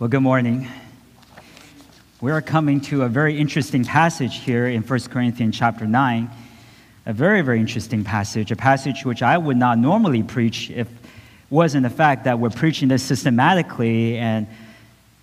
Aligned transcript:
Well, 0.00 0.08
good 0.08 0.20
morning. 0.20 0.66
We 2.22 2.30
are 2.30 2.40
coming 2.40 2.80
to 2.88 3.02
a 3.02 3.08
very 3.10 3.38
interesting 3.38 3.84
passage 3.84 4.36
here 4.36 4.66
in 4.66 4.80
1 4.80 5.00
Corinthians 5.10 5.58
chapter 5.58 5.86
9. 5.86 6.30
A 7.04 7.12
very, 7.12 7.42
very 7.42 7.60
interesting 7.60 8.02
passage, 8.02 8.50
a 8.50 8.56
passage 8.56 9.04
which 9.04 9.22
I 9.22 9.36
would 9.36 9.58
not 9.58 9.76
normally 9.76 10.22
preach 10.22 10.70
if 10.70 10.86
it 10.86 10.96
wasn't 11.50 11.82
the 11.82 11.90
fact 11.90 12.24
that 12.24 12.38
we're 12.38 12.48
preaching 12.48 12.88
this 12.88 13.02
systematically 13.02 14.16
and, 14.16 14.46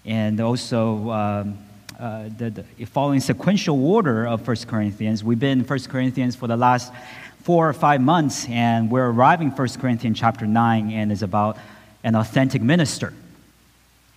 and 0.05 0.39
also 0.39 1.09
um, 1.09 1.57
uh, 1.99 2.29
the, 2.37 2.63
the 2.77 2.85
following 2.85 3.19
sequential 3.19 3.83
order 3.83 4.27
of 4.27 4.47
1 4.47 4.57
Corinthians. 4.67 5.23
We've 5.23 5.39
been 5.39 5.61
in 5.61 5.65
1 5.65 5.79
Corinthians 5.85 6.35
for 6.35 6.45
the 6.45 6.55
last 6.55 6.93
four 7.41 7.67
or 7.67 7.73
five 7.73 7.99
months, 7.99 8.47
and 8.47 8.91
we're 8.91 9.09
arriving 9.09 9.49
1 9.49 9.69
Corinthians 9.81 10.19
chapter 10.19 10.45
9, 10.45 10.91
and 10.91 11.11
it's 11.11 11.23
about 11.23 11.57
an 12.03 12.13
authentic 12.13 12.61
minister 12.61 13.11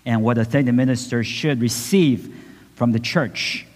and 0.07 0.23
what 0.23 0.39
a 0.39 0.43
authentic 0.43 0.75
minister 0.75 1.23
should 1.23 1.61
receive 1.61 2.35
from 2.75 2.93
the 2.93 2.99
church. 2.99 3.67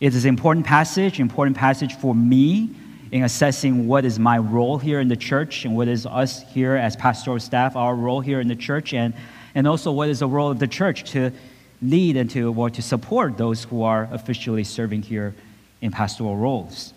It 0.00 0.14
is 0.14 0.24
an 0.24 0.30
important 0.30 0.66
passage, 0.66 1.20
important 1.20 1.56
passage 1.56 1.94
for 1.94 2.14
me 2.14 2.70
in 3.12 3.22
assessing 3.22 3.86
what 3.86 4.04
is 4.04 4.18
my 4.18 4.38
role 4.38 4.78
here 4.78 5.00
in 5.00 5.08
the 5.08 5.16
church 5.16 5.64
and 5.64 5.76
what 5.76 5.88
is 5.88 6.04
us 6.04 6.42
here 6.52 6.74
as 6.74 6.96
pastoral 6.96 7.38
staff, 7.38 7.76
our 7.76 7.94
role 7.94 8.20
here 8.20 8.40
in 8.40 8.48
the 8.48 8.56
church, 8.56 8.92
and, 8.92 9.14
and 9.54 9.68
also 9.68 9.92
what 9.92 10.08
is 10.08 10.18
the 10.18 10.26
role 10.26 10.50
of 10.50 10.58
the 10.58 10.66
church 10.66 11.10
to 11.12 11.30
lead 11.80 12.16
and 12.16 12.30
to, 12.30 12.52
or 12.52 12.70
to 12.70 12.82
support 12.82 13.36
those 13.36 13.64
who 13.64 13.82
are 13.82 14.08
officially 14.10 14.64
serving 14.64 15.02
here 15.02 15.34
in 15.80 15.90
pastoral 15.90 16.36
roles. 16.36 16.92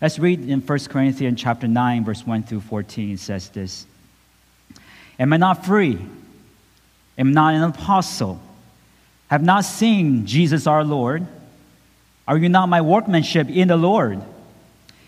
Let's 0.00 0.18
read 0.18 0.48
in 0.48 0.60
1 0.60 0.78
Corinthians 0.86 1.40
chapter 1.40 1.66
9, 1.66 2.04
verse 2.04 2.26
1 2.26 2.44
through 2.44 2.60
14. 2.60 3.14
It 3.14 3.20
says 3.20 3.48
this 3.48 3.86
Am 5.18 5.32
I 5.32 5.36
not 5.36 5.64
free? 5.64 5.98
Am 7.20 7.32
not 7.32 7.54
an 7.54 7.62
apostle, 7.62 8.40
have 9.28 9.42
not 9.42 9.64
seen 9.64 10.26
Jesus 10.26 10.66
our 10.66 10.82
Lord? 10.82 11.24
Are 12.26 12.36
you 12.36 12.48
not 12.48 12.68
my 12.68 12.80
workmanship 12.80 13.48
in 13.48 13.68
the 13.68 13.76
Lord? 13.76 14.20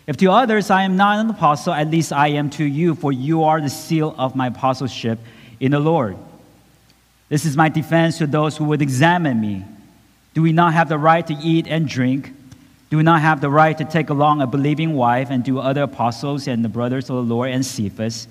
If 0.06 0.16
to 0.18 0.30
others 0.30 0.70
I 0.70 0.82
am 0.82 0.96
not 0.96 1.18
an 1.18 1.30
apostle, 1.30 1.72
at 1.72 1.90
least 1.90 2.12
I 2.12 2.28
am 2.28 2.50
to 2.50 2.64
you, 2.64 2.94
for 2.94 3.12
you 3.12 3.44
are 3.44 3.60
the 3.60 3.70
seal 3.70 4.14
of 4.18 4.36
my 4.36 4.48
apostleship 4.48 5.18
in 5.58 5.72
the 5.72 5.80
Lord. 5.80 6.16
This 7.28 7.46
is 7.46 7.56
my 7.56 7.68
defense 7.68 8.18
to 8.18 8.26
those 8.26 8.56
who 8.56 8.64
would 8.64 8.82
examine 8.82 9.40
me. 9.40 9.64
Do 10.34 10.42
we 10.42 10.52
not 10.52 10.74
have 10.74 10.88
the 10.88 10.98
right 10.98 11.26
to 11.26 11.34
eat 11.34 11.66
and 11.66 11.88
drink? 11.88 12.32
Do 12.90 12.98
we 12.98 13.02
not 13.02 13.22
have 13.22 13.40
the 13.40 13.48
right 13.48 13.76
to 13.78 13.84
take 13.84 14.10
along 14.10 14.42
a 14.42 14.46
believing 14.46 14.94
wife 14.94 15.30
and 15.30 15.42
do 15.42 15.58
other 15.58 15.84
apostles 15.84 16.46
and 16.46 16.64
the 16.64 16.68
brothers 16.68 17.08
of 17.08 17.16
the 17.16 17.22
Lord 17.22 17.50
and 17.50 17.64
Cephas? 17.64 18.28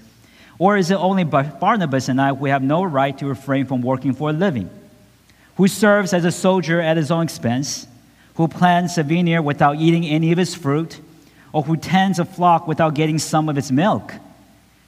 Or 0.62 0.78
is 0.78 0.92
it 0.92 0.96
only 0.96 1.24
Barnabas 1.24 2.08
and 2.08 2.22
I 2.22 2.36
who 2.36 2.46
have 2.46 2.62
no 2.62 2.84
right 2.84 3.18
to 3.18 3.26
refrain 3.26 3.66
from 3.66 3.82
working 3.82 4.14
for 4.14 4.30
a 4.30 4.32
living? 4.32 4.70
Who 5.58 5.68
serves 5.68 6.14
as 6.14 6.24
a 6.24 6.32
soldier 6.32 6.80
at 6.80 6.98
his 6.98 7.10
own 7.10 7.24
expense? 7.24 7.88
Who 8.36 8.48
plants 8.48 8.96
a 9.00 9.02
vineyard 9.02 9.42
without 9.42 9.78
eating 9.78 10.06
any 10.06 10.32
of 10.32 10.38
its 10.38 10.54
fruit? 10.54 11.00
Or 11.52 11.64
who 11.64 11.78
tends 11.78 12.20
a 12.20 12.26
flock 12.26 12.68
without 12.68 12.94
getting 12.94 13.18
some 13.18 13.50
of 13.50 13.58
its 13.58 13.72
milk? 13.72 14.14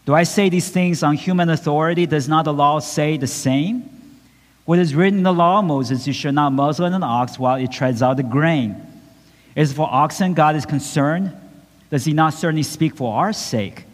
Do 0.05 0.13
I 0.13 0.25
say 0.25 0.47
these 0.47 0.69
things 0.69 1.01
on 1.01 1.15
human 1.15 1.49
authority? 1.49 2.05
Does 2.05 2.29
not 2.29 2.45
the 2.45 2.53
law 2.53 2.77
say 2.77 3.17
the 3.17 3.25
same? 3.25 3.89
What 4.65 4.77
is 4.77 4.93
written 4.93 5.17
in 5.17 5.23
the 5.23 5.33
law 5.33 5.57
of 5.57 5.65
Moses, 5.65 6.05
you 6.05 6.13
shall 6.13 6.33
not 6.33 6.51
muzzle 6.51 6.85
an 6.85 7.01
ox 7.01 7.39
while 7.39 7.55
it 7.55 7.71
treads 7.71 8.03
out 8.03 8.17
the 8.17 8.21
grain. 8.21 8.75
Is 9.55 9.73
for 9.73 9.89
oxen 9.91 10.35
God 10.35 10.55
is 10.55 10.67
concerned? 10.67 11.35
Does 11.89 12.05
he 12.05 12.13
not 12.13 12.35
certainly 12.35 12.61
speak 12.61 12.95
for 12.95 13.11
our 13.11 13.33
sake? 13.33 13.85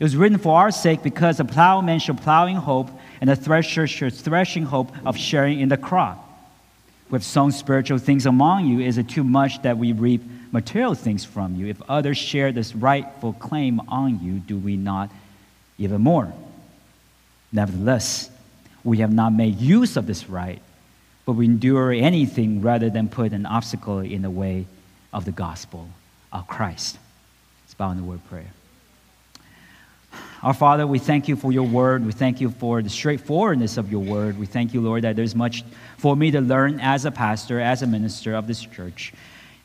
It 0.00 0.04
was 0.04 0.16
written 0.16 0.38
for 0.38 0.56
our 0.58 0.70
sake 0.70 1.02
because 1.02 1.36
the 1.36 1.44
plowman 1.44 1.98
shall 1.98 2.14
plow 2.14 2.46
in 2.46 2.56
hope, 2.56 2.88
and 3.20 3.28
the 3.28 3.36
thresher 3.36 3.86
shall 3.86 4.08
thresh 4.08 4.56
in 4.56 4.62
hope 4.62 4.90
of 5.04 5.18
sharing 5.18 5.60
in 5.60 5.68
the 5.68 5.76
crop. 5.76 6.26
With 7.10 7.22
sown 7.22 7.52
spiritual 7.52 7.98
things 7.98 8.24
among 8.24 8.66
you, 8.66 8.80
is 8.80 8.96
it 8.96 9.10
too 9.10 9.24
much 9.24 9.60
that 9.60 9.76
we 9.76 9.92
reap 9.92 10.22
material 10.52 10.94
things 10.94 11.26
from 11.26 11.54
you? 11.54 11.66
If 11.66 11.82
others 11.82 12.16
share 12.16 12.50
this 12.50 12.74
rightful 12.74 13.34
claim 13.34 13.78
on 13.88 14.24
you, 14.24 14.38
do 14.38 14.56
we 14.56 14.76
not 14.76 15.10
even 15.76 16.00
more? 16.00 16.32
Nevertheless, 17.52 18.30
we 18.82 18.98
have 18.98 19.12
not 19.12 19.34
made 19.34 19.60
use 19.60 19.98
of 19.98 20.06
this 20.06 20.30
right, 20.30 20.62
but 21.26 21.32
we 21.32 21.44
endure 21.44 21.92
anything 21.92 22.62
rather 22.62 22.88
than 22.88 23.10
put 23.10 23.32
an 23.32 23.44
obstacle 23.44 23.98
in 23.98 24.22
the 24.22 24.30
way 24.30 24.64
of 25.12 25.26
the 25.26 25.32
gospel 25.32 25.90
of 26.32 26.46
Christ. 26.46 26.96
Let's 27.64 27.74
bow 27.74 27.90
in 27.90 27.98
the 27.98 28.04
word 28.04 28.24
prayer. 28.30 28.46
Our 30.42 30.54
Father, 30.54 30.86
we 30.86 30.98
thank 30.98 31.28
you 31.28 31.36
for 31.36 31.52
your 31.52 31.66
word. 31.66 32.06
We 32.06 32.12
thank 32.12 32.40
you 32.40 32.48
for 32.48 32.80
the 32.80 32.88
straightforwardness 32.88 33.76
of 33.76 33.92
your 33.92 34.00
word. 34.00 34.38
We 34.38 34.46
thank 34.46 34.72
you, 34.72 34.80
Lord, 34.80 35.04
that 35.04 35.14
there's 35.14 35.34
much 35.34 35.64
for 35.98 36.16
me 36.16 36.30
to 36.30 36.40
learn 36.40 36.80
as 36.80 37.04
a 37.04 37.10
pastor, 37.10 37.60
as 37.60 37.82
a 37.82 37.86
minister 37.86 38.34
of 38.34 38.46
this 38.46 38.62
church, 38.62 39.12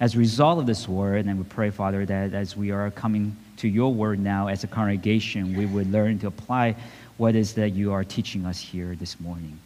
as 0.01 0.15
a 0.15 0.17
result 0.17 0.59
of 0.59 0.65
this 0.65 0.85
word. 0.85 1.27
And 1.27 1.37
we 1.37 1.45
pray, 1.45 1.69
Father, 1.69 2.05
that 2.05 2.33
as 2.33 2.57
we 2.57 2.71
are 2.71 2.91
coming 2.91 3.37
to 3.57 3.69
your 3.69 3.93
word 3.93 4.19
now 4.19 4.47
as 4.47 4.65
a 4.65 4.67
congregation, 4.67 5.55
we 5.55 5.65
would 5.65 5.89
learn 5.93 6.19
to 6.19 6.27
apply 6.27 6.75
what 7.15 7.35
is 7.35 7.53
that 7.53 7.69
you 7.69 7.93
are 7.93 8.03
teaching 8.03 8.45
us 8.45 8.59
here 8.59 8.95
this 8.95 9.17
morning. 9.21 9.57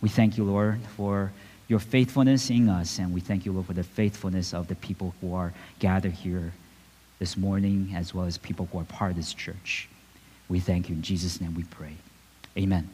We 0.00 0.08
thank 0.08 0.38
you, 0.38 0.44
Lord, 0.44 0.78
for 0.96 1.32
your 1.66 1.80
faithfulness 1.80 2.48
in 2.48 2.68
us, 2.68 3.00
and 3.00 3.12
we 3.12 3.20
thank 3.20 3.44
you, 3.44 3.50
Lord, 3.50 3.66
for 3.66 3.72
the 3.72 3.82
faithfulness 3.82 4.54
of 4.54 4.68
the 4.68 4.76
people 4.76 5.16
who 5.20 5.34
are 5.34 5.52
gathered 5.80 6.12
here 6.12 6.52
this 7.18 7.36
morning, 7.36 7.92
as 7.96 8.14
well 8.14 8.26
as 8.26 8.38
people 8.38 8.68
who 8.70 8.78
are 8.78 8.84
part 8.84 9.10
of 9.10 9.16
this 9.16 9.34
church. 9.34 9.88
We 10.54 10.60
thank 10.60 10.88
you. 10.88 10.94
In 10.94 11.02
Jesus' 11.02 11.40
name 11.40 11.52
we 11.56 11.64
pray. 11.64 11.94
Amen. 12.56 12.88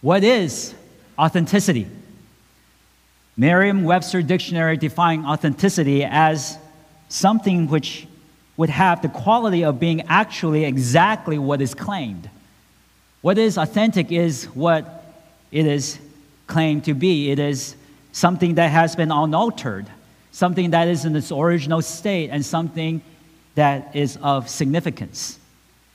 What 0.00 0.24
is 0.24 0.72
authenticity? 1.18 1.86
Merriam 3.36 3.84
Webster 3.84 4.22
Dictionary 4.22 4.78
defining 4.78 5.26
authenticity 5.26 6.04
as 6.04 6.56
something 7.10 7.68
which 7.68 8.06
would 8.56 8.70
have 8.70 9.02
the 9.02 9.10
quality 9.10 9.66
of 9.66 9.78
being 9.78 10.00
actually 10.08 10.64
exactly 10.64 11.38
what 11.38 11.60
is 11.60 11.74
claimed. 11.74 12.30
What 13.20 13.36
is 13.36 13.58
authentic 13.58 14.10
is 14.10 14.46
what 14.54 15.12
it 15.52 15.66
is 15.66 15.98
claimed 16.46 16.86
to 16.86 16.94
be. 16.94 17.30
It 17.30 17.38
is 17.38 17.76
something 18.12 18.54
that 18.54 18.70
has 18.70 18.96
been 18.96 19.12
unaltered, 19.12 19.86
something 20.32 20.70
that 20.70 20.88
is 20.88 21.04
in 21.04 21.14
its 21.14 21.30
original 21.30 21.82
state, 21.82 22.30
and 22.30 22.42
something 22.42 23.02
that 23.56 23.94
is 23.94 24.16
of 24.22 24.48
significance. 24.48 25.38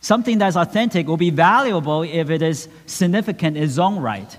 Something 0.03 0.37
that's 0.37 0.57
authentic 0.57 1.07
will 1.07 1.15
be 1.15 1.29
valuable 1.29 2.01
if 2.03 2.29
it 2.29 2.41
is 2.41 2.67
significant 2.87 3.55
in 3.55 3.63
its 3.63 3.77
own 3.77 3.99
right. 3.99 4.37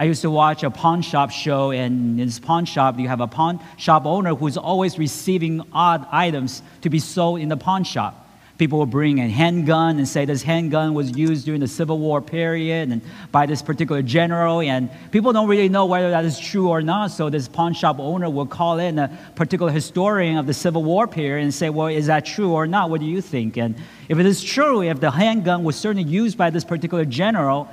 I 0.00 0.04
used 0.04 0.22
to 0.22 0.30
watch 0.30 0.64
a 0.64 0.70
pawn 0.70 1.02
shop 1.02 1.30
show, 1.30 1.70
and 1.70 2.18
in 2.18 2.26
this 2.26 2.40
pawn 2.40 2.64
shop, 2.64 2.98
you 2.98 3.06
have 3.06 3.20
a 3.20 3.28
pawn 3.28 3.60
shop 3.76 4.04
owner 4.04 4.34
who's 4.34 4.56
always 4.56 4.98
receiving 4.98 5.62
odd 5.72 6.04
items 6.10 6.60
to 6.80 6.90
be 6.90 6.98
sold 6.98 7.38
in 7.38 7.50
the 7.50 7.56
pawn 7.56 7.84
shop. 7.84 8.23
People 8.56 8.78
will 8.78 8.86
bring 8.86 9.18
a 9.18 9.28
handgun 9.28 9.98
and 9.98 10.06
say 10.06 10.24
this 10.26 10.42
handgun 10.42 10.94
was 10.94 11.16
used 11.16 11.44
during 11.44 11.60
the 11.60 11.66
Civil 11.66 11.98
War 11.98 12.22
period 12.22 12.88
and 12.88 13.02
by 13.32 13.46
this 13.46 13.62
particular 13.62 14.00
general. 14.00 14.60
And 14.60 14.90
people 15.10 15.32
don't 15.32 15.48
really 15.48 15.68
know 15.68 15.86
whether 15.86 16.10
that 16.10 16.24
is 16.24 16.38
true 16.38 16.68
or 16.68 16.80
not. 16.80 17.08
So 17.08 17.30
this 17.30 17.48
pawn 17.48 17.74
shop 17.74 17.98
owner 17.98 18.30
will 18.30 18.46
call 18.46 18.78
in 18.78 19.00
a 19.00 19.08
particular 19.34 19.72
historian 19.72 20.38
of 20.38 20.46
the 20.46 20.54
Civil 20.54 20.84
War 20.84 21.08
period 21.08 21.42
and 21.42 21.52
say, 21.52 21.68
well, 21.68 21.88
is 21.88 22.06
that 22.06 22.26
true 22.26 22.52
or 22.52 22.68
not? 22.68 22.90
What 22.90 23.00
do 23.00 23.06
you 23.06 23.20
think? 23.20 23.56
And 23.56 23.74
if 24.08 24.20
it 24.20 24.26
is 24.26 24.40
true, 24.42 24.82
if 24.82 25.00
the 25.00 25.10
handgun 25.10 25.64
was 25.64 25.74
certainly 25.74 26.08
used 26.08 26.38
by 26.38 26.50
this 26.50 26.64
particular 26.64 27.04
general, 27.04 27.68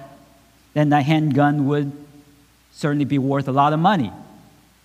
then 0.74 0.90
that 0.90 1.04
handgun 1.04 1.68
would 1.68 1.92
certainly 2.74 3.06
be 3.06 3.20
worth 3.20 3.48
a 3.48 3.52
lot 3.52 3.74
of 3.74 3.80
money. 3.80 4.12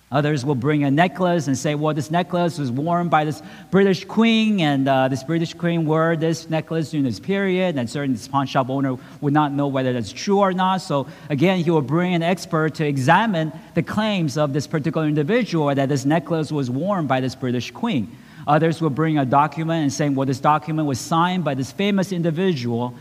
Others 0.09 0.45
will 0.45 0.55
bring 0.55 0.85
a 0.85 0.91
necklace 0.91 1.47
and 1.47 1.57
say, 1.57 1.75
well, 1.75 1.93
this 1.93 2.09
necklace 2.09 2.57
was 2.57 2.71
worn 2.71 3.09
by 3.09 3.25
this 3.25 3.41
British 3.71 4.05
queen, 4.05 4.61
and 4.61 4.87
uh, 4.87 5.09
this 5.09 5.21
British 5.21 5.53
queen 5.53 5.85
wore 5.85 6.15
this 6.15 6.49
necklace 6.49 6.91
during 6.91 7.03
this 7.03 7.19
period, 7.19 7.75
and 7.77 7.89
certain 7.89 8.13
this 8.13 8.25
pawn 8.25 8.47
shop 8.47 8.69
owner 8.69 8.95
would 9.19 9.33
not 9.33 9.51
know 9.51 9.67
whether 9.67 9.91
that's 9.91 10.13
true 10.13 10.39
or 10.39 10.53
not. 10.53 10.77
So 10.77 11.07
again, 11.29 11.61
he 11.61 11.69
will 11.69 11.81
bring 11.81 12.13
an 12.13 12.23
expert 12.23 12.75
to 12.75 12.87
examine 12.87 13.51
the 13.75 13.83
claims 13.83 14.37
of 14.37 14.53
this 14.53 14.65
particular 14.65 15.07
individual 15.07 15.75
that 15.75 15.89
this 15.89 16.05
necklace 16.05 16.53
was 16.53 16.71
worn 16.71 17.05
by 17.05 17.19
this 17.19 17.35
British 17.35 17.71
queen. 17.71 18.15
Others 18.47 18.79
will 18.79 18.89
bring 18.89 19.17
a 19.17 19.25
document 19.25 19.83
and 19.83 19.91
saying, 19.91 20.15
well, 20.15 20.25
this 20.25 20.39
document 20.39 20.87
was 20.87 21.01
signed 21.01 21.43
by 21.43 21.53
this 21.53 21.73
famous 21.73 22.13
individual 22.13 22.95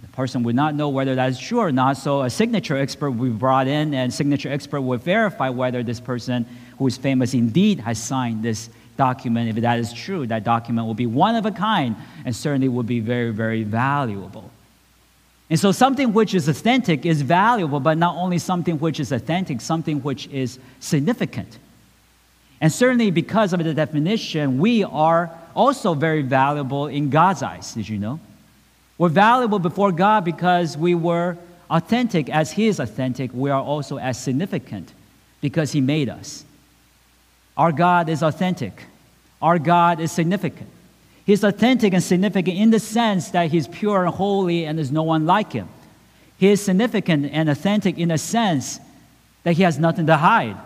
the 0.00 0.08
person 0.08 0.42
would 0.42 0.54
not 0.54 0.74
know 0.74 0.90
whether 0.90 1.14
that 1.14 1.30
is 1.30 1.38
true 1.38 1.58
or 1.58 1.72
not, 1.72 1.96
so 1.96 2.22
a 2.22 2.30
signature 2.30 2.76
expert 2.76 3.12
will 3.12 3.30
be 3.30 3.36
brought 3.36 3.66
in, 3.66 3.94
and 3.94 4.12
signature 4.12 4.52
expert 4.52 4.82
will 4.82 4.98
verify 4.98 5.48
whether 5.48 5.82
this 5.82 6.00
person 6.00 6.44
who 6.78 6.86
is 6.86 6.98
famous 6.98 7.32
indeed 7.32 7.80
has 7.80 8.02
signed 8.02 8.42
this 8.42 8.68
document. 8.98 9.48
If 9.48 9.62
that 9.62 9.78
is 9.78 9.92
true, 9.92 10.26
that 10.26 10.44
document 10.44 10.86
will 10.86 10.94
be 10.94 11.06
one 11.06 11.34
of 11.34 11.46
a 11.46 11.50
kind 11.50 11.96
and 12.24 12.36
certainly 12.36 12.68
will 12.68 12.82
be 12.82 13.00
very, 13.00 13.30
very 13.30 13.62
valuable. 13.62 14.50
And 15.48 15.58
so, 15.58 15.72
something 15.72 16.12
which 16.12 16.34
is 16.34 16.48
authentic 16.48 17.06
is 17.06 17.22
valuable, 17.22 17.78
but 17.78 17.96
not 17.96 18.16
only 18.16 18.38
something 18.38 18.78
which 18.78 18.98
is 18.98 19.12
authentic, 19.12 19.60
something 19.60 20.02
which 20.02 20.26
is 20.28 20.58
significant. 20.80 21.58
And 22.60 22.72
certainly, 22.72 23.10
because 23.10 23.52
of 23.52 23.62
the 23.62 23.72
definition, 23.72 24.58
we 24.58 24.82
are 24.82 25.30
also 25.54 25.94
very 25.94 26.22
valuable 26.22 26.88
in 26.88 27.10
God's 27.10 27.42
eyes. 27.42 27.74
Did 27.74 27.88
you 27.88 27.98
know? 27.98 28.18
We're 28.98 29.08
valuable 29.08 29.58
before 29.58 29.92
God 29.92 30.24
because 30.24 30.76
we 30.76 30.94
were 30.94 31.36
authentic 31.70 32.28
as 32.30 32.52
He 32.52 32.66
is 32.66 32.80
authentic, 32.80 33.30
we 33.32 33.50
are 33.50 33.60
also 33.60 33.98
as 33.98 34.18
significant 34.18 34.92
because 35.40 35.72
He 35.72 35.80
made 35.80 36.08
us. 36.08 36.44
Our 37.56 37.72
God 37.72 38.08
is 38.08 38.22
authentic. 38.22 38.84
Our 39.40 39.58
God 39.58 40.00
is 40.00 40.12
significant. 40.12 40.70
He's 41.24 41.42
authentic 41.42 41.92
and 41.92 42.02
significant 42.02 42.56
in 42.56 42.70
the 42.70 42.80
sense 42.80 43.30
that 43.30 43.50
He's 43.50 43.66
pure 43.68 44.04
and 44.04 44.14
holy 44.14 44.64
and 44.64 44.78
there's 44.78 44.92
no 44.92 45.02
one 45.02 45.26
like 45.26 45.52
Him. 45.52 45.68
He 46.38 46.48
is 46.48 46.64
significant 46.64 47.30
and 47.32 47.48
authentic 47.48 47.98
in 47.98 48.08
the 48.08 48.18
sense 48.18 48.78
that 49.42 49.54
He 49.54 49.62
has 49.62 49.78
nothing 49.78 50.06
to 50.06 50.16
hide. 50.16 50.56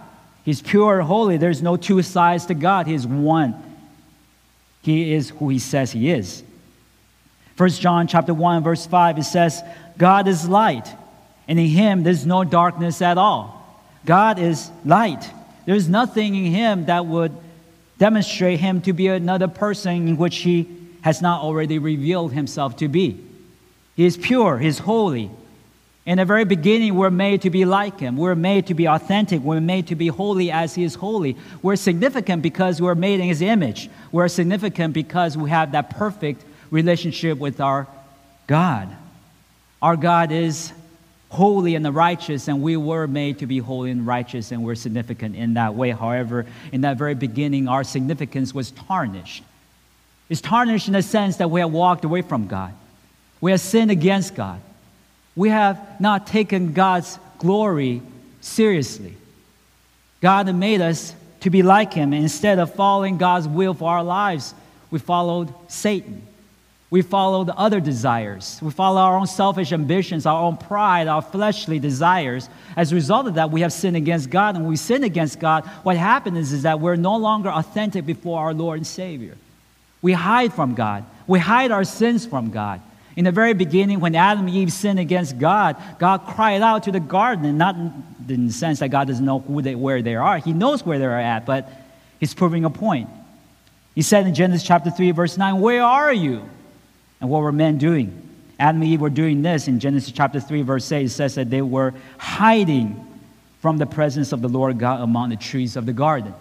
He's 0.45 0.61
pure 0.63 1.01
and 1.01 1.07
holy. 1.07 1.37
There's 1.37 1.63
no 1.63 1.77
two 1.77 2.03
sides 2.03 2.47
to 2.47 2.55
God. 2.55 2.87
He 2.87 2.95
is 2.95 3.07
one. 3.07 3.55
He 4.83 5.13
is 5.15 5.31
who 5.31 5.49
He 5.49 5.59
says 5.59 5.93
He 5.93 6.11
is. 6.11 6.43
1 7.61 7.69
John 7.73 8.07
chapter 8.07 8.33
1, 8.33 8.63
verse 8.63 8.87
5, 8.87 9.19
it 9.19 9.25
says, 9.25 9.63
God 9.99 10.27
is 10.27 10.49
light, 10.49 10.89
and 11.47 11.59
in 11.59 11.67
him 11.67 12.03
there's 12.03 12.25
no 12.25 12.43
darkness 12.43 13.03
at 13.03 13.19
all. 13.19 13.85
God 14.07 14.39
is 14.39 14.71
light. 14.83 15.31
There's 15.67 15.87
nothing 15.87 16.35
in 16.37 16.47
him 16.47 16.87
that 16.87 17.05
would 17.05 17.37
demonstrate 17.99 18.61
him 18.61 18.81
to 18.81 18.95
be 18.95 19.09
another 19.09 19.47
person 19.47 20.09
in 20.09 20.17
which 20.17 20.39
he 20.39 20.75
has 21.03 21.21
not 21.21 21.43
already 21.43 21.79
revealed 21.79 22.33
himself 22.33 22.79
to 22.79 22.89
be. 22.89 23.23
He 23.95 24.07
is 24.07 24.17
pure, 24.17 24.57
he 24.57 24.67
is 24.67 24.79
holy. 24.79 25.31
In 26.07 26.17
the 26.17 26.25
very 26.25 26.47
beginning, 26.47 26.95
we're 26.95 27.11
made 27.11 27.43
to 27.43 27.51
be 27.51 27.67
like 27.67 28.01
him. 28.01 28.17
We're 28.17 28.35
made 28.35 28.69
to 28.69 28.75
be 28.75 28.89
authentic. 28.89 29.43
We're 29.43 29.61
made 29.61 29.89
to 29.89 29.95
be 29.95 30.09
holy 30.09 30.51
as 30.51 30.75
he 30.75 30.83
is 30.83 30.95
holy. 30.95 31.37
We're 31.61 31.77
significant 31.77 32.41
because 32.41 32.81
we're 32.81 32.95
made 32.95 33.21
in 33.21 33.27
his 33.27 33.43
image. 33.43 33.91
We're 34.11 34.29
significant 34.29 34.95
because 34.95 35.37
we 35.37 35.51
have 35.51 35.73
that 35.73 35.91
perfect 35.91 36.43
relationship 36.71 37.39
with 37.39 37.61
our 37.61 37.87
God. 38.47 38.89
Our 39.83 39.97
God 39.97 40.33
is 40.33 40.73
holy 41.31 41.77
and 41.77 41.95
righteous, 41.95 42.49
and 42.49 42.61
we 42.61 42.77
were 42.77 43.07
made 43.07 43.39
to 43.39 43.47
be 43.47 43.59
holy 43.59 43.91
and 43.91 44.07
righteous, 44.07 44.51
and 44.51 44.65
we're 44.65 44.75
significant 44.75 45.37
in 45.37 45.55
that 45.55 45.75
way. 45.75 45.91
However, 45.91 46.45
in 46.73 46.83
that 46.83 46.99
very 46.99 47.15
beginning, 47.15 47.69
our 47.69 47.85
significance 47.85 48.53
was 48.53 48.73
tarnished. 48.73 49.45
It's 50.29 50.41
tarnished 50.41 50.89
in 50.89 50.93
the 50.93 51.03
sense 51.03 51.37
that 51.37 51.51
we 51.51 51.61
have 51.61 51.73
walked 51.73 52.05
away 52.05 52.23
from 52.23 52.47
God, 52.47 52.75
we 53.41 53.53
have 53.53 53.61
sinned 53.61 53.91
against 53.91 54.35
God, 54.35 54.61
we 55.37 55.49
have 55.49 56.01
not 56.01 56.27
taken 56.27 56.73
God's 56.73 57.19
glory 57.39 58.03
seriously. 58.41 59.17
God 60.21 60.55
made 60.55 60.83
us 60.83 61.15
to 61.41 61.51
be 61.51 61.63
like 61.63 61.95
Him. 61.95 62.13
and 62.13 62.23
Instead 62.23 62.59
of 62.59 62.75
following 62.75 63.17
God's 63.17 63.49
will 63.49 63.73
for 63.73 63.91
our 63.91 64.05
lives, 64.05 64.53
we 64.91 64.99
followed 64.99 65.55
Satan. 65.69 66.27
We 66.91 67.03
follow 67.03 67.45
the 67.45 67.57
other 67.57 67.79
desires. 67.79 68.59
We 68.61 68.73
follow 68.73 69.01
our 69.01 69.17
own 69.17 69.29
selfish 69.29 69.71
ambitions, 69.71 70.27
our 70.27 70.43
own 70.43 70.57
pride, 70.57 71.07
our 71.07 71.23
fleshly 71.23 71.79
desires. 71.79 72.49
As 72.77 72.91
a 72.91 72.97
result 72.97 73.29
of 73.29 73.35
that, 73.35 73.53
we 73.53 73.61
have 73.61 73.73
sinned 73.73 73.97
against 73.97 74.29
God. 74.29 74.57
And 74.57 74.65
when 74.65 74.71
we 74.71 74.77
sin 74.77 75.05
against 75.05 75.39
God, 75.39 75.65
what 75.85 75.97
happens 75.97 76.53
is 76.53 76.63
that 76.63 76.81
we're 76.81 76.97
no 76.97 77.17
longer 77.17 77.49
authentic 77.49 78.05
before 78.05 78.41
our 78.41 78.53
Lord 78.53 78.79
and 78.79 78.87
Savior. 78.87 79.37
We 80.03 80.13
hide 80.13 80.53
from 80.53 80.75
God. 80.75 81.05
We 81.29 81.39
hide 81.39 81.71
our 81.71 81.85
sins 81.85 82.27
from 82.27 82.51
God. 82.51 82.81
In 83.15 83.25
the 83.25 83.33
very 83.33 83.55
beginning, 83.55 84.01
when 84.01 84.17
Adam 84.17 84.47
and 84.47 84.55
Eve 84.55 84.73
sinned 84.73 84.99
against 84.99 85.39
God, 85.39 85.77
God 86.01 86.27
cried 86.27 86.63
out 86.63 86.85
to 86.85 86.93
the 86.93 87.01
garden, 87.01 87.45
and 87.45 87.59
not 87.59 87.77
in 88.29 88.47
the 88.47 88.53
sense 88.53 88.81
that 88.81 88.89
God 88.89 89.09
doesn't 89.09 89.25
know 89.25 89.41
who 89.41 89.63
they, 89.63 89.75
where 89.75 90.03
they 90.03 90.17
are. 90.17 90.39
He 90.39 90.53
knows 90.53 90.85
where 90.85 90.99
they're 90.99 91.21
at, 91.21 91.47
but 91.47 91.71
He's 92.19 92.35
proving 92.35 92.65
a 92.65 92.71
point. 92.71 93.09
He 93.95 94.03
said 94.03 94.27
in 94.27 94.35
Genesis 94.35 94.67
chapter 94.67 94.91
3, 94.91 95.11
verse 95.13 95.37
9, 95.37 95.61
Where 95.61 95.83
are 95.83 96.13
you? 96.13 96.43
And 97.21 97.29
what 97.29 97.43
were 97.43 97.53
men 97.53 97.79
doing? 97.79 98.29
Adam 98.59 98.83
and 98.83 98.91
Eve 98.91 99.01
were 99.01 99.11
doing 99.11 99.43
this 99.43 99.69
in 99.69 99.81
Genesis 99.81 100.13
chapter 100.13 100.41
3, 100.41 100.63
verse 100.63 100.91
8. 100.91 101.07
It 101.07 101.09
says 101.11 101.35
that 101.37 101.51
they 101.51 101.63
were 101.63 101.95
hiding 102.19 103.07
from 103.61 103.79
the 103.79 103.87
presence 103.87 104.33
of 104.33 104.43
the 104.43 104.49
Lord 104.49 104.79
God 104.79 105.01
among 105.01 105.31
the 105.31 105.37
trees 105.37 105.77
of 105.77 105.87
the 105.87 105.93
garden. 105.93 106.35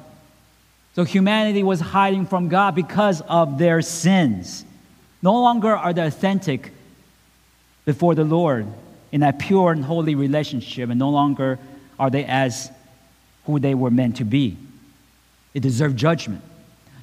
So 0.95 1.03
humanity 1.03 1.63
was 1.63 1.79
hiding 1.79 2.25
from 2.25 2.49
God 2.49 2.75
because 2.75 3.21
of 3.21 3.57
their 3.57 3.81
sins. 3.81 4.65
No 5.21 5.41
longer 5.41 5.75
are 5.75 5.93
they 5.93 6.05
authentic 6.05 6.71
before 7.85 8.15
the 8.15 8.23
Lord 8.23 8.67
in 9.11 9.21
that 9.21 9.39
pure 9.39 9.71
and 9.71 9.83
holy 9.83 10.15
relationship, 10.15 10.89
and 10.89 10.99
no 10.99 11.09
longer 11.09 11.57
are 11.97 12.09
they 12.09 12.25
as 12.25 12.69
who 13.45 13.59
they 13.59 13.73
were 13.73 13.91
meant 13.91 14.17
to 14.17 14.23
be. 14.23 14.57
They 15.53 15.59
deserve 15.59 15.95
judgment. 15.95 16.41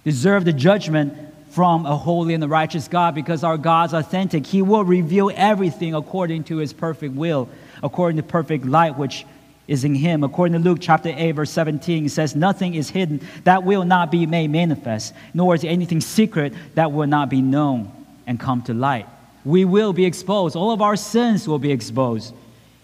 Deserve 0.04 0.44
the 0.44 0.52
judgment 0.52 1.25
from 1.56 1.86
a 1.86 1.96
holy 1.96 2.34
and 2.34 2.44
a 2.44 2.48
righteous 2.48 2.86
God 2.86 3.14
because 3.14 3.42
our 3.42 3.56
God's 3.56 3.94
authentic. 3.94 4.46
He 4.46 4.60
will 4.60 4.84
reveal 4.84 5.30
everything 5.34 5.94
according 5.94 6.44
to 6.44 6.58
his 6.58 6.74
perfect 6.74 7.14
will, 7.14 7.48
according 7.82 8.18
to 8.18 8.22
perfect 8.22 8.66
light, 8.66 8.98
which 8.98 9.24
is 9.66 9.82
in 9.82 9.94
him. 9.94 10.22
According 10.22 10.52
to 10.52 10.58
Luke 10.58 10.80
chapter 10.82 11.14
8, 11.16 11.32
verse 11.32 11.50
17, 11.50 12.04
it 12.04 12.08
says, 12.10 12.36
Nothing 12.36 12.74
is 12.74 12.90
hidden 12.90 13.26
that 13.44 13.64
will 13.64 13.86
not 13.86 14.10
be 14.10 14.26
made 14.26 14.50
manifest, 14.50 15.14
nor 15.32 15.54
is 15.54 15.64
anything 15.64 16.02
secret 16.02 16.52
that 16.74 16.92
will 16.92 17.06
not 17.06 17.30
be 17.30 17.40
known 17.40 17.90
and 18.26 18.38
come 18.38 18.60
to 18.64 18.74
light. 18.74 19.06
We 19.46 19.64
will 19.64 19.94
be 19.94 20.04
exposed. 20.04 20.56
All 20.56 20.72
of 20.72 20.82
our 20.82 20.94
sins 20.94 21.48
will 21.48 21.58
be 21.58 21.72
exposed. 21.72 22.34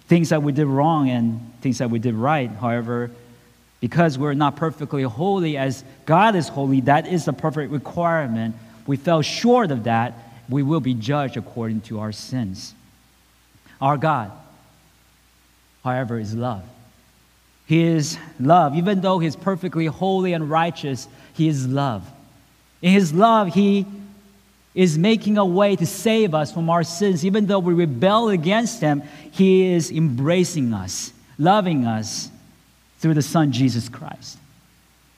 Things 0.07 0.31
that 0.31 0.43
we 0.43 0.51
did 0.51 0.67
wrong 0.67 1.11
and 1.11 1.53
things 1.61 1.77
that 1.77 1.91
we 1.91 1.99
did 1.99 2.15
right. 2.15 2.49
However, 2.51 3.11
because 3.83 4.17
we're 4.17 4.33
not 4.33 4.55
perfectly 4.55 5.03
holy 5.03 5.57
as 5.57 5.83
God 6.07 6.37
is 6.37 6.47
holy, 6.47 6.83
that 6.83 7.09
is 7.09 7.25
the 7.25 7.33
perfect 7.33 7.73
requirement. 7.73 8.55
We 8.87 8.97
fell 8.97 9.23
short 9.23 9.73
of 9.73 9.85
that, 9.85 10.15
we 10.49 10.63
will 10.63 10.79
be 10.79 10.95
judged 10.95 11.37
according 11.37 11.81
to 11.83 11.99
our 11.99 12.13
sins. 12.13 12.75
Our 13.81 13.97
God, 13.97 14.31
however, 15.83 16.21
is 16.21 16.33
love. 16.33 16.63
He 17.67 17.83
is 17.83 18.19
love. 18.39 18.77
Even 18.77 19.01
though 19.01 19.19
He's 19.19 19.35
perfectly 19.35 19.87
holy 19.87 20.33
and 20.33 20.49
righteous, 20.49 21.09
He 21.35 21.49
is 21.49 21.67
love. 21.67 22.09
In 22.83 22.93
His 22.93 23.13
love, 23.13 23.53
He 23.53 23.85
is 24.77 24.97
making 24.97 25.39
a 25.39 25.45
way 25.45 25.75
to 25.75 25.87
save 25.87 26.37
us 26.37 26.53
from 26.53 26.71
our 26.71 26.85
sins. 26.85 27.25
Even 27.25 27.47
though 27.47 27.59
we 27.59 27.75
rebel 27.75 28.29
against 28.29 28.81
Him, 28.81 29.03
He 29.33 29.73
is 29.73 29.91
embracing 29.91 30.73
us, 30.73 31.13
loving 31.37 31.85
us, 31.85 32.31
through 33.03 33.15
the 33.15 33.23
Son, 33.23 33.51
Jesus 33.51 33.89
Christ. 33.89 34.39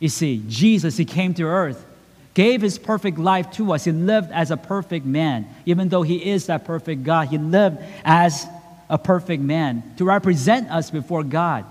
You 0.00 0.08
see, 0.08 0.42
Jesus, 0.48 0.96
He 0.96 1.04
came 1.04 1.34
to 1.34 1.44
earth, 1.44 1.84
gave 2.32 2.62
His 2.62 2.78
perfect 2.78 3.18
life 3.18 3.52
to 3.52 3.74
us. 3.74 3.84
He 3.84 3.92
lived 3.92 4.32
as 4.32 4.50
a 4.50 4.56
perfect 4.56 5.04
man. 5.04 5.46
Even 5.66 5.90
though 5.90 6.02
He 6.02 6.30
is 6.30 6.46
that 6.46 6.64
perfect 6.64 7.04
God, 7.04 7.28
He 7.28 7.38
lived 7.38 7.78
as 8.02 8.46
a 8.88 8.96
perfect 8.96 9.42
man 9.42 9.82
to 9.98 10.04
represent 10.04 10.70
us 10.70 10.90
before 10.90 11.22
God. 11.22 11.66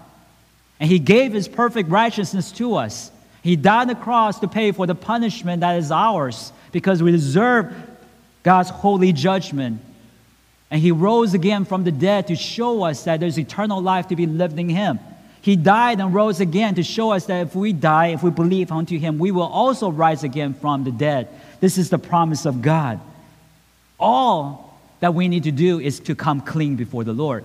And 0.80 0.90
He 0.90 1.00
gave 1.00 1.34
His 1.34 1.48
perfect 1.48 1.90
righteousness 1.90 2.52
to 2.54 2.76
us. 2.76 3.12
He 3.42 3.56
died 3.56 3.82
on 3.82 3.88
the 3.88 3.96
cross 3.96 4.40
to 4.40 4.48
pay 4.48 4.72
for 4.72 4.86
the 4.86 4.96
punishment 4.96 5.62
that 5.62 5.78
is 5.78 5.92
ours 5.92 6.54
because 6.72 7.02
we 7.02 7.12
deserve 7.12 7.74
God's 8.44 8.70
holy 8.70 9.14
judgment. 9.14 9.82
And 10.70 10.80
He 10.80 10.92
rose 10.92 11.34
again 11.34 11.66
from 11.66 11.84
the 11.84 11.92
dead 11.92 12.28
to 12.28 12.36
show 12.36 12.84
us 12.84 13.04
that 13.06 13.20
there's 13.20 13.40
eternal 13.40 13.82
life 13.82 14.10
to 14.10 14.16
be 14.16 14.28
lived 14.28 14.60
in 14.60 14.70
Him. 14.70 15.00
He 15.44 15.58
died 15.58 16.00
and 16.00 16.14
rose 16.14 16.40
again 16.40 16.76
to 16.76 16.84
show 16.84 17.12
us 17.12 17.26
that 17.26 17.42
if 17.48 17.54
we 17.54 17.74
die, 17.74 18.08
if 18.08 18.24
we 18.24 18.30
believe 18.30 18.72
unto 18.72 18.98
him, 18.98 19.20
we 19.20 19.30
will 19.30 19.42
also 19.44 19.92
rise 19.92 20.24
again 20.24 20.54
from 20.54 20.86
the 20.86 20.92
dead. 20.92 21.28
This 21.60 21.78
is 21.78 21.90
the 21.90 22.00
promise 22.00 22.46
of 22.46 22.62
God. 22.62 23.02
All 24.00 24.80
that 25.02 25.14
we 25.14 25.28
need 25.28 25.44
to 25.44 25.52
do 25.52 25.82
is 25.82 26.00
to 26.00 26.16
come 26.16 26.40
clean 26.40 26.78
before 26.78 27.04
the 27.04 27.12
Lord. 27.12 27.44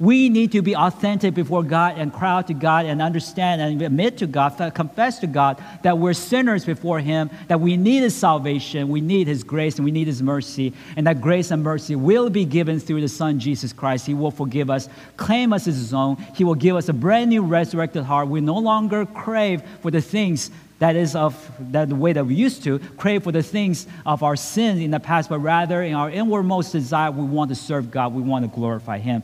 We 0.00 0.30
need 0.30 0.52
to 0.52 0.62
be 0.62 0.74
authentic 0.74 1.34
before 1.34 1.62
God 1.62 1.98
and 1.98 2.10
cry 2.10 2.30
out 2.30 2.46
to 2.46 2.54
God 2.54 2.86
and 2.86 3.02
understand 3.02 3.60
and 3.60 3.82
admit 3.82 4.16
to 4.18 4.26
God, 4.26 4.56
confess 4.74 5.18
to 5.18 5.26
God 5.26 5.62
that 5.82 5.98
we're 5.98 6.14
sinners 6.14 6.64
before 6.64 7.00
Him, 7.00 7.28
that 7.48 7.60
we 7.60 7.76
need 7.76 8.00
His 8.00 8.16
salvation, 8.16 8.88
we 8.88 9.02
need 9.02 9.28
His 9.28 9.44
grace, 9.44 9.76
and 9.76 9.84
we 9.84 9.90
need 9.90 10.06
His 10.06 10.22
mercy, 10.22 10.72
and 10.96 11.06
that 11.06 11.20
grace 11.20 11.50
and 11.50 11.62
mercy 11.62 11.96
will 11.96 12.30
be 12.30 12.46
given 12.46 12.80
through 12.80 13.02
the 13.02 13.08
Son, 13.08 13.38
Jesus 13.38 13.74
Christ. 13.74 14.06
He 14.06 14.14
will 14.14 14.30
forgive 14.30 14.70
us, 14.70 14.88
claim 15.18 15.52
us 15.52 15.68
as 15.68 15.76
His 15.76 15.92
own. 15.92 16.16
He 16.34 16.44
will 16.44 16.54
give 16.54 16.76
us 16.76 16.88
a 16.88 16.94
brand 16.94 17.28
new 17.28 17.42
resurrected 17.42 18.04
heart. 18.04 18.28
We 18.28 18.40
no 18.40 18.56
longer 18.56 19.04
crave 19.04 19.62
for 19.82 19.90
the 19.90 20.00
things 20.00 20.50
that 20.80 20.96
is 20.96 21.14
of 21.14 21.36
that 21.72 21.90
the 21.90 21.94
way 21.94 22.14
that 22.14 22.24
we 22.24 22.34
used 22.34 22.64
to 22.64 22.78
crave 22.96 23.22
for 23.22 23.32
the 23.32 23.42
things 23.42 23.86
of 24.06 24.22
our 24.22 24.34
sins 24.34 24.80
in 24.80 24.90
the 24.90 24.98
past, 24.98 25.28
but 25.28 25.38
rather 25.38 25.82
in 25.82 25.94
our 25.94 26.10
inwardmost 26.10 26.72
desire, 26.72 27.10
we 27.10 27.22
want 27.22 27.50
to 27.50 27.54
serve 27.54 27.90
God, 27.90 28.14
we 28.14 28.22
want 28.22 28.46
to 28.46 28.56
glorify 28.56 28.96
Him. 28.96 29.22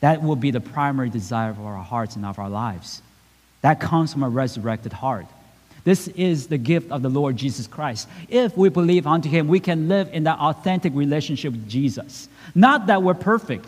That 0.00 0.22
will 0.22 0.36
be 0.36 0.50
the 0.50 0.60
primary 0.60 1.10
desire 1.10 1.50
of 1.50 1.60
our 1.60 1.82
hearts 1.82 2.16
and 2.16 2.26
of 2.26 2.38
our 2.38 2.50
lives. 2.50 3.02
That 3.62 3.80
comes 3.80 4.12
from 4.12 4.22
a 4.22 4.28
resurrected 4.28 4.92
heart. 4.92 5.26
This 5.84 6.08
is 6.08 6.48
the 6.48 6.58
gift 6.58 6.90
of 6.90 7.02
the 7.02 7.08
Lord 7.08 7.36
Jesus 7.36 7.66
Christ. 7.66 8.08
If 8.28 8.56
we 8.56 8.68
believe 8.68 9.06
unto 9.06 9.28
Him, 9.28 9.46
we 9.46 9.60
can 9.60 9.88
live 9.88 10.08
in 10.12 10.24
that 10.24 10.38
authentic 10.38 10.92
relationship 10.94 11.52
with 11.52 11.68
Jesus. 11.68 12.28
Not 12.54 12.88
that 12.88 13.02
we're 13.02 13.14
perfect. 13.14 13.66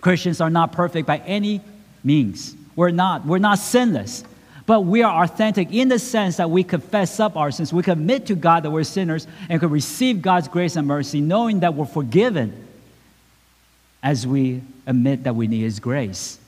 Christians 0.00 0.40
are 0.40 0.50
not 0.50 0.72
perfect 0.72 1.06
by 1.06 1.18
any 1.18 1.60
means. 2.02 2.56
We're 2.76 2.90
not. 2.90 3.26
We're 3.26 3.38
not 3.38 3.58
sinless. 3.58 4.24
But 4.66 4.82
we 4.82 5.02
are 5.02 5.22
authentic 5.22 5.70
in 5.70 5.88
the 5.88 5.98
sense 5.98 6.38
that 6.38 6.50
we 6.50 6.64
confess 6.64 7.20
up 7.20 7.36
our 7.36 7.50
sins. 7.50 7.72
We 7.72 7.82
commit 7.82 8.26
to 8.26 8.34
God 8.34 8.62
that 8.62 8.70
we're 8.70 8.84
sinners 8.84 9.26
and 9.50 9.60
can 9.60 9.68
receive 9.68 10.22
God's 10.22 10.48
grace 10.48 10.76
and 10.76 10.88
mercy, 10.88 11.20
knowing 11.20 11.60
that 11.60 11.74
we're 11.74 11.84
forgiven 11.84 12.63
as 14.04 14.26
we 14.26 14.60
admit 14.86 15.24
that 15.24 15.34
we 15.34 15.48
need 15.48 15.62
His 15.62 15.80
grace. 15.80 16.38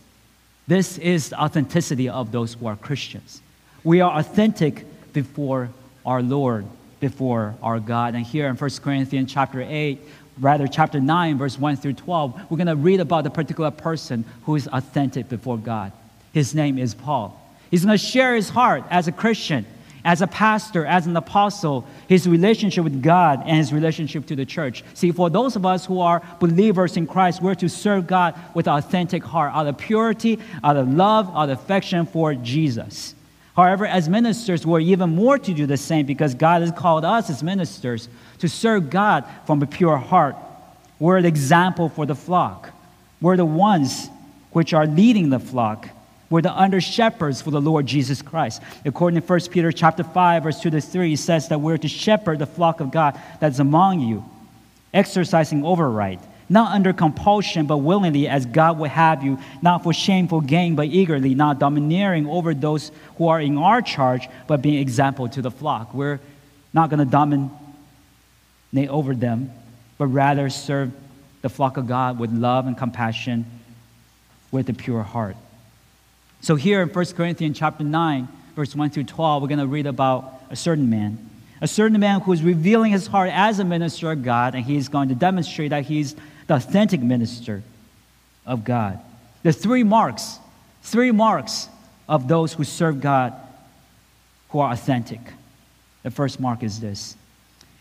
This 0.69 0.99
is 0.99 1.31
the 1.31 1.41
authenticity 1.41 2.09
of 2.09 2.31
those 2.31 2.55
who 2.55 2.67
are 2.67 2.77
Christians. 2.77 3.41
We 3.83 4.01
are 4.03 4.19
authentic 4.19 4.85
before 5.13 5.71
our 6.05 6.23
Lord, 6.23 6.67
before 7.01 7.55
our 7.63 7.81
God. 7.81 8.15
And 8.15 8.25
here 8.25 8.47
in 8.49 8.57
1 8.57 8.71
Corinthians 8.83 9.33
chapter 9.33 9.65
8, 9.67 9.99
rather 10.39 10.69
chapter 10.69 11.01
9, 11.01 11.39
verse 11.39 11.59
1 11.59 11.77
through 11.77 11.95
12, 11.95 12.51
we're 12.51 12.59
going 12.59 12.67
to 12.67 12.77
read 12.77 13.01
about 13.01 13.25
the 13.25 13.31
particular 13.31 13.71
person 13.71 14.25
who 14.45 14.55
is 14.55 14.69
authentic 14.69 15.29
before 15.29 15.57
God. 15.57 15.93
His 16.33 16.55
name 16.55 16.79
is 16.79 16.95
Paul. 16.95 17.41
He's 17.71 17.85
going 17.85 17.97
to 17.97 18.05
share 18.05 18.35
his 18.35 18.51
heart 18.51 18.85
as 18.91 19.09
a 19.09 19.13
Christian 19.13 19.65
as 20.07 20.23
a 20.23 20.27
pastor, 20.29 20.87
as 20.87 21.07
an 21.07 21.17
apostle, 21.17 21.85
his 22.09 22.29
relationship 22.29 22.85
with 22.85 23.03
God 23.03 23.43
and 23.45 23.57
his 23.57 23.73
relationship 23.73 24.25
to 24.27 24.37
the 24.37 24.47
church. 24.47 24.85
See, 24.95 25.11
for 25.11 25.29
those 25.29 25.57
of 25.57 25.67
us 25.67 25.85
who 25.85 26.01
are 26.01 26.23
believers 26.39 26.97
in 26.97 27.09
Christ, 27.09 27.43
we're 27.43 27.57
to 27.57 27.69
serve 27.69 28.07
God 28.07 28.39
with 28.55 28.69
authentic 28.69 29.25
heart, 29.25 29.53
out 29.53 29.67
of 29.67 29.77
purity, 29.77 30.39
out 30.63 30.77
of 30.77 30.89
love, 30.95 31.29
out 31.35 31.51
of 31.51 31.59
affection 31.59 32.07
for 32.07 32.35
Jesus. 32.37 33.17
However, 33.57 33.85
as 33.85 34.09
ministers, 34.09 34.65
we're 34.65 34.79
even 34.79 35.11
more 35.11 35.39
to 35.39 35.53
do 35.53 35.67
the 35.67 35.77
same 35.77 36.07
because 36.07 36.37
God 36.37 36.63
has 36.63 36.71
called 36.71 37.05
us 37.05 37.29
as 37.29 37.43
ministers 37.43 38.09
to 38.39 38.49
serve 38.49 38.91
God 38.91 39.25
from 39.45 39.61
a 39.61 39.67
pure 39.67 39.97
heart. 39.97 40.37
We're 41.01 41.21
the 41.21 41.29
example 41.29 41.89
for 41.89 42.07
the 42.07 42.15
flock. 42.15 42.71
We're 43.21 43.37
the 43.37 43.45
ones 43.45 44.09
which 44.53 44.73
are 44.73 44.87
leading 44.87 45.31
the 45.31 45.41
flock. 45.41 45.89
We're 46.29 46.43
the 46.43 46.53
under 46.53 46.81
shepherds 46.81 47.41
for 47.41 47.53
the 47.53 47.61
Lord 47.61 47.87
Jesus 47.87 48.21
Christ. 48.21 48.61
According 48.85 49.21
to 49.21 49.27
1 49.27 49.41
Peter 49.51 49.71
chapter 49.71 50.03
5, 50.03 50.43
verse 50.43 50.61
2 50.61 50.71
to 50.71 50.81
3, 50.81 51.13
it 51.13 51.19
says 51.19 51.49
that 51.49 51.61
we're 51.61 51.79
to 51.79 51.89
shepherd 51.89 52.41
the 52.41 52.47
flock 52.47 52.81
of 52.81 52.91
God 52.91 53.21
that's 53.39 53.61
among 53.61 54.01
you, 54.01 54.25
exercising 54.93 55.65
oversight, 55.65 56.19
not 56.49 56.73
under 56.73 56.93
compulsion, 56.93 57.67
but 57.67 57.79
willingly, 57.79 58.27
as 58.27 58.45
God 58.45 58.79
would 58.79 58.91
have 58.91 59.23
you, 59.23 59.39
not 59.63 59.85
for 59.85 59.93
shameful 59.93 60.41
gain, 60.41 60.75
but 60.75 60.87
eagerly, 60.87 61.35
not 61.35 61.61
domineering 61.61 62.27
over 62.29 62.55
those 62.55 62.91
who 63.19 63.29
are 63.29 63.41
in 63.41 63.57
our 63.57 63.81
charge, 63.81 64.29
but 64.49 64.63
being 64.63 64.81
example 64.81 65.29
to 65.29 65.43
the 65.43 65.51
flock. 65.51 65.95
We're 65.95 66.21
not 66.73 66.91
going 66.91 66.99
to 66.99 67.05
dominate 67.05 67.51
over 68.89 69.15
them, 69.15 69.53
but 69.97 70.07
rather 70.07 70.51
serve 70.51 70.93
the 71.43 71.49
flock 71.49 71.77
of 71.77 71.87
God 71.87 72.19
with 72.19 72.33
love 72.33 72.67
and 72.67 72.77
compassion, 72.77 73.45
with 74.51 74.69
a 74.69 74.73
pure 74.73 75.03
heart. 75.03 75.37
So 76.47 76.55
here 76.55 76.81
in 76.81 76.91
1 76.91 77.05
Corinthians 77.07 77.59
chapter 77.59 77.83
9, 77.83 78.29
verse 78.55 78.73
1 78.73 78.91
through 78.91 79.03
12, 79.03 79.43
we're 79.43 79.49
going 79.49 79.59
to 79.59 79.67
read 79.67 79.89
about 79.89 80.33
a 80.49 80.55
certain 80.55 80.89
man. 80.89 81.19
A 81.61 81.67
certain 81.67 81.99
man 81.99 82.21
who 82.21 82.33
is 82.33 82.41
revealing 82.41 82.93
his 82.93 83.09
heart 83.09 83.31
as 83.33 83.59
a 83.59 83.65
minister 83.65 84.13
of 84.13 84.23
God, 84.23 84.55
and 84.55 84.65
he's 84.65 84.89
going 84.89 85.09
to 85.09 85.17
demonstrate 85.17 85.71
that 85.71 85.87
he's 85.87 86.15
the 86.47 86.55
authentic 86.55 87.03
minister 87.03 87.65
of 88.47 88.63
God. 88.63 89.01
The 89.43 89.53
three 89.53 89.83
marks, 89.83 90.39
three 90.85 91.11
marks 91.11 91.69
of 92.09 92.29
those 92.29 92.53
who 92.53 92.63
serve 92.63 93.01
God 93.01 93.35
who 94.51 94.61
are 94.61 94.73
authentic. 94.73 95.19
The 96.05 96.13
first 96.13 96.39
mark 96.39 96.63
is 96.63 96.79
this 96.79 97.17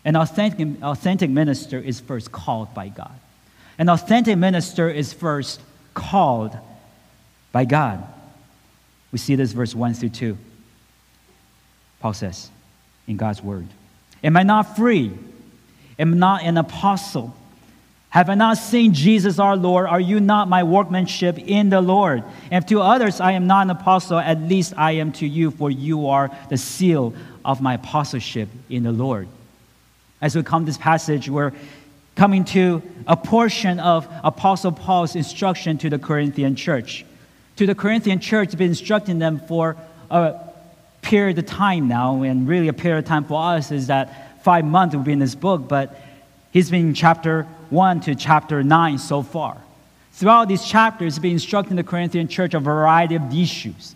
an 0.04 0.16
authentic, 0.16 0.82
authentic 0.82 1.30
minister 1.30 1.78
is 1.78 2.00
first 2.00 2.32
called 2.32 2.74
by 2.74 2.88
God. 2.88 3.14
An 3.78 3.88
authentic 3.88 4.36
minister 4.36 4.90
is 4.90 5.12
first 5.12 5.60
called 5.94 6.58
by 7.52 7.64
God. 7.64 8.04
We 9.16 9.18
see 9.18 9.34
this 9.34 9.52
verse 9.52 9.74
1 9.74 9.94
through 9.94 10.10
2. 10.10 10.36
Paul 12.00 12.12
says 12.12 12.50
in 13.06 13.16
God's 13.16 13.42
word 13.42 13.66
Am 14.22 14.36
I 14.36 14.42
not 14.42 14.76
free? 14.76 15.10
Am 15.98 16.12
I 16.12 16.16
not 16.18 16.42
an 16.42 16.58
apostle? 16.58 17.34
Have 18.10 18.28
I 18.28 18.34
not 18.34 18.58
seen 18.58 18.92
Jesus 18.92 19.38
our 19.38 19.56
Lord? 19.56 19.86
Are 19.86 19.98
you 19.98 20.20
not 20.20 20.50
my 20.50 20.64
workmanship 20.64 21.38
in 21.38 21.70
the 21.70 21.80
Lord? 21.80 22.24
And 22.50 22.62
if 22.62 22.68
to 22.68 22.82
others 22.82 23.18
I 23.18 23.32
am 23.32 23.46
not 23.46 23.62
an 23.62 23.70
apostle, 23.70 24.18
at 24.18 24.38
least 24.42 24.74
I 24.76 24.92
am 24.92 25.12
to 25.12 25.26
you, 25.26 25.50
for 25.50 25.70
you 25.70 26.08
are 26.08 26.30
the 26.50 26.58
seal 26.58 27.14
of 27.42 27.62
my 27.62 27.72
apostleship 27.76 28.50
in 28.68 28.82
the 28.82 28.92
Lord. 28.92 29.28
As 30.20 30.36
we 30.36 30.42
come 30.42 30.64
to 30.64 30.66
this 30.66 30.76
passage, 30.76 31.30
we're 31.30 31.52
coming 32.16 32.44
to 32.44 32.82
a 33.06 33.16
portion 33.16 33.80
of 33.80 34.06
Apostle 34.22 34.72
Paul's 34.72 35.16
instruction 35.16 35.78
to 35.78 35.88
the 35.88 35.98
Corinthian 35.98 36.54
church 36.54 37.06
to 37.56 37.66
the 37.66 37.74
Corinthian 37.74 38.20
church, 38.20 38.56
been 38.56 38.68
instructing 38.68 39.18
them 39.18 39.40
for 39.40 39.76
a 40.10 40.34
period 41.02 41.38
of 41.38 41.46
time 41.46 41.88
now, 41.88 42.22
and 42.22 42.46
really 42.46 42.68
a 42.68 42.72
period 42.72 42.98
of 42.98 43.04
time 43.06 43.24
for 43.24 43.42
us 43.42 43.70
is 43.70 43.86
that 43.86 44.42
five 44.42 44.64
months 44.64 44.94
will 44.94 45.02
be 45.02 45.12
in 45.12 45.18
this 45.18 45.34
book, 45.34 45.66
but 45.68 46.00
he's 46.52 46.70
been 46.70 46.88
in 46.88 46.94
chapter 46.94 47.44
1 47.70 48.00
to 48.02 48.14
chapter 48.14 48.62
9 48.62 48.98
so 48.98 49.22
far. 49.22 49.56
Throughout 50.12 50.48
these 50.48 50.64
chapters, 50.64 51.14
he's 51.14 51.22
been 51.22 51.32
instructing 51.32 51.76
the 51.76 51.84
Corinthian 51.84 52.28
church 52.28 52.54
a 52.54 52.60
variety 52.60 53.16
of 53.16 53.34
issues. 53.34 53.94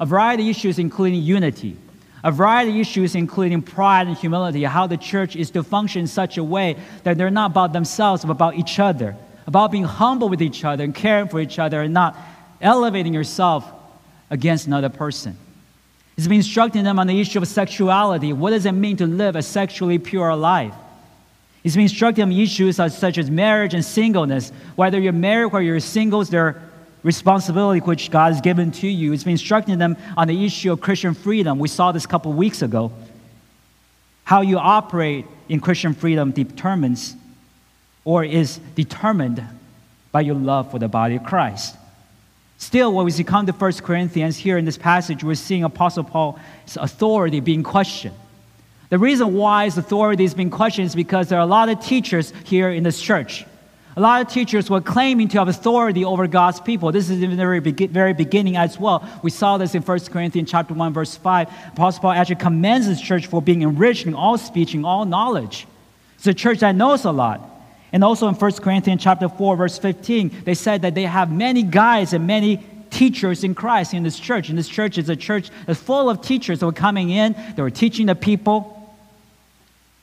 A 0.00 0.06
variety 0.06 0.44
of 0.44 0.48
issues 0.48 0.78
including 0.78 1.22
unity, 1.22 1.76
a 2.24 2.32
variety 2.32 2.70
of 2.70 2.76
issues 2.76 3.14
including 3.14 3.62
pride 3.62 4.06
and 4.06 4.16
humility, 4.16 4.64
how 4.64 4.86
the 4.86 4.96
church 4.96 5.36
is 5.36 5.50
to 5.50 5.62
function 5.62 6.00
in 6.00 6.06
such 6.06 6.36
a 6.38 6.44
way 6.44 6.76
that 7.04 7.16
they're 7.16 7.30
not 7.30 7.52
about 7.52 7.72
themselves, 7.72 8.24
but 8.24 8.32
about 8.32 8.56
each 8.56 8.78
other, 8.78 9.14
about 9.46 9.70
being 9.70 9.84
humble 9.84 10.28
with 10.28 10.42
each 10.42 10.64
other 10.64 10.82
and 10.82 10.94
caring 10.94 11.28
for 11.28 11.38
each 11.38 11.58
other 11.58 11.82
and 11.82 11.94
not 11.94 12.16
elevating 12.64 13.14
yourself 13.14 13.70
against 14.30 14.66
another 14.66 14.88
person. 14.88 15.36
He's 16.16 16.26
been 16.26 16.38
instructing 16.38 16.82
them 16.82 16.98
on 16.98 17.06
the 17.06 17.20
issue 17.20 17.38
of 17.38 17.46
sexuality. 17.46 18.32
What 18.32 18.50
does 18.50 18.66
it 18.66 18.72
mean 18.72 18.96
to 18.96 19.06
live 19.06 19.36
a 19.36 19.42
sexually 19.42 19.98
pure 19.98 20.34
life? 20.34 20.74
He's 21.62 21.74
been 21.74 21.82
instructing 21.82 22.22
them 22.22 22.32
on 22.32 22.40
issues 22.40 22.76
such 22.76 23.18
as 23.18 23.30
marriage 23.30 23.74
and 23.74 23.84
singleness. 23.84 24.50
Whether 24.76 24.98
you're 24.98 25.12
married 25.12 25.52
or 25.52 25.62
you're 25.62 25.80
single, 25.80 26.24
their 26.24 26.62
responsibility 27.02 27.80
which 27.80 28.10
God 28.10 28.32
has 28.32 28.40
given 28.40 28.70
to 28.72 28.88
you. 28.88 29.12
He's 29.12 29.24
been 29.24 29.32
instructing 29.32 29.78
them 29.78 29.96
on 30.16 30.26
the 30.26 30.44
issue 30.44 30.72
of 30.72 30.80
Christian 30.80 31.14
freedom. 31.14 31.58
We 31.58 31.68
saw 31.68 31.92
this 31.92 32.04
a 32.04 32.08
couple 32.08 32.32
weeks 32.32 32.62
ago. 32.62 32.92
How 34.24 34.40
you 34.40 34.58
operate 34.58 35.26
in 35.48 35.60
Christian 35.60 35.94
freedom 35.94 36.30
determines 36.32 37.14
or 38.04 38.24
is 38.24 38.58
determined 38.74 39.44
by 40.12 40.22
your 40.22 40.36
love 40.36 40.70
for 40.70 40.78
the 40.78 40.88
body 40.88 41.16
of 41.16 41.24
Christ. 41.24 41.76
Still, 42.64 42.94
when 42.94 43.04
we 43.04 43.24
come 43.24 43.44
to 43.44 43.52
1 43.52 43.72
Corinthians, 43.74 44.38
here 44.38 44.56
in 44.56 44.64
this 44.64 44.78
passage, 44.78 45.22
we're 45.22 45.34
seeing 45.34 45.64
Apostle 45.64 46.02
Paul's 46.02 46.38
authority 46.76 47.40
being 47.40 47.62
questioned. 47.62 48.14
The 48.88 48.98
reason 48.98 49.34
why 49.34 49.66
his 49.66 49.76
authority 49.76 50.24
is 50.24 50.32
being 50.32 50.48
questioned 50.48 50.86
is 50.86 50.94
because 50.94 51.28
there 51.28 51.38
are 51.38 51.42
a 51.42 51.46
lot 51.46 51.68
of 51.68 51.84
teachers 51.84 52.32
here 52.44 52.70
in 52.70 52.82
this 52.82 52.98
church. 52.98 53.44
A 53.98 54.00
lot 54.00 54.22
of 54.22 54.32
teachers 54.32 54.70
were 54.70 54.80
claiming 54.80 55.28
to 55.28 55.38
have 55.40 55.48
authority 55.48 56.06
over 56.06 56.26
God's 56.26 56.58
people. 56.58 56.90
This 56.90 57.10
is 57.10 57.22
in 57.22 57.28
the 57.28 57.36
very, 57.36 57.60
very 57.60 58.14
beginning 58.14 58.56
as 58.56 58.80
well. 58.80 59.06
We 59.22 59.30
saw 59.30 59.58
this 59.58 59.74
in 59.74 59.82
1 59.82 60.00
Corinthians 60.06 60.50
chapter 60.50 60.72
1, 60.72 60.94
verse 60.94 61.14
5. 61.16 61.48
Apostle 61.74 62.00
Paul 62.00 62.12
actually 62.12 62.36
commends 62.36 62.86
his 62.86 62.98
church 62.98 63.26
for 63.26 63.42
being 63.42 63.60
enriched 63.60 64.06
in 64.06 64.14
all 64.14 64.38
speech 64.38 64.72
and 64.72 64.86
all 64.86 65.04
knowledge. 65.04 65.66
It's 66.16 66.26
a 66.26 66.32
church 66.32 66.60
that 66.60 66.74
knows 66.74 67.04
a 67.04 67.12
lot. 67.12 67.53
And 67.94 68.02
also 68.02 68.26
in 68.26 68.34
1 68.34 68.52
Corinthians 68.54 69.04
chapter 69.04 69.28
4, 69.28 69.56
verse 69.56 69.78
15, 69.78 70.42
they 70.44 70.54
said 70.54 70.82
that 70.82 70.96
they 70.96 71.04
have 71.04 71.30
many 71.30 71.62
guides 71.62 72.12
and 72.12 72.26
many 72.26 72.56
teachers 72.90 73.44
in 73.44 73.54
Christ 73.54 73.94
in 73.94 74.02
this 74.02 74.18
church. 74.18 74.48
And 74.48 74.58
this 74.58 74.68
church 74.68 74.98
is 74.98 75.08
a 75.08 75.14
church 75.14 75.48
that's 75.64 75.78
full 75.78 76.10
of 76.10 76.20
teachers 76.20 76.58
that 76.58 76.66
were 76.66 76.72
coming 76.72 77.10
in, 77.10 77.36
they 77.54 77.62
were 77.62 77.70
teaching 77.70 78.06
the 78.06 78.16
people. 78.16 78.72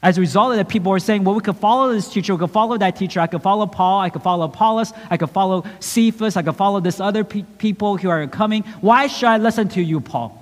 As 0.02 0.18
a 0.18 0.22
result 0.22 0.52
of 0.52 0.58
that, 0.58 0.70
people 0.70 0.90
were 0.90 1.02
saying, 1.02 1.26
well, 1.26 1.36
we 1.36 1.42
could 1.42 1.58
follow 1.58 1.92
this 1.92 2.08
teacher, 2.08 2.34
we 2.34 2.40
could 2.40 2.52
follow 2.52 2.78
that 2.78 2.96
teacher. 2.96 3.20
I 3.20 3.28
could 3.28 3.42
follow 3.42 3.68
Paul, 3.68 4.00
I 4.00 4.10
could 4.10 4.24
follow 4.24 4.46
Apollos, 4.46 4.94
I 5.10 5.18
could 5.18 5.30
follow 5.30 5.66
Cephas, 5.82 6.38
I 6.38 6.44
could 6.44 6.56
follow 6.56 6.80
this 6.80 7.02
other 7.02 7.26
pe- 7.26 7.44
people 7.58 7.98
who 7.98 8.10
are 8.10 8.26
coming. 8.26 8.64
Why 8.80 9.08
should 9.08 9.28
I 9.28 9.38
listen 9.38 9.68
to 9.70 9.82
you, 9.82 10.00
Paul? 10.00 10.42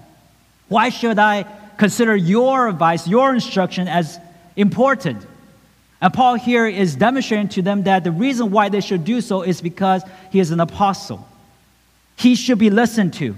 Why 0.68 0.90
should 0.90 1.18
I 1.18 1.48
consider 1.80 2.16
your 2.16 2.68
advice, 2.68 3.08
your 3.08 3.34
instruction 3.34 3.88
as 3.88 4.20
important? 4.56 5.26
And 6.02 6.14
Paul 6.14 6.36
here 6.36 6.66
is 6.66 6.96
demonstrating 6.96 7.50
to 7.50 7.62
them 7.62 7.84
that 7.84 8.04
the 8.04 8.12
reason 8.12 8.52
why 8.52 8.70
they 8.70 8.82
should 8.82 9.04
do 9.04 9.20
so 9.20 9.42
is 9.42 9.62
because 9.62 10.02
he 10.32 10.40
is 10.40 10.52
an 10.52 10.60
apostle. 10.60 11.28
He 12.16 12.36
should 12.36 12.58
be 12.58 12.70
listened 12.70 13.14
to. 13.16 13.36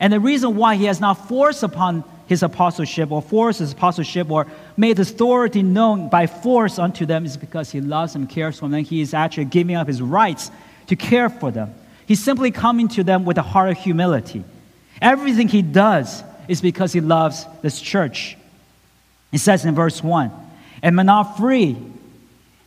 And 0.00 0.12
the 0.12 0.20
reason 0.20 0.56
why 0.56 0.76
he 0.76 0.84
has 0.84 1.00
not 1.00 1.28
forced 1.28 1.62
upon 1.62 2.04
his 2.26 2.42
apostleship 2.42 3.10
or 3.10 3.22
forced 3.22 3.60
his 3.60 3.72
apostleship 3.72 4.30
or 4.30 4.46
made 4.76 4.98
the 4.98 5.02
authority 5.02 5.62
known 5.62 6.10
by 6.10 6.26
force 6.26 6.78
unto 6.78 7.06
them 7.06 7.24
is 7.24 7.36
because 7.38 7.70
he 7.70 7.80
loves 7.80 8.12
them, 8.12 8.26
cares 8.26 8.58
for 8.58 8.68
them. 8.68 8.84
He 8.84 9.00
is 9.00 9.14
actually 9.14 9.46
giving 9.46 9.74
up 9.74 9.88
his 9.88 10.02
rights 10.02 10.50
to 10.88 10.96
care 10.96 11.30
for 11.30 11.50
them. 11.50 11.74
He's 12.06 12.22
simply 12.22 12.50
coming 12.50 12.88
to 12.88 13.02
them 13.02 13.24
with 13.24 13.38
a 13.38 13.42
heart 13.42 13.70
of 13.70 13.78
humility. 13.78 14.44
Everything 15.00 15.48
he 15.48 15.62
does 15.62 16.22
is 16.48 16.60
because 16.60 16.92
he 16.92 17.00
loves 17.00 17.46
this 17.62 17.80
church. 17.80 18.36
He 19.30 19.38
says 19.38 19.64
in 19.64 19.74
verse 19.74 20.02
1 20.02 20.30
Am 20.82 20.98
I 20.98 21.02
not 21.02 21.36
free? 21.36 21.76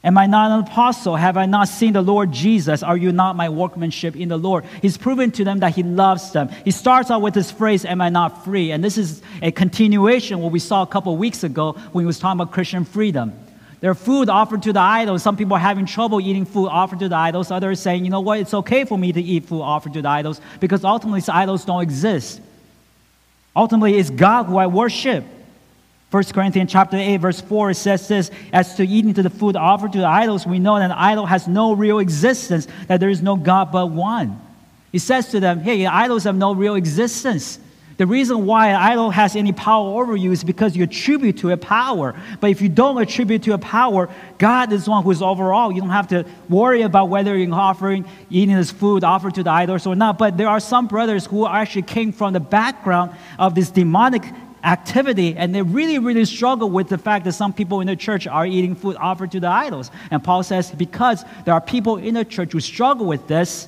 Am 0.03 0.17
I 0.17 0.25
not 0.25 0.51
an 0.51 0.65
apostle? 0.65 1.15
Have 1.15 1.37
I 1.37 1.45
not 1.45 1.67
seen 1.67 1.93
the 1.93 2.01
Lord 2.01 2.31
Jesus? 2.31 2.81
Are 2.81 2.97
you 2.97 3.11
not 3.11 3.35
my 3.35 3.49
workmanship 3.49 4.15
in 4.15 4.29
the 4.29 4.37
Lord? 4.37 4.65
He's 4.81 4.97
proven 4.97 5.29
to 5.31 5.43
them 5.43 5.59
that 5.59 5.75
he 5.75 5.83
loves 5.83 6.31
them. 6.31 6.49
He 6.65 6.71
starts 6.71 7.11
out 7.11 7.21
with 7.21 7.35
this 7.35 7.51
phrase, 7.51 7.85
Am 7.85 8.01
I 8.01 8.09
not 8.09 8.43
free? 8.43 8.71
And 8.71 8.83
this 8.83 8.97
is 8.97 9.21
a 9.43 9.51
continuation 9.51 10.39
what 10.39 10.51
we 10.51 10.59
saw 10.59 10.81
a 10.81 10.87
couple 10.87 11.15
weeks 11.17 11.43
ago 11.43 11.73
when 11.91 12.03
he 12.03 12.07
was 12.07 12.17
talking 12.17 12.41
about 12.41 12.51
Christian 12.51 12.83
freedom. 12.83 13.33
There 13.79 13.91
are 13.91 13.95
food 13.95 14.29
offered 14.29 14.63
to 14.63 14.73
the 14.73 14.79
idols. 14.79 15.21
Some 15.21 15.37
people 15.37 15.55
are 15.55 15.59
having 15.59 15.85
trouble 15.85 16.19
eating 16.19 16.45
food 16.45 16.67
offered 16.67 16.99
to 16.99 17.09
the 17.09 17.15
idols. 17.15 17.51
Others 17.51 17.79
saying, 17.79 18.03
you 18.03 18.11
know 18.11 18.21
what, 18.21 18.39
it's 18.39 18.53
okay 18.53 18.85
for 18.85 18.97
me 18.97 19.11
to 19.11 19.21
eat 19.21 19.45
food 19.45 19.61
offered 19.61 19.93
to 19.93 20.01
the 20.01 20.09
idols 20.09 20.41
because 20.59 20.83
ultimately 20.83 21.19
these 21.19 21.29
idols 21.29 21.65
don't 21.65 21.81
exist. 21.81 22.41
Ultimately, 23.55 23.97
it's 23.97 24.09
God 24.09 24.45
who 24.45 24.57
I 24.57 24.67
worship. 24.67 25.25
1 26.11 26.23
Corinthians 26.25 26.69
chapter 26.69 26.97
8, 26.97 27.17
verse 27.17 27.39
4, 27.39 27.69
it 27.69 27.75
says 27.75 28.07
this 28.09 28.31
As 28.51 28.75
to 28.75 28.85
eating 28.85 29.13
to 29.13 29.23
the 29.23 29.29
food 29.29 29.55
offered 29.55 29.93
to 29.93 29.99
the 29.99 30.07
idols, 30.07 30.45
we 30.45 30.59
know 30.59 30.77
that 30.77 30.85
an 30.85 30.91
idol 30.91 31.25
has 31.25 31.47
no 31.47 31.73
real 31.73 31.99
existence, 31.99 32.67
that 32.87 32.99
there 32.99 33.09
is 33.09 33.21
no 33.21 33.37
God 33.37 33.71
but 33.71 33.87
one. 33.87 34.39
He 34.91 34.99
says 34.99 35.29
to 35.29 35.39
them, 35.39 35.61
Hey, 35.61 35.85
idols 35.85 36.25
have 36.25 36.35
no 36.35 36.53
real 36.53 36.75
existence. 36.75 37.59
The 37.95 38.05
reason 38.07 38.45
why 38.45 38.69
an 38.69 38.75
idol 38.77 39.09
has 39.11 39.37
any 39.37 39.53
power 39.53 40.01
over 40.01 40.15
you 40.15 40.31
is 40.31 40.43
because 40.43 40.75
you 40.75 40.83
attribute 40.83 41.37
to 41.39 41.49
it 41.51 41.61
power. 41.61 42.19
But 42.41 42.49
if 42.49 42.59
you 42.59 42.67
don't 42.67 42.99
attribute 42.99 43.43
to 43.43 43.53
it 43.53 43.61
power, 43.61 44.09
God 44.37 44.73
is 44.73 44.89
one 44.89 45.03
who 45.03 45.11
is 45.11 45.21
overall. 45.21 45.71
You 45.71 45.81
don't 45.81 45.91
have 45.91 46.07
to 46.09 46.25
worry 46.49 46.81
about 46.81 47.09
whether 47.09 47.37
you're 47.37 47.53
offering, 47.53 48.05
eating 48.29 48.55
this 48.55 48.71
food 48.71 49.03
offered 49.03 49.35
to 49.35 49.43
the 49.43 49.51
idols 49.51 49.85
or 49.85 49.95
not. 49.95 50.17
But 50.17 50.35
there 50.35 50.49
are 50.49 50.59
some 50.59 50.87
brothers 50.87 51.25
who 51.27 51.45
actually 51.47 51.83
came 51.83 52.11
from 52.11 52.33
the 52.33 52.39
background 52.39 53.11
of 53.37 53.55
this 53.55 53.69
demonic 53.69 54.23
activity 54.63 55.35
and 55.35 55.53
they 55.53 55.61
really 55.61 55.99
really 55.99 56.25
struggle 56.25 56.69
with 56.69 56.89
the 56.89 56.97
fact 56.97 57.25
that 57.25 57.33
some 57.33 57.51
people 57.51 57.81
in 57.81 57.87
the 57.87 57.95
church 57.95 58.27
are 58.27 58.45
eating 58.45 58.75
food 58.75 58.95
offered 58.97 59.31
to 59.31 59.39
the 59.39 59.47
idols 59.47 59.89
and 60.11 60.23
paul 60.23 60.43
says 60.43 60.71
because 60.71 61.23
there 61.45 61.53
are 61.53 61.61
people 61.61 61.97
in 61.97 62.13
the 62.13 62.25
church 62.25 62.51
who 62.51 62.59
struggle 62.59 63.05
with 63.05 63.27
this 63.27 63.67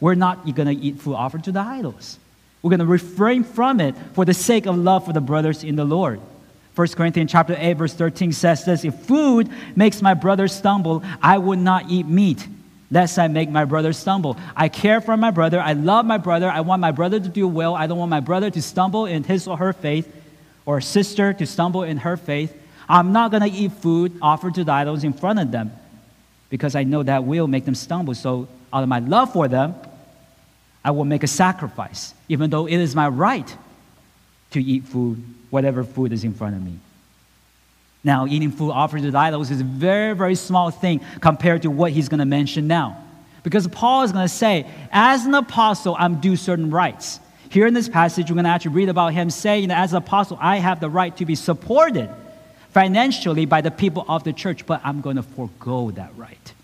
we're 0.00 0.14
not 0.14 0.44
going 0.54 0.66
to 0.66 0.84
eat 0.84 0.98
food 0.98 1.14
offered 1.14 1.44
to 1.44 1.52
the 1.52 1.60
idols 1.60 2.18
we're 2.62 2.70
going 2.70 2.80
to 2.80 2.86
refrain 2.86 3.42
from 3.42 3.80
it 3.80 3.94
for 4.14 4.24
the 4.24 4.34
sake 4.34 4.66
of 4.66 4.78
love 4.78 5.04
for 5.04 5.12
the 5.12 5.20
brothers 5.20 5.64
in 5.64 5.74
the 5.76 5.84
Lord. 5.84 6.20
1 6.76 6.88
Corinthians 6.88 7.30
chapter 7.30 7.56
8 7.58 7.74
verse 7.74 7.92
13 7.92 8.32
says 8.32 8.64
this, 8.64 8.84
if 8.84 8.94
food 8.94 9.50
makes 9.76 10.00
my 10.00 10.14
brother 10.14 10.48
stumble, 10.48 11.02
I 11.20 11.36
would 11.36 11.58
not 11.58 11.90
eat 11.90 12.06
meat 12.06 12.46
lest 12.90 13.18
I 13.18 13.26
make 13.28 13.50
my 13.50 13.64
brother 13.64 13.92
stumble. 13.92 14.36
I 14.54 14.68
care 14.68 15.00
for 15.00 15.16
my 15.16 15.30
brother. 15.30 15.60
I 15.60 15.72
love 15.72 16.06
my 16.06 16.18
brother. 16.18 16.48
I 16.48 16.60
want 16.60 16.80
my 16.80 16.92
brother 16.92 17.18
to 17.18 17.28
do 17.28 17.48
well. 17.48 17.74
I 17.74 17.86
don't 17.86 17.98
want 17.98 18.10
my 18.10 18.20
brother 18.20 18.50
to 18.50 18.62
stumble 18.62 19.06
in 19.06 19.24
his 19.24 19.48
or 19.48 19.56
her 19.56 19.72
faith 19.72 20.14
or 20.66 20.80
sister 20.80 21.32
to 21.32 21.46
stumble 21.46 21.82
in 21.82 21.98
her 21.98 22.16
faith. 22.16 22.56
I'm 22.88 23.12
not 23.12 23.30
going 23.30 23.42
to 23.42 23.50
eat 23.50 23.72
food 23.72 24.18
offered 24.20 24.54
to 24.54 24.64
the 24.64 24.72
idols 24.72 25.04
in 25.04 25.12
front 25.12 25.38
of 25.38 25.50
them 25.50 25.72
because 26.50 26.74
I 26.74 26.84
know 26.84 27.02
that 27.02 27.24
will 27.24 27.46
make 27.46 27.64
them 27.64 27.74
stumble. 27.74 28.14
So 28.14 28.48
out 28.72 28.82
of 28.82 28.88
my 28.88 28.98
love 28.98 29.32
for 29.32 29.48
them, 29.48 29.74
I 30.84 30.90
will 30.90 31.04
make 31.04 31.22
a 31.22 31.28
sacrifice, 31.28 32.12
even 32.28 32.50
though 32.50 32.66
it 32.66 32.76
is 32.76 32.94
my 32.94 33.08
right 33.08 33.56
to 34.50 34.62
eat 34.62 34.84
food, 34.84 35.22
whatever 35.50 35.84
food 35.84 36.12
is 36.12 36.24
in 36.24 36.34
front 36.34 36.56
of 36.56 36.62
me. 36.62 36.78
Now, 38.04 38.26
eating 38.26 38.50
food 38.50 38.72
offered 38.72 39.02
to 39.02 39.16
idols 39.16 39.50
is 39.50 39.60
a 39.60 39.64
very, 39.64 40.14
very 40.14 40.34
small 40.34 40.70
thing 40.70 41.00
compared 41.20 41.62
to 41.62 41.70
what 41.70 41.92
he's 41.92 42.08
going 42.08 42.18
to 42.18 42.24
mention 42.24 42.66
now. 42.66 43.02
Because 43.44 43.66
Paul 43.68 44.02
is 44.02 44.12
going 44.12 44.24
to 44.24 44.32
say, 44.32 44.66
as 44.90 45.24
an 45.24 45.34
apostle, 45.34 45.96
I'm 45.98 46.20
due 46.20 46.36
certain 46.36 46.70
rights. 46.70 47.20
Here 47.52 47.66
in 47.66 47.74
this 47.74 47.86
passage, 47.86 48.30
we're 48.30 48.36
going 48.36 48.44
to 48.44 48.50
actually 48.50 48.76
read 48.76 48.88
about 48.88 49.12
him 49.12 49.28
saying 49.28 49.68
that 49.68 49.78
as 49.78 49.92
an 49.92 49.98
apostle, 49.98 50.38
I 50.40 50.56
have 50.56 50.80
the 50.80 50.88
right 50.88 51.14
to 51.18 51.26
be 51.26 51.34
supported 51.34 52.08
financially 52.70 53.44
by 53.44 53.60
the 53.60 53.70
people 53.70 54.06
of 54.08 54.24
the 54.24 54.32
church, 54.32 54.64
but 54.64 54.80
I'm 54.82 55.02
going 55.02 55.16
to 55.16 55.22
forego 55.22 55.90
that 55.90 56.16
right. 56.16 56.54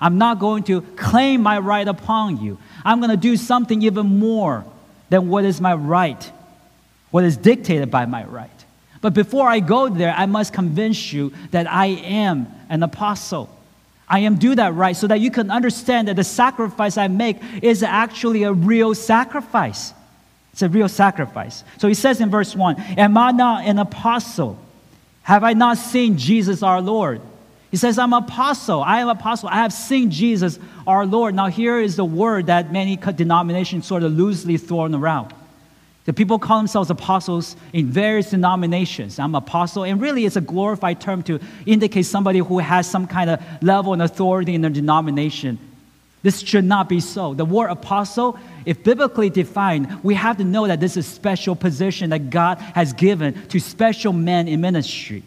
I'm 0.00 0.16
not 0.16 0.38
going 0.38 0.62
to 0.64 0.82
claim 0.82 1.42
my 1.42 1.58
right 1.58 1.88
upon 1.88 2.40
you. 2.40 2.56
I'm 2.84 3.00
going 3.00 3.10
to 3.10 3.16
do 3.16 3.36
something 3.36 3.82
even 3.82 4.20
more 4.20 4.64
than 5.08 5.28
what 5.28 5.44
is 5.44 5.60
my 5.60 5.74
right, 5.74 6.30
what 7.10 7.24
is 7.24 7.36
dictated 7.36 7.90
by 7.90 8.06
my 8.06 8.24
right. 8.24 8.48
But 9.00 9.14
before 9.14 9.48
I 9.48 9.58
go 9.58 9.88
there, 9.88 10.14
I 10.16 10.26
must 10.26 10.52
convince 10.52 11.12
you 11.12 11.32
that 11.50 11.68
I 11.68 11.86
am 11.86 12.46
an 12.68 12.84
apostle. 12.84 13.50
I 14.08 14.20
am 14.20 14.36
do 14.36 14.54
that 14.54 14.72
right 14.74 14.96
so 14.96 15.08
that 15.08 15.18
you 15.18 15.32
can 15.32 15.50
understand 15.50 16.06
that 16.06 16.14
the 16.14 16.22
sacrifice 16.22 16.96
I 16.96 17.08
make 17.08 17.38
is 17.60 17.82
actually 17.82 18.44
a 18.44 18.52
real 18.52 18.94
sacrifice. 18.94 19.94
It's 20.58 20.62
a 20.64 20.68
real 20.68 20.88
sacrifice. 20.88 21.62
So 21.76 21.86
he 21.86 21.94
says 21.94 22.20
in 22.20 22.30
verse 22.30 22.56
1 22.56 22.80
Am 22.98 23.16
I 23.16 23.30
not 23.30 23.64
an 23.64 23.78
apostle? 23.78 24.58
Have 25.22 25.44
I 25.44 25.52
not 25.52 25.78
seen 25.78 26.18
Jesus 26.18 26.64
our 26.64 26.80
Lord? 26.80 27.20
He 27.70 27.76
says, 27.76 27.96
I'm 27.96 28.12
apostle. 28.12 28.82
I 28.82 28.98
am 28.98 29.08
apostle. 29.08 29.50
I 29.50 29.58
have 29.58 29.72
seen 29.72 30.10
Jesus, 30.10 30.58
our 30.84 31.06
Lord. 31.06 31.36
Now, 31.36 31.46
here 31.46 31.78
is 31.78 31.94
the 31.94 32.04
word 32.04 32.46
that 32.46 32.72
many 32.72 32.96
denominations 32.96 33.86
sort 33.86 34.02
of 34.02 34.10
loosely 34.10 34.56
thrown 34.56 34.96
around. 34.96 35.32
The 36.06 36.12
people 36.12 36.40
call 36.40 36.58
themselves 36.58 36.90
apostles 36.90 37.54
in 37.72 37.86
various 37.86 38.30
denominations. 38.30 39.20
I'm 39.20 39.36
apostle, 39.36 39.84
and 39.84 40.00
really 40.00 40.24
it's 40.24 40.34
a 40.34 40.40
glorified 40.40 41.00
term 41.00 41.22
to 41.24 41.38
indicate 41.66 42.02
somebody 42.02 42.40
who 42.40 42.58
has 42.58 42.90
some 42.90 43.06
kind 43.06 43.30
of 43.30 43.40
level 43.62 43.92
and 43.92 44.02
authority 44.02 44.56
in 44.56 44.62
their 44.62 44.72
denomination. 44.72 45.60
This 46.22 46.40
should 46.40 46.64
not 46.64 46.88
be 46.88 47.00
so. 47.00 47.34
The 47.34 47.44
word 47.44 47.70
apostle, 47.70 48.38
if 48.64 48.82
biblically 48.82 49.30
defined, 49.30 50.02
we 50.02 50.14
have 50.14 50.36
to 50.38 50.44
know 50.44 50.66
that 50.66 50.80
this 50.80 50.96
is 50.96 51.06
a 51.06 51.10
special 51.10 51.56
position 51.56 52.10
that 52.10 52.30
God 52.30 52.58
has 52.58 52.92
given 52.92 53.34
to 53.48 53.60
special 53.60 54.12
men 54.12 54.48
in 54.48 54.60
ministry. 54.60 55.22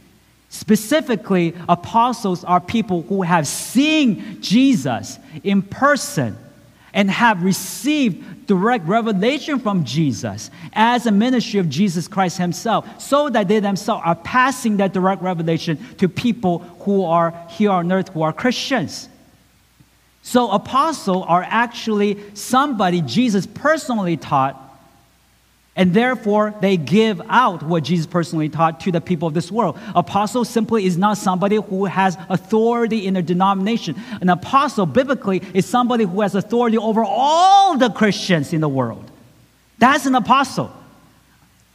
Specifically, 0.50 1.56
apostles 1.70 2.44
are 2.44 2.60
people 2.60 3.04
who 3.04 3.22
have 3.22 3.48
seen 3.48 4.42
Jesus 4.42 5.18
in 5.44 5.62
person 5.62 6.38
and 6.94 7.10
have 7.10 7.42
received 7.42 8.48
direct 8.48 8.86
revelation 8.86 9.60
from 9.60 9.86
Jesus 9.86 10.52
as 10.74 11.06
a 11.06 11.12
ministry 11.12 11.60
of 11.62 11.70
Jesus 11.70 12.08
Christ 12.08 12.38
Himself, 12.38 13.02
so 13.02 13.30
that 13.30 13.48
they 13.48 13.62
themselves 13.62 14.04
are 14.06 14.16
passing 14.16 14.76
that 14.78 14.92
direct 14.92 15.22
revelation 15.22 15.78
to 16.00 16.10
people 16.10 16.60
who 16.82 17.06
are 17.06 17.34
here 17.50 17.72
on 17.72 17.90
earth 17.90 18.10
who 18.10 18.22
are 18.22 18.34
Christians. 18.34 19.08
So, 20.24 20.52
apostles 20.52 21.26
are 21.28 21.44
actually 21.48 22.18
somebody 22.36 23.02
Jesus 23.02 23.46
personally 23.48 24.18
taught 24.18 24.72
and 25.76 25.94
therefore, 25.94 26.54
they 26.60 26.76
give 26.76 27.22
out 27.30 27.64
what 27.64 27.84
Jesus 27.84 28.06
personally 28.06 28.50
taught 28.50 28.82
to 28.82 28.92
the 28.92 29.00
people 29.00 29.28
of 29.28 29.34
this 29.34 29.50
world. 29.50 29.80
Apostle 29.96 30.44
simply 30.44 30.86
is 30.86 30.98
not 30.98 31.18
somebody 31.18 31.56
who 31.56 31.86
has 31.86 32.18
authority 32.28 33.08
in 33.08 33.16
a 33.16 33.22
denomination. 33.22 33.96
An 34.20 34.28
apostle, 34.30 34.86
biblically, 34.86 35.42
is 35.54 35.66
somebody 35.66 36.04
who 36.04 36.22
has 36.22 36.36
authority 36.36 36.78
over 36.78 37.04
all 37.04 37.78
the 37.78 37.90
Christians 37.90 38.52
in 38.52 38.60
the 38.60 38.68
world. 38.68 39.10
That's 39.80 40.06
an 40.06 40.16
apostle. 40.16 40.72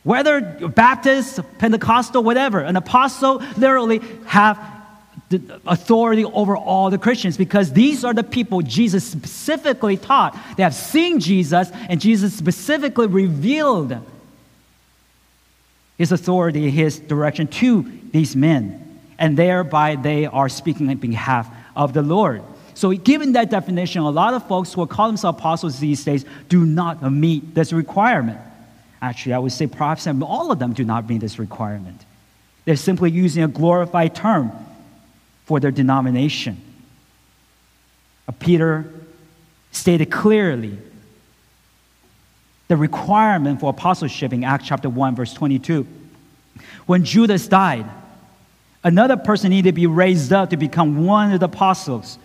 Whether 0.03 0.41
Baptist, 0.41 1.41
Pentecostal, 1.59 2.23
whatever, 2.23 2.61
an 2.61 2.77
apostle 2.77 3.43
literally 3.57 4.03
have 4.27 4.76
authority 5.67 6.25
over 6.25 6.57
all 6.57 6.91
the 6.91 6.99
Christians 6.99 7.37
because 7.37 7.73
these 7.73 8.05
are 8.05 8.15
the 8.15 8.23
people 8.23 8.63
Jesus 8.63 9.05
specifically 9.05 9.97
taught. 9.97 10.37
They 10.57 10.63
have 10.63 10.75
seen 10.75 11.19
Jesus, 11.21 11.71
and 11.89 12.01
Jesus 12.01 12.35
specifically 12.35 13.07
revealed 13.07 13.97
his 15.99 16.13
authority, 16.13 16.71
his 16.71 16.99
direction 16.99 17.49
to 17.49 17.91
these 18.13 18.37
men. 18.37 18.83
And 19.19 19.37
thereby 19.37 19.97
they 19.97 20.27
are 20.27 20.49
speaking 20.49 20.91
on 20.91 20.97
behalf 20.99 21.49
of 21.75 21.93
the 21.93 22.03
Lord. 22.03 22.43
So, 22.75 22.93
given 22.93 23.33
that 23.33 23.51
definition, 23.51 24.03
a 24.03 24.11
lot 24.11 24.35
of 24.35 24.47
folks 24.47 24.75
who 24.75 24.87
call 24.87 25.07
themselves 25.07 25.39
apostles 25.39 25.81
these 25.81 26.05
days 26.05 26.27
do 26.51 26.67
not 26.67 27.11
meet 27.11 27.55
this 27.55 27.73
requirement. 27.73 28.39
Actually, 29.01 29.33
I 29.33 29.39
would 29.39 29.53
say 29.53 29.67
perhaps 29.67 30.07
all 30.07 30.53
of 30.53 30.59
them 30.59 30.75
do 30.75 30.85
not 30.85 31.09
meet 31.09 31.23
this 31.23 31.39
requirement. 31.39 32.05
They're 32.67 32.77
simply 32.77 33.11
using 33.11 33.43
a 33.43 33.49
glorified 33.49 34.15
term 34.15 34.53
for 35.47 35.61
their 35.61 35.71
denomination. 35.71 36.61
Uh, 38.29 38.33
Peter 38.39 38.93
stated 39.73 40.11
clearly 40.11 40.77
the 42.69 42.77
requirement 42.77 43.61
for 43.61 43.71
apostleship 43.71 44.33
in 44.33 44.45
Acts 44.45 44.67
chapter 44.67 44.91
1, 44.91 45.15
verse 45.15 45.33
22. 45.33 45.87
When 46.87 47.05
Judas 47.05 47.47
died, 47.47 47.87
another 48.83 49.17
person 49.17 49.51
needed 49.51 49.71
to 49.71 49.73
be 49.73 49.87
raised 49.87 50.33
up 50.33 50.51
to 50.51 50.57
become 50.57 51.07
one 51.07 51.33
of 51.33 51.41
the 51.41 51.47
apostles. 51.47 52.19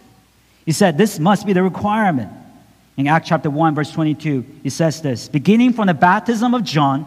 He 0.65 0.71
said, 0.71 0.97
This 0.97 1.19
must 1.19 1.45
be 1.45 1.53
the 1.53 1.63
requirement. 1.63 2.31
In 2.97 3.07
Acts 3.07 3.29
chapter 3.29 3.49
1, 3.49 3.75
verse 3.75 3.91
22, 3.91 4.45
he 4.63 4.69
says 4.69 5.01
this 5.01 5.29
Beginning 5.29 5.73
from 5.73 5.87
the 5.87 5.93
baptism 5.93 6.53
of 6.53 6.63
John 6.63 7.05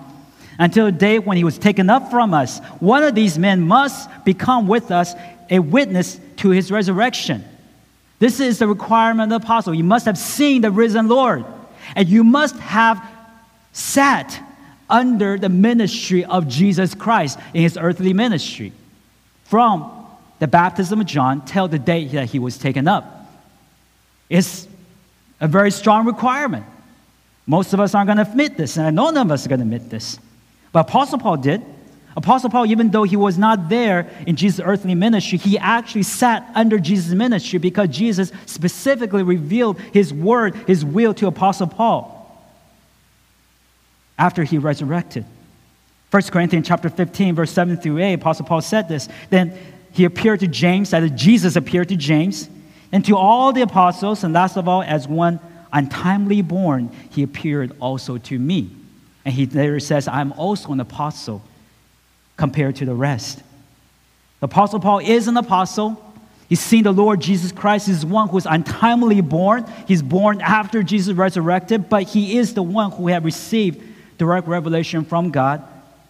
until 0.59 0.87
the 0.87 0.93
day 0.93 1.19
when 1.19 1.37
he 1.37 1.45
was 1.45 1.59
taken 1.59 1.91
up 1.91 2.11
from 2.11 2.33
us, 2.33 2.61
one 2.79 3.03
of 3.03 3.15
these 3.15 3.39
men 3.39 3.61
must 3.61 4.09
become 4.25 4.69
with 4.69 4.91
us 4.91 5.15
a 5.51 5.59
witness 5.59 6.19
to 6.37 6.51
his 6.51 6.71
resurrection. 6.71 7.45
This 8.19 8.41
is 8.41 8.59
the 8.59 8.67
requirement 8.67 9.33
of 9.33 9.41
the 9.41 9.45
apostle. 9.45 9.75
You 9.75 9.85
must 9.85 10.07
have 10.07 10.19
seen 10.19 10.63
the 10.63 10.71
risen 10.71 11.09
Lord, 11.09 11.45
and 11.95 12.09
you 12.09 12.25
must 12.25 12.57
have 12.57 13.05
sat 13.73 14.41
under 14.89 15.39
the 15.39 15.49
ministry 15.49 16.25
of 16.25 16.49
Jesus 16.49 16.95
Christ 16.95 17.39
in 17.53 17.63
his 17.63 17.77
earthly 17.77 18.13
ministry 18.13 18.73
from 19.45 20.07
the 20.39 20.47
baptism 20.47 21.01
of 21.01 21.07
John 21.07 21.45
till 21.45 21.69
the 21.69 21.79
day 21.79 22.07
that 22.09 22.31
he 22.31 22.39
was 22.39 22.59
taken 22.59 22.89
up. 22.89 23.31
It's 24.29 24.67
a 25.41 25.49
very 25.49 25.71
strong 25.71 26.07
requirement. 26.07 26.65
Most 27.47 27.73
of 27.73 27.81
us 27.81 27.95
aren't 27.95 28.07
going 28.07 28.17
to 28.17 28.31
admit 28.31 28.57
this, 28.57 28.77
and 28.79 28.97
none 28.97 29.17
of 29.17 29.31
us 29.31 29.45
are 29.45 29.49
going 29.49 29.61
to 29.61 29.65
admit 29.65 29.91
this. 29.91 30.19
But 30.73 30.89
Apostle 30.89 31.19
Paul 31.19 31.37
did. 31.37 31.63
Apostle 32.17 32.51
Paul, 32.51 32.67
even 32.67 32.91
though 32.91 33.03
he 33.03 33.17
was 33.17 33.37
not 33.37 33.69
there 33.69 34.09
in 34.27 34.37
Jesus' 34.37 34.61
earthly 34.65 34.95
ministry, 34.95 35.37
he 35.37 35.59
actually 35.59 36.05
sat 36.05 36.49
under 36.55 36.79
Jesus' 36.79 37.13
ministry 37.13 37.59
because 37.59 37.89
Jesus 37.89 38.31
specifically 38.47 39.23
revealed 39.23 39.81
his 39.81 40.13
word, 40.13 40.55
his 40.67 40.85
will 40.85 41.13
to 41.15 41.27
Apostle 41.27 41.67
Paul 41.67 42.13
after 44.17 44.45
he 44.45 44.59
resurrected. 44.59 45.25
1 46.13 46.23
Corinthians 46.25 46.69
chapter 46.69 46.89
15, 46.89 47.35
verse 47.35 47.51
7 47.51 47.77
through 47.79 47.99
8, 47.99 48.13
Apostle 48.15 48.47
Paul 48.47 48.61
said 48.61 48.89
this. 48.89 49.09
Then 49.31 49.59
he 49.93 50.05
appeared 50.05 50.41
to 50.41 50.47
James, 50.47 50.91
that 50.91 51.03
is, 51.03 51.11
Jesus 51.11 51.57
appeared 51.57 51.89
to 51.89 51.97
James, 51.97 52.49
and 52.93 53.05
to 53.07 53.17
all 53.17 53.53
the 53.53 53.63
apostles, 53.63 54.23
and 54.23 54.33
last 54.33 54.57
of 54.57 54.69
all, 54.69 54.83
as 54.83 55.09
one 55.09 55.41
untimely 55.73 56.43
born, 56.43 56.91
he 57.11 57.25
appeared 57.25 57.75
also 57.81 58.19
to 58.19 58.39
me. 58.39 58.71
And 59.25 59.35
he 59.35 59.47
later 59.47 59.81
says, 59.81 60.07
I'm 60.07 60.33
also 60.35 60.71
an 60.71 60.79
apostle 60.79 61.43
compared 62.37 62.77
to 62.77 62.85
the 62.85 62.95
rest. 62.95 63.43
The 64.41 64.47
apostle 64.47 64.81
Paul 64.81 64.99
is 64.99 65.29
an 65.29 65.37
apostle. 65.37 66.01
He's 66.49 66.61
seen 66.61 66.85
the 66.85 66.93
Lord 66.93 67.21
Jesus 67.21 67.53
Christ 67.53 67.87
He's 67.87 68.05
one 68.05 68.29
who 68.29 68.37
is 68.37 68.47
untimely 68.47 69.21
born. 69.21 69.65
He's 69.89 70.03
born 70.03 70.41
after 70.41 70.83
Jesus 70.83 71.15
resurrected, 71.15 71.89
but 71.89 72.05
he 72.05 72.37
is 72.37 72.55
the 72.55 72.63
one 72.63 72.91
who 72.93 73.09
had 73.09 73.25
received 73.25 73.83
direct 74.19 74.47
revelation 74.47 75.05
from 75.05 75.31
God, 75.31 75.63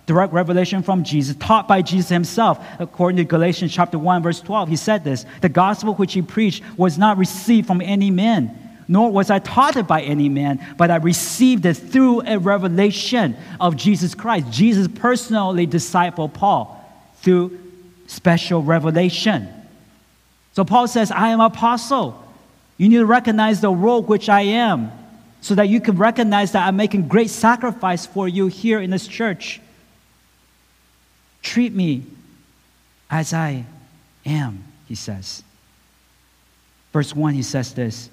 direct 0.07 0.33
revelation 0.33 0.83
from 0.83 1.05
Jesus, 1.05 1.37
taught 1.37 1.69
by 1.69 1.83
Jesus 1.83 2.09
himself. 2.09 2.65
According 2.79 3.19
to 3.19 3.25
Galatians 3.25 3.73
chapter 3.73 3.99
1, 3.99 4.23
verse 4.23 4.41
12, 4.41 4.69
he 4.69 4.77
said 4.77 5.05
this 5.05 5.25
The 5.41 5.49
gospel 5.49 5.95
which 5.95 6.13
he 6.13 6.23
preached 6.23 6.63
was 6.77 6.99
not 6.99 7.17
received 7.17 7.67
from 7.67 7.81
any 7.81 8.11
man, 8.11 8.59
nor 8.87 9.11
was 9.11 9.31
I 9.31 9.39
taught 9.39 9.77
it 9.77 9.87
by 9.87 10.03
any 10.03 10.29
man, 10.29 10.65
but 10.77 10.91
I 10.91 10.97
received 10.97 11.67
it 11.67 11.75
through 11.75 12.23
a 12.23 12.39
revelation 12.39 13.37
of 13.61 13.77
Jesus 13.77 14.15
Christ. 14.15 14.51
Jesus 14.51 14.89
personally 14.89 15.67
discipled 15.67 16.35
Paul 16.35 16.81
through 17.23 17.59
special 18.07 18.63
revelation. 18.63 19.49
So 20.53 20.65
Paul 20.65 20.87
says, 20.87 21.11
I 21.11 21.29
am 21.29 21.41
apostle. 21.41 22.23
You 22.77 22.89
need 22.89 22.97
to 22.97 23.07
recognize 23.07 23.61
the 23.61 23.71
role 23.71 24.03
which 24.03 24.29
I 24.29 24.43
am 24.43 24.93
so 25.41 25.55
that 25.55 25.69
you 25.69 25.81
can 25.81 25.97
recognize 25.97 26.53
that 26.53 26.67
I'm 26.67 26.77
making 26.77 27.09
great 27.09 27.31
sacrifice 27.31 28.07
for 28.07 28.27
you 28.29 28.47
here 28.47 28.81
in 28.81 28.91
this 28.91 29.07
church. 29.07 29.61
Treat 31.43 31.75
me 31.75 32.05
as 33.11 33.35
I 33.35 33.67
am, 34.25 34.65
he 34.87 34.95
says. 34.95 35.43
Verse 36.93 37.15
1, 37.15 37.35
he 37.35 37.43
says 37.43 37.75
this 37.75 38.09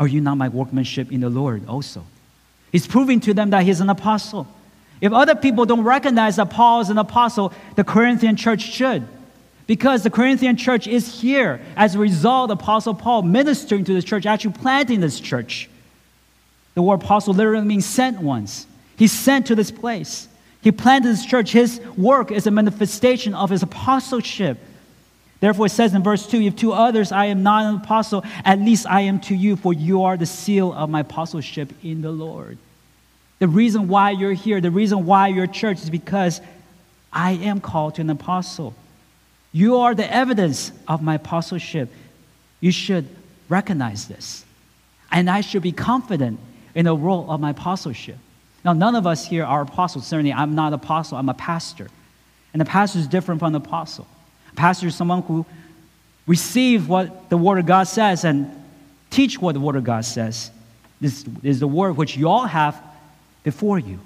Are 0.00 0.08
you 0.08 0.22
not 0.22 0.38
my 0.38 0.48
workmanship 0.48 1.12
in 1.12 1.20
the 1.20 1.28
Lord 1.28 1.68
also? 1.68 2.04
He's 2.72 2.86
proving 2.86 3.20
to 3.20 3.34
them 3.34 3.50
that 3.50 3.64
he's 3.64 3.80
an 3.80 3.90
apostle. 3.90 4.46
If 5.02 5.12
other 5.12 5.34
people 5.34 5.66
don't 5.66 5.84
recognize 5.84 6.36
that 6.36 6.48
Paul 6.48 6.80
is 6.80 6.88
an 6.88 6.96
apostle, 6.96 7.52
the 7.76 7.84
Corinthian 7.84 8.36
church 8.36 8.62
should. 8.62 9.06
Because 9.66 10.02
the 10.02 10.10
Corinthian 10.10 10.56
church 10.56 10.86
is 10.86 11.20
here 11.20 11.60
as 11.76 11.94
a 11.94 11.98
result 11.98 12.50
of 12.50 12.58
Apostle 12.58 12.94
Paul 12.94 13.22
ministering 13.22 13.84
to 13.84 13.94
this 13.94 14.04
church, 14.04 14.26
actually 14.26 14.54
planting 14.54 15.00
this 15.00 15.20
church. 15.20 15.68
The 16.74 16.82
word 16.82 17.02
apostle 17.02 17.34
literally 17.34 17.66
means 17.66 17.84
sent 17.84 18.20
ones. 18.20 18.66
He's 18.96 19.12
sent 19.12 19.46
to 19.46 19.54
this 19.54 19.70
place. 19.70 20.28
He 20.62 20.72
planted 20.72 21.08
this 21.08 21.26
church. 21.26 21.52
His 21.52 21.80
work 21.96 22.30
is 22.30 22.46
a 22.46 22.50
manifestation 22.50 23.34
of 23.34 23.50
his 23.50 23.62
apostleship. 23.62 24.58
Therefore, 25.40 25.66
it 25.66 25.70
says 25.70 25.94
in 25.94 26.02
verse 26.02 26.26
2 26.26 26.42
If 26.42 26.56
to 26.56 26.72
others 26.72 27.12
I 27.12 27.26
am 27.26 27.42
not 27.42 27.64
an 27.64 27.76
apostle, 27.76 28.22
at 28.44 28.60
least 28.60 28.86
I 28.86 29.02
am 29.02 29.20
to 29.22 29.34
you, 29.34 29.56
for 29.56 29.72
you 29.72 30.04
are 30.04 30.16
the 30.16 30.26
seal 30.26 30.72
of 30.72 30.90
my 30.90 31.00
apostleship 31.00 31.72
in 31.82 32.02
the 32.02 32.12
Lord. 32.12 32.58
The 33.38 33.48
reason 33.48 33.88
why 33.88 34.10
you're 34.10 34.34
here, 34.34 34.60
the 34.60 34.70
reason 34.70 35.06
why 35.06 35.28
you're 35.28 35.46
church 35.46 35.78
is 35.78 35.88
because 35.88 36.42
I 37.10 37.32
am 37.32 37.60
called 37.60 37.94
to 37.94 38.02
an 38.02 38.10
apostle. 38.10 38.74
You 39.52 39.78
are 39.78 39.94
the 39.94 40.12
evidence 40.12 40.72
of 40.86 41.02
my 41.02 41.14
apostleship. 41.14 41.90
You 42.60 42.70
should 42.70 43.08
recognize 43.48 44.06
this. 44.06 44.44
And 45.10 45.28
I 45.28 45.40
should 45.40 45.62
be 45.62 45.72
confident 45.72 46.38
in 46.74 46.84
the 46.84 46.94
role 46.94 47.30
of 47.30 47.40
my 47.40 47.50
apostleship. 47.50 48.18
Now, 48.62 48.74
none 48.74 48.94
of 48.94 49.06
us 49.06 49.26
here 49.26 49.44
are 49.44 49.62
apostles. 49.62 50.06
Certainly, 50.06 50.34
I'm 50.34 50.54
not 50.54 50.68
an 50.68 50.74
apostle, 50.74 51.16
I'm 51.16 51.30
a 51.30 51.34
pastor. 51.34 51.88
And 52.52 52.60
a 52.60 52.66
pastor 52.66 52.98
is 52.98 53.06
different 53.06 53.40
from 53.40 53.54
an 53.54 53.62
apostle. 53.62 54.06
A 54.52 54.54
pastor 54.56 54.86
is 54.86 54.94
someone 54.94 55.22
who 55.22 55.46
receives 56.26 56.86
what 56.86 57.28
the 57.30 57.36
Word 57.36 57.58
of 57.58 57.66
God 57.66 57.84
says 57.84 58.24
and 58.24 58.50
teach 59.10 59.40
what 59.40 59.52
the 59.52 59.60
Word 59.60 59.76
of 59.76 59.84
God 59.84 60.04
says. 60.04 60.50
This 61.00 61.24
is 61.42 61.60
the 61.60 61.66
Word 61.66 61.96
which 61.96 62.16
you 62.16 62.28
all 62.28 62.46
have 62.46 62.80
before 63.42 63.78
you. 63.78 63.98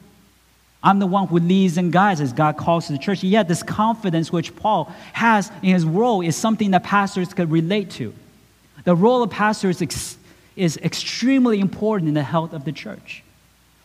I'm 0.82 0.98
the 0.98 1.06
one 1.06 1.26
who 1.26 1.38
leads 1.38 1.78
and 1.78 1.90
guides 1.90 2.20
as 2.20 2.32
God 2.32 2.58
calls 2.58 2.86
to 2.86 2.92
the 2.92 2.98
church. 2.98 3.24
Yet, 3.24 3.48
this 3.48 3.62
confidence 3.62 4.30
which 4.30 4.54
Paul 4.54 4.92
has 5.14 5.50
in 5.62 5.70
his 5.70 5.84
role 5.84 6.20
is 6.20 6.36
something 6.36 6.72
that 6.72 6.82
pastors 6.82 7.32
could 7.32 7.50
relate 7.50 7.90
to. 7.92 8.14
The 8.84 8.94
role 8.94 9.22
of 9.22 9.30
pastor 9.30 9.70
is 9.70 9.80
ex- 9.80 10.18
is 10.56 10.76
extremely 10.76 11.58
important 11.58 12.08
in 12.08 12.14
the 12.14 12.22
health 12.22 12.52
of 12.52 12.64
the 12.64 12.72
church. 12.72 13.22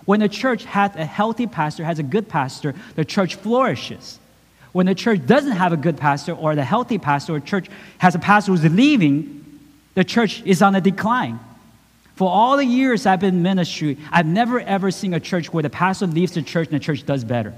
When 0.05 0.19
the 0.19 0.29
church 0.29 0.65
has 0.65 0.95
a 0.95 1.05
healthy 1.05 1.47
pastor, 1.47 1.83
has 1.85 1.99
a 1.99 2.03
good 2.03 2.27
pastor, 2.27 2.75
the 2.95 3.05
church 3.05 3.35
flourishes. 3.35 4.19
When 4.71 4.85
the 4.85 4.95
church 4.95 5.25
doesn't 5.25 5.51
have 5.51 5.73
a 5.73 5.77
good 5.77 5.97
pastor 5.97 6.33
or 6.33 6.55
the 6.55 6.63
healthy 6.63 6.97
pastor, 6.97 7.35
or 7.35 7.39
church 7.39 7.67
has 7.97 8.15
a 8.15 8.19
pastor 8.19 8.51
who's 8.51 8.63
leaving, 8.63 9.45
the 9.95 10.03
church 10.03 10.43
is 10.45 10.61
on 10.61 10.75
a 10.75 10.81
decline. 10.81 11.39
For 12.15 12.29
all 12.29 12.57
the 12.57 12.65
years 12.65 13.05
I've 13.05 13.21
been 13.21 13.35
in 13.35 13.41
ministry, 13.43 13.97
I've 14.11 14.25
never 14.25 14.59
ever 14.59 14.91
seen 14.91 15.13
a 15.13 15.19
church 15.19 15.51
where 15.51 15.63
the 15.63 15.69
pastor 15.69 16.05
leaves 16.05 16.33
the 16.33 16.41
church 16.41 16.67
and 16.67 16.75
the 16.75 16.83
church 16.83 17.05
does 17.05 17.23
better. 17.23 17.53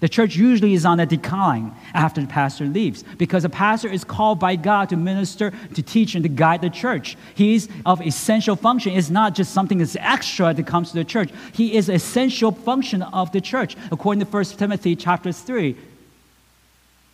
The 0.00 0.08
church 0.08 0.34
usually 0.34 0.74
is 0.74 0.84
on 0.84 0.98
a 0.98 1.06
decline 1.06 1.72
after 1.94 2.20
the 2.20 2.26
pastor 2.26 2.64
leaves 2.66 3.04
because 3.18 3.44
a 3.44 3.48
pastor 3.48 3.88
is 3.88 4.02
called 4.02 4.40
by 4.40 4.56
God 4.56 4.88
to 4.88 4.96
minister, 4.96 5.52
to 5.74 5.82
teach, 5.82 6.16
and 6.16 6.24
to 6.24 6.28
guide 6.28 6.60
the 6.60 6.70
church. 6.70 7.16
He 7.36 7.54
is 7.54 7.68
of 7.86 8.04
essential 8.04 8.56
function. 8.56 8.94
It's 8.94 9.10
not 9.10 9.36
just 9.36 9.54
something 9.54 9.78
that's 9.78 9.94
extra 10.00 10.52
that 10.52 10.66
comes 10.66 10.90
to 10.90 10.96
the 10.96 11.04
church. 11.04 11.30
He 11.52 11.76
is 11.76 11.88
essential 11.88 12.50
function 12.50 13.02
of 13.02 13.30
the 13.30 13.40
church, 13.40 13.76
according 13.92 14.24
to 14.24 14.30
1 14.30 14.44
Timothy 14.44 14.96
chapter 14.96 15.30
3. 15.30 15.76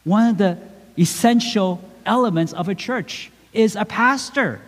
One 0.08 0.30
of 0.30 0.38
the 0.38 0.56
essential 0.98 1.82
elements 2.06 2.54
of 2.54 2.70
a 2.70 2.74
church 2.74 3.30
is 3.52 3.76
a 3.76 3.84
pastor, 3.84 4.58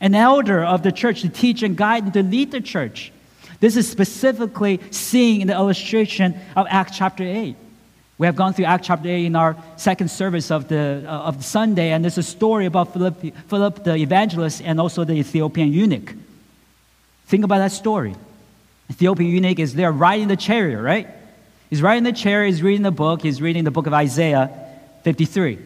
an 0.00 0.14
elder 0.14 0.62
of 0.62 0.84
the 0.84 0.92
church 0.92 1.22
to 1.22 1.28
teach 1.28 1.64
and 1.64 1.76
guide 1.76 2.04
and 2.04 2.12
to 2.12 2.22
lead 2.22 2.52
the 2.52 2.60
church. 2.60 3.12
This 3.58 3.76
is 3.76 3.90
specifically 3.90 4.78
seen 4.92 5.40
in 5.40 5.48
the 5.48 5.54
illustration 5.54 6.36
of 6.54 6.68
Acts 6.70 6.96
chapter 6.96 7.24
8. 7.24 7.56
We 8.18 8.26
have 8.26 8.36
gone 8.36 8.52
through 8.52 8.66
Acts 8.66 8.86
chapter 8.86 9.08
8 9.08 9.24
in 9.24 9.34
our 9.34 9.56
second 9.76 10.12
service 10.12 10.52
of 10.52 10.68
the, 10.68 11.02
uh, 11.04 11.10
of 11.10 11.38
the 11.38 11.42
Sunday, 11.42 11.90
and 11.90 12.04
there's 12.04 12.18
a 12.18 12.22
story 12.22 12.66
about 12.66 12.92
Philip, 12.92 13.20
Philip 13.48 13.82
the 13.82 13.96
evangelist 13.96 14.62
and 14.64 14.80
also 14.80 15.02
the 15.02 15.14
Ethiopian 15.14 15.72
eunuch. 15.72 16.14
Think 17.26 17.44
about 17.44 17.58
that 17.58 17.72
story. 17.72 18.14
Ethiopian 18.88 19.28
eunuch 19.28 19.58
is 19.58 19.74
there 19.74 19.90
riding 19.90 20.28
the 20.28 20.36
chariot, 20.36 20.80
right? 20.80 21.08
He's 21.68 21.82
riding 21.82 22.04
the 22.04 22.12
chariot, 22.12 22.52
he's 22.52 22.62
reading 22.62 22.82
the 22.82 22.92
book, 22.92 23.22
he's 23.22 23.42
reading 23.42 23.64
the 23.64 23.72
book 23.72 23.88
of 23.88 23.92
Isaiah 23.92 24.63
53. 25.04 25.58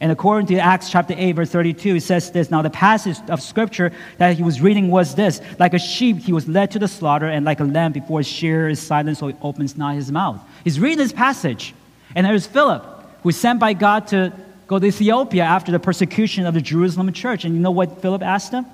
And 0.00 0.12
according 0.12 0.46
to 0.48 0.58
Acts 0.58 0.90
chapter 0.90 1.12
8, 1.16 1.32
verse 1.32 1.50
32, 1.50 1.96
it 1.96 2.02
says 2.02 2.30
this 2.30 2.50
Now, 2.50 2.62
the 2.62 2.70
passage 2.70 3.18
of 3.28 3.42
scripture 3.42 3.92
that 4.18 4.36
he 4.36 4.44
was 4.44 4.60
reading 4.60 4.90
was 4.90 5.14
this 5.14 5.40
Like 5.58 5.74
a 5.74 5.78
sheep, 5.78 6.18
he 6.18 6.32
was 6.32 6.46
led 6.48 6.70
to 6.70 6.78
the 6.78 6.86
slaughter, 6.86 7.26
and 7.26 7.44
like 7.44 7.60
a 7.60 7.64
lamb 7.64 7.92
before 7.92 8.20
his 8.20 8.28
shearer 8.28 8.68
is 8.68 8.80
silent, 8.80 9.18
so 9.18 9.26
he 9.26 9.34
opens 9.42 9.76
not 9.76 9.96
his 9.96 10.12
mouth. 10.12 10.40
He's 10.62 10.78
reading 10.78 10.98
this 10.98 11.12
passage. 11.12 11.74
And 12.14 12.24
there's 12.24 12.46
Philip, 12.46 12.82
who 13.22 13.28
was 13.28 13.38
sent 13.38 13.60
by 13.60 13.74
God 13.74 14.06
to 14.08 14.32
go 14.66 14.78
to 14.78 14.86
Ethiopia 14.86 15.42
after 15.42 15.72
the 15.72 15.80
persecution 15.80 16.46
of 16.46 16.54
the 16.54 16.60
Jerusalem 16.60 17.12
church. 17.12 17.44
And 17.44 17.54
you 17.54 17.60
know 17.60 17.70
what 17.70 18.00
Philip 18.00 18.22
asked 18.22 18.52
him? 18.52 18.66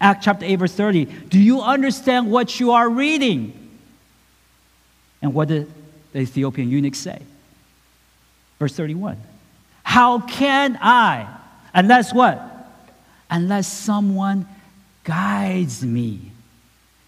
Acts 0.00 0.24
chapter 0.24 0.44
8, 0.44 0.56
verse 0.56 0.74
30. 0.74 1.04
Do 1.04 1.38
you 1.38 1.62
understand 1.62 2.30
what 2.30 2.60
you 2.60 2.72
are 2.72 2.88
reading? 2.88 3.56
And 5.22 5.34
what 5.34 5.48
did 5.48 5.70
the 6.12 6.20
Ethiopian 6.20 6.68
eunuch 6.68 6.94
say? 6.94 7.20
Verse 8.58 8.74
31. 8.74 9.16
How 9.90 10.20
can 10.20 10.78
I? 10.80 11.26
Unless 11.74 12.14
what? 12.14 12.40
Unless 13.28 13.66
someone 13.66 14.46
guides 15.02 15.84
me. 15.84 16.30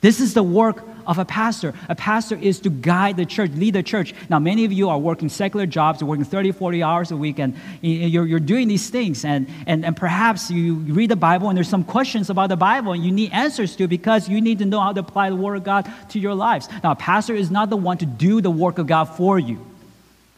This 0.01 0.19
is 0.19 0.35
the 0.35 0.43
work 0.43 0.83
of 1.07 1.21
a 1.21 1.25
pastor. 1.25 1.75
A 1.89 1.95
pastor 1.95 2.35
is 2.35 2.59
to 2.63 2.71
guide 2.71 3.17
the 3.17 3.25
church, 3.25 3.53
lead 3.53 3.75
the 3.75 3.85
church. 3.85 4.17
Now, 4.29 4.41
many 4.41 4.65
of 4.65 4.73
you 4.73 4.89
are 4.89 4.99
working 4.99 5.29
secular 5.29 5.65
jobs, 5.65 6.01
you're 6.01 6.11
working 6.11 6.25
30, 6.25 6.51
40 6.51 6.83
hours 6.83 7.13
a 7.13 7.17
week, 7.17 7.39
and 7.39 7.55
you're, 7.83 8.27
you're 8.27 8.41
doing 8.41 8.67
these 8.67 8.91
things. 8.91 9.25
And, 9.25 9.49
and, 9.69 9.85
and 9.85 9.97
perhaps 9.97 10.51
you 10.51 10.75
read 10.75 11.13
the 11.13 11.15
Bible 11.15 11.51
and 11.51 11.57
there's 11.57 11.69
some 11.69 11.85
questions 11.85 12.31
about 12.31 12.49
the 12.49 12.57
Bible 12.57 12.95
and 12.95 13.05
you 13.05 13.13
need 13.13 13.31
answers 13.31 13.77
to 13.77 13.87
because 13.87 14.29
you 14.29 14.41
need 14.41 14.59
to 14.59 14.65
know 14.65 14.81
how 14.81 14.93
to 14.93 14.99
apply 14.99 15.31
the 15.31 15.37
Word 15.37 15.55
of 15.55 15.63
God 15.63 15.89
to 16.09 16.19
your 16.19 16.35
lives. 16.35 16.69
Now, 16.83 16.91
a 16.91 16.97
pastor 16.97 17.37
is 17.37 17.49
not 17.49 17.71
the 17.71 17.77
one 17.77 17.99
to 17.99 18.07
do 18.07 18.41
the 18.41 18.51
work 18.51 18.79
of 18.79 18.89
God 18.89 19.05
for 19.05 19.39
you, 19.39 19.65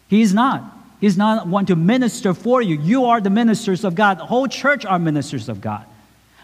he's 0.08 0.34
not. 0.34 0.73
He's 1.04 1.18
not 1.18 1.46
one 1.46 1.66
to 1.66 1.76
minister 1.76 2.32
for 2.32 2.62
you. 2.62 2.80
You 2.80 3.04
are 3.04 3.20
the 3.20 3.28
ministers 3.28 3.84
of 3.84 3.94
God. 3.94 4.18
The 4.18 4.24
whole 4.24 4.48
church 4.48 4.86
are 4.86 4.98
ministers 4.98 5.50
of 5.50 5.60
God. 5.60 5.84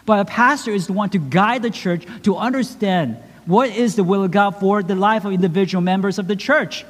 But 0.05 0.19
a 0.19 0.25
pastor 0.25 0.69
is 0.69 0.85
the 0.85 0.93
one 0.93 1.09
to 1.09 1.17
guide 1.17 1.63
the 1.63 1.71
church 1.71 2.05
to 2.25 2.37
understand 2.37 3.17
what 3.47 3.71
is 3.71 3.95
the 3.95 4.03
will 4.03 4.23
of 4.23 4.29
God 4.29 4.59
for 4.59 4.83
the 4.83 4.93
life 4.93 5.25
of 5.25 5.33
individual 5.33 5.81
members 5.81 6.19
of 6.19 6.27
the 6.27 6.35
church. 6.35 6.85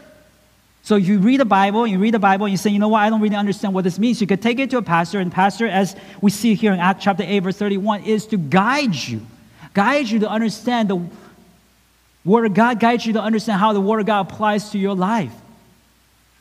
So 0.83 0.97
you 0.97 1.19
read 1.19 1.39
the 1.39 1.45
Bible, 1.45 1.87
you 1.87 1.97
read 1.97 2.13
the 2.13 2.19
Bible, 2.19 2.45
and 2.45 2.51
you 2.51 2.57
say, 2.57 2.71
you 2.71 2.77
know 2.77 2.89
what, 2.89 3.03
I 3.03 3.09
don't 3.09 3.21
really 3.21 3.37
understand 3.37 3.73
what 3.73 3.85
this 3.85 3.97
means. 3.97 4.19
You 4.19 4.27
could 4.27 4.41
take 4.41 4.59
it 4.59 4.69
to 4.71 4.77
a 4.77 4.81
pastor, 4.81 5.21
and 5.21 5.31
pastor, 5.31 5.65
as 5.65 5.95
we 6.19 6.29
see 6.29 6.55
here 6.55 6.73
in 6.73 6.79
Acts 6.81 7.05
chapter 7.05 7.23
8, 7.25 7.39
verse 7.39 7.55
31, 7.55 8.03
is 8.03 8.25
to 8.25 8.37
guide 8.37 8.95
you, 8.95 9.25
guide 9.73 10.09
you 10.09 10.19
to 10.19 10.29
understand 10.29 10.89
the 10.89 11.01
Word 12.25 12.47
of 12.47 12.53
God, 12.53 12.81
guide 12.81 13.05
you 13.05 13.13
to 13.13 13.21
understand 13.21 13.61
how 13.61 13.71
the 13.71 13.79
Word 13.79 14.01
of 14.01 14.07
God 14.07 14.29
applies 14.29 14.71
to 14.71 14.77
your 14.77 14.93
life. 14.93 15.31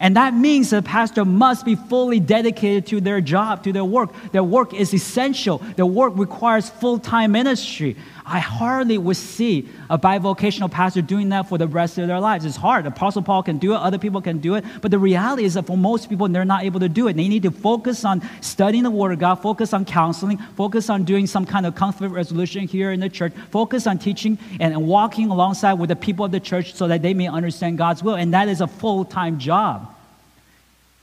And 0.01 0.17
that 0.17 0.33
means 0.33 0.71
the 0.71 0.81
pastor 0.81 1.27
must 1.27 1.67
be 1.67 1.75
fully 1.75 2.21
dedicated 2.21 2.87
to 2.87 3.03
their 3.03 3.21
job, 3.21 3.63
to 3.65 3.73
their 3.73 3.85
work. 3.85 4.11
Their 4.33 4.43
work 4.43 4.73
is 4.73 4.95
essential. 4.95 5.59
Their 5.77 5.87
work 5.87 6.15
requires 6.17 6.71
full 6.71 6.99
time 6.99 7.33
ministry. 7.33 7.97
I 8.25 8.39
hardly 8.39 8.99
would 8.99 9.17
see 9.17 9.69
a 9.89 9.99
bivocational 9.99 10.71
pastor 10.71 11.03
doing 11.03 11.31
that 11.31 11.49
for 11.49 11.59
the 11.59 11.67
rest 11.67 11.99
of 11.99 12.07
their 12.07 12.21
lives. 12.21 12.45
It's 12.45 12.57
hard. 12.57 12.87
Apostle 12.87 13.23
Paul 13.23 13.43
can 13.43 13.59
do 13.59 13.73
it, 13.73 13.77
other 13.77 13.99
people 13.99 14.21
can 14.21 14.39
do 14.39 14.55
it. 14.55 14.65
But 14.81 14.91
the 14.91 14.99
reality 14.99 15.45
is 15.45 15.55
that 15.55 15.67
for 15.67 15.77
most 15.77 16.09
people, 16.09 16.29
they're 16.29 16.45
not 16.45 16.65
able 16.65 16.81
to 16.81 16.89
do 16.89 17.09
it. 17.09 17.15
They 17.15 17.29
need 17.29 17.43
to 17.45 17.51
focus 17.51 18.05
on 18.05 18.23
studying 18.41 18.85
the 18.85 18.91
Word 18.91 19.13
of 19.13 19.19
God, 19.19 19.37
focus 19.37 19.73
on 19.73 19.85
counseling, 19.85 20.39
focus 20.57 20.91
on 20.91 21.05
doing 21.05 21.27
some 21.27 21.47
kind 21.47 21.67
of 21.67 21.75
conflict 21.75 22.15
resolution 22.15 22.67
here 22.67 22.93
in 22.93 23.01
the 23.01 23.09
church, 23.09 23.33
focus 23.51 23.87
on 23.87 23.99
teaching 23.99 24.39
and 24.59 24.87
walking 24.87 25.31
alongside 25.31 25.75
with 25.75 25.89
the 25.89 25.97
people 25.97 26.25
of 26.25 26.33
the 26.33 26.41
church 26.41 26.75
so 26.75 26.89
that 26.89 27.03
they 27.03 27.15
may 27.15 27.29
understand 27.29 27.79
God's 27.79 28.03
will. 28.03 28.15
And 28.15 28.35
that 28.35 28.49
is 28.49 28.61
a 28.61 28.67
full 28.67 29.05
time 29.05 29.39
job. 29.39 29.95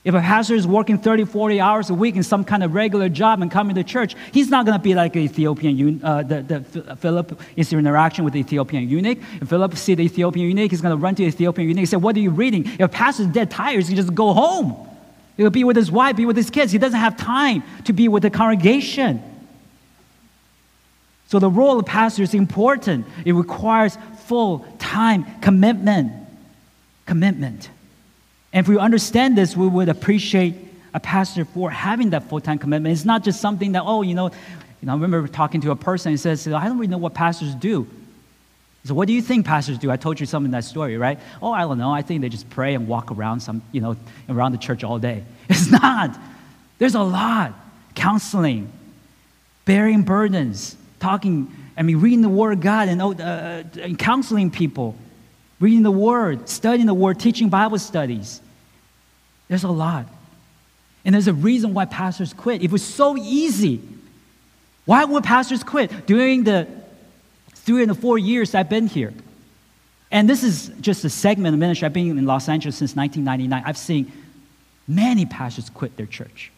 If 0.08 0.14
a 0.14 0.20
pastor 0.20 0.54
is 0.54 0.66
working 0.66 0.96
30, 0.96 1.26
40 1.26 1.60
hours 1.60 1.90
a 1.90 1.94
week 1.94 2.16
in 2.16 2.22
some 2.22 2.42
kind 2.42 2.64
of 2.64 2.72
regular 2.72 3.10
job 3.10 3.42
and 3.42 3.50
coming 3.50 3.74
to 3.74 3.84
church, 3.84 4.16
he's 4.32 4.48
not 4.48 4.64
going 4.64 4.78
to 4.78 4.82
be 4.82 4.94
like 4.94 5.14
an 5.16 5.20
Ethiopian, 5.20 6.02
uh, 6.02 6.22
the, 6.22 6.40
the, 6.40 6.96
Philip 6.96 7.38
is 7.56 7.70
in 7.74 7.78
interaction 7.78 8.24
with 8.24 8.32
the 8.32 8.40
Ethiopian 8.40 8.88
eunuch. 8.88 9.18
If 9.38 9.50
Philip 9.50 9.76
see 9.76 9.94
the 9.94 10.04
Ethiopian 10.04 10.48
eunuch, 10.48 10.70
he's 10.70 10.80
going 10.80 10.96
to 10.96 10.96
run 10.96 11.14
to 11.16 11.24
the 11.24 11.28
Ethiopian 11.28 11.68
eunuch 11.68 11.80
and 11.80 11.88
say, 11.90 11.98
what 11.98 12.16
are 12.16 12.20
you 12.20 12.30
reading? 12.30 12.64
If 12.64 12.80
a 12.80 12.88
pastor's 12.88 13.26
dead 13.26 13.50
tired, 13.50 13.84
he 13.84 13.94
just 13.94 14.14
go 14.14 14.32
home. 14.32 14.88
He'll 15.36 15.50
be 15.50 15.62
with 15.62 15.76
his 15.76 15.90
wife, 15.90 16.16
be 16.16 16.24
with 16.24 16.38
his 16.38 16.48
kids. 16.48 16.72
He 16.72 16.78
doesn't 16.78 16.98
have 16.98 17.18
time 17.18 17.62
to 17.84 17.92
be 17.92 18.08
with 18.08 18.22
the 18.22 18.30
congregation. 18.30 19.22
So 21.26 21.38
the 21.38 21.50
role 21.50 21.78
of 21.78 21.84
pastor 21.84 22.22
is 22.22 22.32
important. 22.32 23.04
It 23.26 23.34
requires 23.34 23.98
full 24.20 24.66
time 24.78 25.26
commitment. 25.42 26.12
Commitment. 27.04 27.68
And 28.52 28.64
if 28.64 28.68
we 28.68 28.78
understand 28.78 29.36
this, 29.36 29.56
we 29.56 29.66
would 29.66 29.88
appreciate 29.88 30.54
a 30.94 31.00
pastor 31.00 31.44
for 31.44 31.70
having 31.70 32.10
that 32.10 32.28
full 32.28 32.40
time 32.40 32.58
commitment. 32.58 32.92
It's 32.92 33.04
not 33.04 33.22
just 33.22 33.40
something 33.40 33.72
that, 33.72 33.82
oh, 33.84 34.02
you 34.02 34.14
know, 34.14 34.30
you 34.80 34.86
know, 34.86 34.92
I 34.92 34.94
remember 34.94 35.26
talking 35.28 35.60
to 35.62 35.70
a 35.70 35.76
person 35.76 36.12
who 36.12 36.16
says, 36.16 36.46
I 36.48 36.66
don't 36.66 36.78
really 36.78 36.88
know 36.88 36.98
what 36.98 37.14
pastors 37.14 37.54
do. 37.54 37.86
So 38.84 38.94
what 38.94 39.06
do 39.06 39.12
you 39.12 39.20
think 39.20 39.44
pastors 39.44 39.76
do? 39.76 39.90
I 39.90 39.96
told 39.96 40.20
you 40.20 40.24
some 40.24 40.44
in 40.44 40.52
that 40.52 40.64
story, 40.64 40.96
right? 40.96 41.18
Oh, 41.42 41.52
I 41.52 41.62
don't 41.62 41.78
know. 41.78 41.92
I 41.92 42.02
think 42.02 42.22
they 42.22 42.28
just 42.28 42.48
pray 42.48 42.74
and 42.74 42.88
walk 42.88 43.10
around 43.10 43.40
some, 43.40 43.60
you 43.72 43.80
know, 43.80 43.96
around 44.28 44.52
the 44.52 44.58
church 44.58 44.84
all 44.84 44.98
day. 44.98 45.24
It's 45.50 45.70
not. 45.70 46.16
There's 46.78 46.94
a 46.94 47.02
lot. 47.02 47.54
Counseling, 47.94 48.70
bearing 49.64 50.02
burdens, 50.02 50.76
talking, 51.00 51.52
I 51.76 51.82
mean, 51.82 52.00
reading 52.00 52.22
the 52.22 52.28
Word 52.28 52.52
of 52.52 52.60
God 52.60 52.88
and, 52.88 53.02
uh, 53.02 53.08
uh 53.08 53.64
and 53.80 53.98
counseling 53.98 54.50
people 54.50 54.94
reading 55.60 55.82
the 55.82 55.90
Word, 55.90 56.48
studying 56.48 56.86
the 56.86 56.94
Word, 56.94 57.18
teaching 57.18 57.48
Bible 57.48 57.78
studies. 57.78 58.40
There's 59.48 59.64
a 59.64 59.70
lot. 59.70 60.06
And 61.04 61.14
there's 61.14 61.28
a 61.28 61.34
reason 61.34 61.74
why 61.74 61.86
pastors 61.86 62.32
quit. 62.32 62.62
If 62.62 62.66
it 62.66 62.72
was 62.72 62.84
so 62.84 63.16
easy, 63.16 63.80
why 64.84 65.04
would 65.04 65.24
pastors 65.24 65.64
quit? 65.64 66.06
During 66.06 66.44
the 66.44 66.68
three 67.54 67.82
and 67.82 67.90
the 67.90 67.94
four 67.94 68.18
years 68.18 68.54
I've 68.54 68.68
been 68.68 68.86
here, 68.86 69.12
and 70.10 70.28
this 70.28 70.42
is 70.42 70.68
just 70.80 71.04
a 71.04 71.10
segment 71.10 71.54
of 71.54 71.60
ministry. 71.60 71.86
I've 71.86 71.92
been 71.92 72.16
in 72.18 72.24
Los 72.24 72.48
Angeles 72.48 72.76
since 72.76 72.96
1999. 72.96 73.62
I've 73.66 73.76
seen 73.76 74.10
many 74.86 75.26
pastors 75.26 75.68
quit 75.68 75.96
their 75.96 76.06
church. 76.06 76.50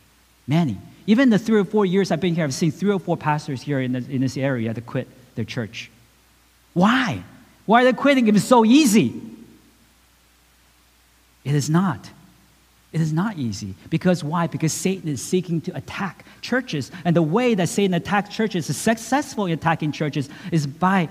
Many. 0.46 0.78
Even 1.06 1.30
the 1.30 1.38
three 1.38 1.58
or 1.58 1.64
four 1.64 1.84
years 1.84 2.12
I've 2.12 2.20
been 2.20 2.34
here, 2.34 2.44
I've 2.44 2.54
seen 2.54 2.70
three 2.70 2.92
or 2.92 3.00
four 3.00 3.16
pastors 3.16 3.62
here 3.62 3.80
in 3.80 3.92
this, 3.92 4.06
in 4.06 4.20
this 4.20 4.36
area 4.36 4.72
that 4.72 4.86
quit 4.86 5.08
their 5.34 5.44
church. 5.44 5.90
Why? 6.72 7.24
Why 7.70 7.82
are 7.82 7.84
they 7.84 7.92
quitting 7.92 8.26
if 8.26 8.34
it's 8.34 8.44
so 8.44 8.64
easy? 8.64 9.14
It 11.44 11.54
is 11.54 11.70
not. 11.70 12.10
It 12.92 13.00
is 13.00 13.12
not 13.12 13.38
easy. 13.38 13.76
Because 13.90 14.24
why? 14.24 14.48
Because 14.48 14.72
Satan 14.72 15.08
is 15.08 15.22
seeking 15.22 15.60
to 15.60 15.76
attack 15.76 16.24
churches. 16.40 16.90
And 17.04 17.14
the 17.14 17.22
way 17.22 17.54
that 17.54 17.68
Satan 17.68 17.94
attacks 17.94 18.34
churches, 18.34 18.68
is 18.68 18.76
successful 18.76 19.46
in 19.46 19.52
attacking 19.52 19.92
churches, 19.92 20.28
is 20.50 20.66
by 20.66 21.08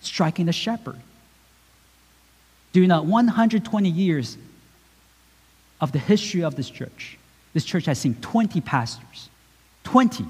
striking 0.00 0.46
the 0.46 0.52
shepherd. 0.54 0.96
During 2.72 2.88
the 2.88 3.02
120 3.02 3.90
years 3.90 4.38
of 5.78 5.92
the 5.92 5.98
history 5.98 6.42
of 6.42 6.56
this 6.56 6.70
church, 6.70 7.18
this 7.52 7.66
church 7.66 7.84
has 7.84 7.98
seen 7.98 8.14
20 8.14 8.62
pastors. 8.62 9.28
20. 9.84 10.24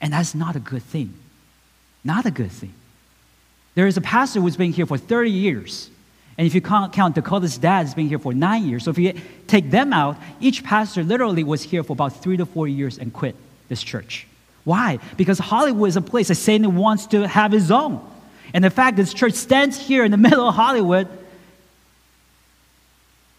And 0.00 0.12
that's 0.12 0.36
not 0.36 0.54
a 0.54 0.60
good 0.60 0.84
thing. 0.84 1.14
Not 2.04 2.26
a 2.26 2.30
good 2.30 2.52
thing. 2.52 2.74
There 3.76 3.86
is 3.86 3.96
a 3.98 4.00
pastor 4.00 4.40
who's 4.40 4.56
been 4.56 4.72
here 4.72 4.86
for 4.86 4.98
30 4.98 5.30
years. 5.30 5.90
And 6.38 6.46
if 6.46 6.54
you 6.54 6.60
can't 6.60 6.92
count 6.92 7.14
Dakota's 7.14 7.58
dad, 7.58 7.84
has 7.84 7.94
been 7.94 8.08
here 8.08 8.18
for 8.18 8.32
nine 8.32 8.66
years. 8.66 8.84
So 8.84 8.90
if 8.90 8.98
you 8.98 9.14
take 9.46 9.70
them 9.70 9.92
out, 9.92 10.16
each 10.40 10.64
pastor 10.64 11.04
literally 11.04 11.44
was 11.44 11.62
here 11.62 11.82
for 11.82 11.92
about 11.92 12.22
three 12.22 12.38
to 12.38 12.46
four 12.46 12.66
years 12.66 12.98
and 12.98 13.12
quit 13.12 13.36
this 13.68 13.82
church. 13.82 14.26
Why? 14.64 14.98
Because 15.16 15.38
Hollywood 15.38 15.90
is 15.90 15.96
a 15.96 16.00
place 16.00 16.28
that 16.28 16.36
Satan 16.36 16.74
wants 16.76 17.06
to 17.08 17.28
have 17.28 17.52
his 17.52 17.70
own. 17.70 18.00
And 18.54 18.64
the 18.64 18.70
fact 18.70 18.96
this 18.96 19.12
church 19.12 19.34
stands 19.34 19.78
here 19.78 20.04
in 20.04 20.10
the 20.10 20.16
middle 20.26 20.48
of 20.48 20.54
Hollywood 20.54 21.08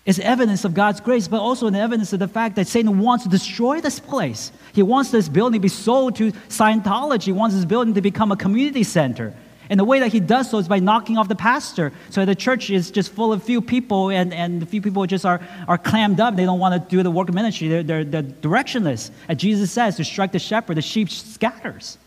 is 0.06 0.19
evidence 0.19 0.65
of 0.65 0.76
God's 0.76 1.02
grace, 1.02 1.28
but 1.28 1.41
also 1.41 1.65
an 1.65 1.76
evidence 1.76 2.13
of 2.13 2.19
the 2.19 2.28
fact 2.28 2.56
that 2.58 2.67
Satan 2.67 3.00
wants 3.00 3.23
to 3.26 3.30
destroy 3.30 3.82
this 3.82 4.00
place. 4.00 4.52
He 4.73 4.84
wants 4.84 5.10
this 5.10 5.30
building 5.30 5.60
to 5.60 5.63
be 5.63 5.67
sold 5.67 6.15
to 6.17 6.32
Scientology. 6.32 7.23
He 7.23 7.32
wants 7.32 7.56
this 7.56 7.65
building 7.65 7.95
to 7.95 8.02
become 8.02 8.32
a 8.32 8.38
community 8.38 8.84
center. 8.84 9.34
And 9.69 9.80
the 9.80 9.84
way 9.84 9.99
that 9.99 10.12
he 10.12 10.19
does 10.19 10.49
so 10.49 10.58
is 10.58 10.67
by 10.67 10.80
knocking 10.80 11.17
off 11.17 11.27
the 11.27 11.36
pastor. 11.36 11.91
So 12.10 12.25
the 12.25 12.36
church 12.36 12.69
is 12.69 12.89
just 12.91 13.12
full 13.12 13.34
of 13.34 13.43
few 13.43 13.62
people, 13.62 14.10
and, 14.10 14.34
and 14.34 14.62
the 14.62 14.65
few 14.65 14.82
people 14.82 15.06
just 15.06 15.25
are, 15.25 15.41
are 15.67 15.77
clammed 15.77 16.19
up. 16.19 16.36
They 16.36 16.45
don't 16.45 16.60
want 16.60 16.82
to 16.82 16.95
do 16.95 17.03
the 17.03 17.12
work 17.12 17.30
of 17.30 17.36
ministry. 17.36 17.67
They're, 17.67 17.84
they're, 17.84 18.03
they're 18.03 18.23
directionless. 18.23 19.12
As 19.27 19.38
Jesus 19.38 19.71
says, 19.71 19.97
to 19.97 20.06
strike 20.06 20.32
the 20.32 20.39
shepherd, 20.39 20.77
the 20.77 20.82
sheep 20.82 21.10
scatters. 21.10 21.97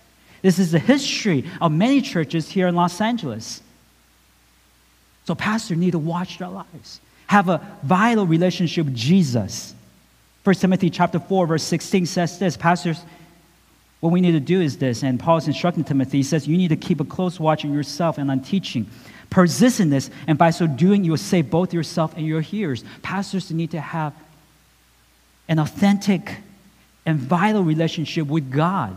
This 0.42 0.58
is 0.58 0.72
the 0.72 0.78
history 0.78 1.44
of 1.60 1.72
many 1.72 2.00
churches 2.00 2.48
here 2.48 2.66
in 2.66 2.74
Los 2.74 3.00
Angeles. 3.00 3.62
So 5.26 5.34
pastors 5.34 5.76
need 5.76 5.92
to 5.92 5.98
watch 5.98 6.38
their 6.38 6.48
lives, 6.48 7.00
have 7.26 7.48
a 7.48 7.60
vital 7.82 8.26
relationship 8.26 8.86
with 8.86 8.96
Jesus. 8.96 9.74
1 10.44 10.56
Timothy 10.56 10.88
chapter 10.88 11.18
4, 11.18 11.46
verse 11.46 11.62
16 11.62 12.06
says 12.06 12.38
this, 12.38 12.56
pastors 12.56 13.02
what 14.00 14.12
we 14.12 14.22
need 14.22 14.32
to 14.32 14.40
do 14.40 14.60
is 14.60 14.78
this, 14.78 15.02
and 15.02 15.20
Paul 15.20 15.36
is 15.36 15.46
instructing 15.46 15.84
Timothy. 15.84 16.18
He 16.18 16.22
says, 16.22 16.48
You 16.48 16.56
need 16.56 16.68
to 16.68 16.76
keep 16.76 17.00
a 17.00 17.04
close 17.04 17.38
watch 17.38 17.64
on 17.64 17.72
yourself 17.72 18.16
and 18.16 18.30
on 18.30 18.40
teaching. 18.40 18.86
Persist 19.28 19.78
in 19.78 19.90
this, 19.90 20.10
and 20.26 20.38
by 20.38 20.50
so 20.50 20.66
doing, 20.66 21.04
you 21.04 21.12
will 21.12 21.18
save 21.18 21.50
both 21.50 21.72
yourself 21.72 22.16
and 22.16 22.26
your 22.26 22.40
hearers. 22.40 22.82
Pastors 23.02 23.50
need 23.50 23.70
to 23.72 23.80
have 23.80 24.14
an 25.48 25.58
authentic 25.58 26.38
and 27.04 27.18
vital 27.18 27.62
relationship 27.62 28.26
with 28.26 28.50
God. 28.50 28.96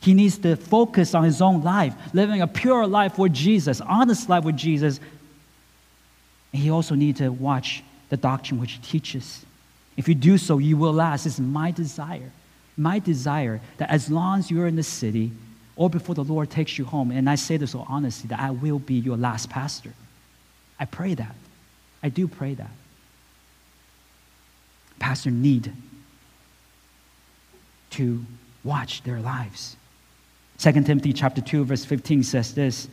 He 0.00 0.12
needs 0.12 0.38
to 0.38 0.56
focus 0.56 1.14
on 1.14 1.24
his 1.24 1.40
own 1.40 1.62
life, 1.62 1.94
living 2.12 2.40
a 2.40 2.46
pure 2.46 2.86
life 2.86 3.18
with 3.18 3.32
Jesus, 3.32 3.80
honest 3.80 4.28
life 4.28 4.44
with 4.44 4.56
Jesus. 4.56 5.00
And 6.52 6.62
he 6.62 6.70
also 6.70 6.94
needs 6.94 7.18
to 7.18 7.30
watch 7.30 7.82
the 8.08 8.16
doctrine 8.16 8.60
which 8.60 8.72
he 8.72 8.78
teaches. 8.80 9.44
If 9.96 10.08
you 10.08 10.14
do 10.14 10.38
so, 10.38 10.58
you 10.58 10.76
will 10.76 10.92
last. 10.92 11.26
It's 11.26 11.38
my 11.38 11.70
desire 11.70 12.32
my 12.78 12.98
desire 12.98 13.60
that 13.78 13.90
as 13.90 14.10
long 14.10 14.38
as 14.38 14.50
you're 14.50 14.66
in 14.66 14.76
the 14.76 14.82
city 14.82 15.32
or 15.76 15.90
before 15.90 16.14
the 16.14 16.24
Lord 16.24 16.50
takes 16.50 16.78
you 16.78 16.84
home, 16.84 17.10
and 17.10 17.28
I 17.28 17.34
say 17.34 17.56
this 17.56 17.72
so 17.72 17.84
honestly, 17.88 18.28
that 18.28 18.40
I 18.40 18.50
will 18.50 18.78
be 18.78 18.94
your 18.94 19.16
last 19.16 19.50
pastor. 19.50 19.92
I 20.78 20.84
pray 20.84 21.14
that. 21.14 21.34
I 22.02 22.08
do 22.08 22.28
pray 22.28 22.54
that. 22.54 22.70
Pastor 24.98 25.30
need 25.30 25.72
to 27.90 28.24
watch 28.64 29.02
their 29.02 29.20
lives. 29.20 29.76
2 30.58 30.72
Timothy 30.72 31.12
chapter 31.12 31.40
2 31.40 31.64
verse 31.64 31.84
15 31.84 32.22
says 32.22 32.54
this, 32.54 32.88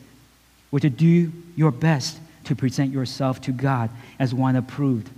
"We're 0.70 0.80
to 0.80 0.90
do 0.90 1.32
your 1.56 1.72
best 1.72 2.18
to 2.44 2.54
present 2.54 2.92
yourself 2.92 3.40
to 3.42 3.52
God 3.52 3.90
as 4.18 4.32
one 4.32 4.56
approved, 4.56 5.10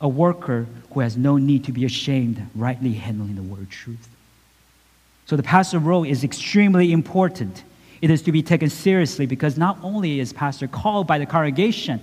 a 0.00 0.08
worker 0.08 0.66
who 0.92 1.00
has 1.00 1.16
no 1.16 1.38
need 1.38 1.64
to 1.64 1.72
be 1.72 1.84
ashamed, 1.84 2.46
rightly 2.54 2.92
handling 2.92 3.36
the 3.36 3.42
word 3.42 3.70
truth." 3.70 4.08
So 5.26 5.36
the 5.36 5.42
pastor 5.42 5.78
role 5.78 6.04
is 6.04 6.24
extremely 6.24 6.92
important. 6.92 7.64
It 8.02 8.10
is 8.10 8.22
to 8.22 8.32
be 8.32 8.42
taken 8.42 8.68
seriously 8.68 9.26
because 9.26 9.56
not 9.56 9.78
only 9.82 10.20
is 10.20 10.32
pastor 10.32 10.68
called 10.68 11.06
by 11.06 11.18
the 11.18 11.26
congregation, 11.26 12.00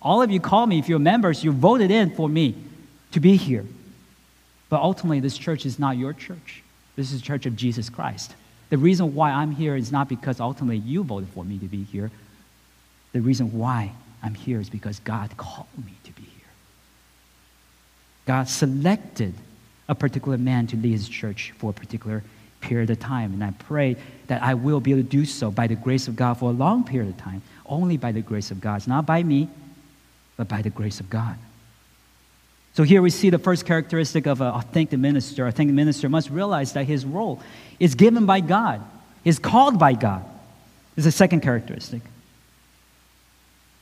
all 0.00 0.22
of 0.22 0.30
you 0.30 0.40
call 0.40 0.66
me 0.66 0.78
if 0.78 0.88
you're 0.88 0.98
members, 0.98 1.44
you 1.44 1.52
voted 1.52 1.90
in 1.90 2.14
for 2.14 2.28
me 2.28 2.56
to 3.12 3.20
be 3.20 3.36
here. 3.36 3.64
But 4.68 4.80
ultimately, 4.80 5.20
this 5.20 5.36
church 5.36 5.66
is 5.66 5.78
not 5.78 5.98
your 5.98 6.14
church. 6.14 6.62
This 6.96 7.12
is 7.12 7.20
the 7.20 7.26
church 7.26 7.44
of 7.46 7.56
Jesus 7.56 7.90
Christ. 7.90 8.34
The 8.70 8.78
reason 8.78 9.14
why 9.14 9.30
I'm 9.30 9.52
here 9.52 9.76
is 9.76 9.92
not 9.92 10.08
because 10.08 10.40
ultimately 10.40 10.78
you 10.78 11.04
voted 11.04 11.28
for 11.28 11.44
me 11.44 11.58
to 11.58 11.66
be 11.66 11.84
here. 11.84 12.10
The 13.12 13.20
reason 13.20 13.52
why 13.52 13.92
I'm 14.22 14.34
here 14.34 14.60
is 14.60 14.70
because 14.70 14.98
God 15.00 15.36
called 15.36 15.66
me 15.76 15.92
to 16.04 16.12
be 16.12 16.22
here. 16.22 16.50
God 18.26 18.48
selected 18.48 19.34
a 19.88 19.94
particular 19.94 20.38
man 20.38 20.66
to 20.68 20.76
lead 20.76 20.92
his 20.92 21.08
church 21.08 21.52
for 21.58 21.70
a 21.70 21.74
particular 21.74 22.22
period 22.62 22.88
of 22.88 22.98
time. 22.98 23.34
And 23.34 23.44
I 23.44 23.50
pray 23.50 23.96
that 24.28 24.42
I 24.42 24.54
will 24.54 24.80
be 24.80 24.92
able 24.92 25.02
to 25.02 25.08
do 25.08 25.26
so 25.26 25.50
by 25.50 25.66
the 25.66 25.74
grace 25.74 26.08
of 26.08 26.16
God 26.16 26.34
for 26.34 26.48
a 26.50 26.54
long 26.54 26.84
period 26.84 27.10
of 27.10 27.18
time, 27.18 27.42
only 27.66 27.98
by 27.98 28.12
the 28.12 28.22
grace 28.22 28.50
of 28.50 28.60
God. 28.60 28.76
It's 28.76 28.86
not 28.86 29.04
by 29.04 29.22
me, 29.22 29.48
but 30.36 30.48
by 30.48 30.62
the 30.62 30.70
grace 30.70 31.00
of 31.00 31.10
God. 31.10 31.36
So 32.74 32.84
here 32.84 33.02
we 33.02 33.10
see 33.10 33.28
the 33.28 33.38
first 33.38 33.66
characteristic 33.66 34.26
of 34.26 34.40
an 34.40 34.48
authentic 34.48 34.98
minister. 34.98 35.44
A 35.44 35.48
authentic 35.48 35.74
minister 35.74 36.08
must 36.08 36.30
realize 36.30 36.72
that 36.72 36.84
his 36.84 37.04
role 37.04 37.42
is 37.78 37.94
given 37.94 38.24
by 38.24 38.40
God, 38.40 38.82
is 39.24 39.38
called 39.38 39.78
by 39.78 39.92
God. 39.92 40.24
This 40.94 41.04
is 41.04 41.12
the 41.12 41.16
second 41.16 41.40
characteristic. 41.40 42.00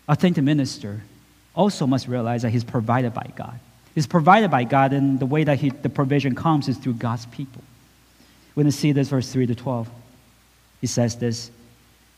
Authentic 0.08 0.42
minister 0.42 1.02
also 1.54 1.86
must 1.86 2.08
realize 2.08 2.42
that 2.42 2.50
he's 2.50 2.64
provided 2.64 3.14
by 3.14 3.30
God. 3.36 3.58
He's 3.94 4.06
provided 4.06 4.50
by 4.50 4.64
God, 4.64 4.92
and 4.92 5.18
the 5.18 5.26
way 5.26 5.44
that 5.44 5.58
he, 5.58 5.70
the 5.70 5.88
provision 5.88 6.34
comes 6.34 6.68
is 6.68 6.76
through 6.76 6.94
God's 6.94 7.26
people. 7.26 7.62
We're 8.60 8.64
going 8.64 8.72
to 8.72 8.78
see 8.78 8.92
this, 8.92 9.08
verse 9.08 9.32
3 9.32 9.46
to 9.46 9.54
12. 9.54 9.88
He 10.82 10.86
says 10.86 11.16
this 11.16 11.50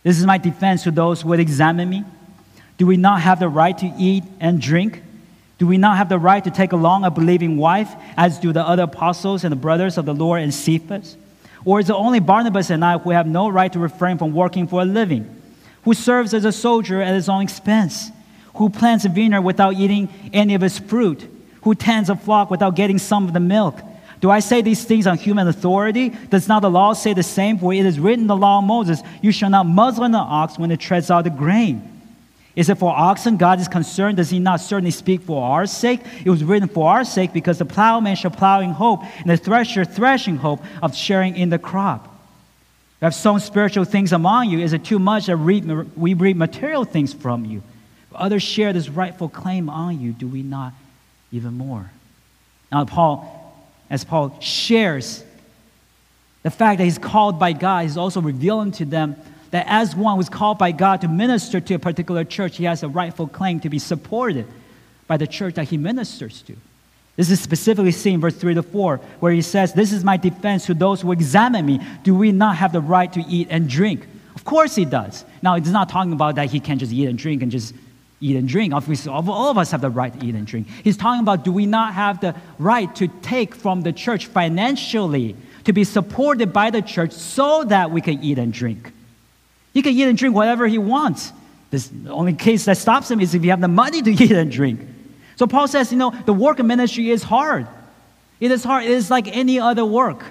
This 0.03 0.19
is 0.19 0.27
my 0.27 0.39
defense 0.39 0.83
to 0.83 0.91
those 0.91 1.23
who 1.23 1.29
would 1.29 1.39
examine 1.39 1.89
me. 1.89 2.03
Do 2.79 2.87
we 2.89 2.97
not 2.97 3.21
have 3.21 3.39
the 3.39 3.49
right 3.49 3.79
to 3.79 3.87
eat 3.97 4.25
and 4.41 4.61
drink? 4.61 5.05
Do 5.59 5.69
we 5.69 5.79
not 5.79 5.99
have 5.99 6.09
the 6.09 6.19
right 6.19 6.43
to 6.43 6.51
take 6.51 6.73
along 6.73 7.05
a 7.05 7.13
believing 7.13 7.59
wife, 7.59 7.95
as 8.17 8.41
do 8.41 8.53
the 8.53 8.67
other 8.67 8.83
apostles 8.83 9.45
and 9.45 9.53
the 9.53 9.57
brothers 9.57 9.99
of 9.99 10.05
the 10.05 10.15
Lord 10.15 10.43
and 10.43 10.53
Cephas? 10.53 11.17
Or 11.65 11.79
is 11.79 11.89
it 11.89 11.95
only 11.95 12.19
Barnabas 12.19 12.71
and 12.71 12.85
I 12.85 12.99
who 12.99 13.11
have 13.11 13.29
no 13.29 13.49
right 13.49 13.73
to 13.73 13.79
refrain 13.79 14.19
from 14.19 14.33
working 14.33 14.67
for 14.67 14.83
a 14.83 14.85
living? 14.85 15.41
Who 15.85 15.95
serves 15.95 16.35
as 16.35 16.45
a 16.45 16.51
soldier 16.51 17.01
at 17.01 17.15
his 17.15 17.29
own 17.29 17.43
expense? 17.43 18.11
Who 18.55 18.69
plants 18.69 19.05
a 19.05 19.11
vineyard 19.11 19.43
without 19.43 19.75
eating 19.75 20.09
any 20.33 20.57
of 20.57 20.65
its 20.65 20.81
fruit? 20.81 21.23
Who 21.61 21.77
tends 21.77 22.11
a 22.11 22.17
flock 22.17 22.51
without 22.51 22.75
getting 22.75 22.99
some 22.99 23.29
of 23.29 23.33
the 23.33 23.39
milk? 23.39 23.81
Do 24.23 24.31
I 24.31 24.39
say 24.39 24.63
these 24.63 24.85
things 24.85 25.09
on 25.09 25.19
human 25.19 25.49
authority? 25.49 26.11
Does 26.11 26.47
not 26.47 26.63
the 26.63 26.71
law 26.71 26.93
say 26.93 27.13
the 27.13 27.25
same? 27.25 27.59
For 27.59 27.75
it 27.75 27.85
is 27.85 27.99
written 27.99 28.21
in 28.21 28.27
the 28.29 28.37
law 28.37 28.61
of 28.61 28.65
Moses, 28.65 29.03
You 29.21 29.33
shall 29.33 29.51
not 29.51 29.67
muzzle 29.67 30.05
an 30.05 30.15
ox 30.15 30.57
when 30.57 30.71
it 30.71 30.79
treads 30.79 31.11
out 31.11 31.25
the 31.25 31.31
grain. 31.31 31.89
Is 32.55 32.69
it 32.69 32.79
for 32.79 32.95
oxen 32.95 33.37
God 33.37 33.59
is 33.59 33.67
concerned? 33.67 34.19
Does 34.19 34.31
he 34.31 34.39
not 34.39 34.61
certainly 34.61 34.93
speak 34.93 35.23
for 35.23 35.43
our 35.43 35.67
sake? 35.67 36.01
It 36.25 36.31
was 36.31 36.45
written 36.45 36.69
for 36.69 36.89
our 36.89 37.03
sake 37.05 37.33
because 37.33 37.59
the 37.59 37.65
plowman 37.65 38.15
shall 38.15 38.31
plow 38.31 38.61
in 38.61 38.71
hope, 38.71 39.03
and 39.19 39.29
the 39.29 39.37
thresher 39.37 39.85
threshing 39.85 40.37
hope 40.37 40.63
of 40.83 40.95
sharing 40.95 41.37
in 41.37 41.49
the 41.49 41.59
crop. 41.59 42.05
We 43.01 43.07
have 43.07 43.17
sown 43.17 43.41
spiritual 43.41 43.85
things 43.85 44.13
among 44.13 44.51
you. 44.51 44.61
Is 44.61 44.73
it 44.73 44.85
too 44.85 45.01
much 45.01 45.27
that 45.27 45.37
we 45.37 46.15
reap 46.15 46.37
material 46.37 46.85
things 46.85 47.13
from 47.13 47.45
you? 47.45 47.65
Others 48.15 48.45
share 48.45 48.73
this 48.73 48.89
rightful 48.89 49.31
claim 49.31 49.69
on 49.69 49.99
you. 50.01 50.13
Do 50.13 50.29
we 50.29 50.45
not 50.45 50.75
even 51.33 51.55
more? 51.55 51.91
Now, 52.71 52.85
Paul, 52.85 53.42
as 53.93 54.05
Paul 54.05 54.35
shares 54.41 55.23
the 56.43 56.51
fact 56.51 56.79
that 56.79 56.85
he's 56.85 56.99
called 56.99 57.39
by 57.39 57.53
God, 57.53 57.83
he's 57.83 57.99
also 57.99 58.21
revealing 58.21 58.73
to 58.73 58.85
them 58.85 59.15
that 59.51 59.67
as 59.69 59.95
one 59.95 60.17
who's 60.17 60.31
called 60.31 60.59
by 60.59 60.73
God 60.73 61.03
to 61.03 61.09
minister 61.09 61.61
to 61.61 61.75
a 61.75 61.79
particular 61.79 62.25
church, 62.25 62.57
he 62.57 62.65
has 62.65 62.83
a 62.83 62.89
rightful 62.89 63.29
claim 63.29 63.61
to 63.61 63.69
be 63.69 63.79
supported 63.79 64.47
by 65.07 65.19
the 65.19 65.27
church 65.27 65.55
that 65.55 65.69
he 65.69 65.77
ministers 65.77 66.41
to. 66.43 66.57
This 67.17 67.31
is 67.31 67.39
specifically 67.41 67.93
seen 67.93 68.15
in 68.15 68.21
verse 68.23 68.35
3 68.35 68.55
to 68.55 68.63
4, 68.63 68.97
where 69.21 69.31
he 69.31 69.43
says, 69.43 69.75
This 69.75 69.93
is 69.93 70.03
my 70.03 70.17
defense 70.17 70.65
to 70.67 70.75
those 70.75 71.03
who 71.03 71.13
examine 71.13 71.67
me. 71.67 71.79
Do 72.03 72.15
we 72.15 72.33
not 72.33 72.57
have 72.57 72.73
the 72.73 72.81
right 72.81 73.13
to 73.13 73.21
eat 73.29 73.49
and 73.51 73.69
drink? 73.69 74.07
Of 74.35 74.45
course 74.47 74.75
he 74.75 74.87
does. 74.87 75.27
Now, 75.43 75.57
it's 75.57 75.69
not 75.69 75.91
talking 75.91 76.15
about 76.15 76.37
that 76.37 76.51
he 76.51 76.59
can 76.59 76.79
just 76.79 76.93
eat 76.93 77.07
and 77.09 77.19
drink 77.19 77.43
and 77.43 77.53
just 77.53 77.75
eat 78.23 78.37
and 78.37 78.49
drink. 78.49 78.73
Obviously, 78.73 79.11
all 79.11 79.51
of 79.51 79.59
us 79.59 79.71
have 79.73 79.81
the 79.81 79.91
right 79.91 80.19
to 80.19 80.27
eat 80.27 80.35
and 80.35 80.47
drink. 80.47 80.69
He's 80.85 80.97
talking 80.97 81.21
about 81.21 81.45
do 81.45 81.53
we 81.53 81.67
not 81.67 81.95
have 81.95 82.21
the 82.21 82.35
right 82.59 82.95
to 82.97 83.09
take 83.09 83.55
from 83.55 83.83
the 83.83 83.93
church 83.93 84.27
financially 84.27 85.37
to 85.65 85.73
be 85.73 85.85
supported 85.85 86.53
by 86.53 86.71
the 86.71 86.83
church 86.83 87.13
so 87.13 87.65
that 87.65 87.91
we 87.91 88.01
can 88.01 88.23
eat 88.23 88.39
and 88.39 88.53
drink? 88.53 88.93
He 89.75 89.83
can 89.83 89.93
eat 89.93 90.05
and 90.05 90.17
drink 90.17 90.35
whatever 90.35 90.67
he 90.67 90.79
wants. 90.79 91.33
This, 91.71 91.89
the 91.89 92.11
only 92.11 92.35
case 92.35 92.67
that 92.67 92.77
stops 92.77 93.11
him 93.11 93.21
is 93.21 93.35
if 93.35 93.45
you 93.45 93.51
have 93.51 93.61
the 93.61 93.69
money 93.69 94.03
to 94.03 94.11
eat 94.25 94.31
and 94.31 94.51
drink. 94.51 94.81
So 95.37 95.47
Paul 95.47 95.67
says, 95.67 95.91
you 95.91 95.99
know, 95.99 96.11
the 96.11 96.33
work 96.33 96.59
of 96.59 96.67
ministry 96.67 97.11
is 97.11 97.23
hard. 97.23 97.67
It 98.39 98.51
is 98.51 98.63
hard. 98.63 98.85
It 98.85 98.91
is 98.91 99.11
like 99.11 99.29
any 99.29 99.59
other 99.59 99.85
work. 99.85 100.25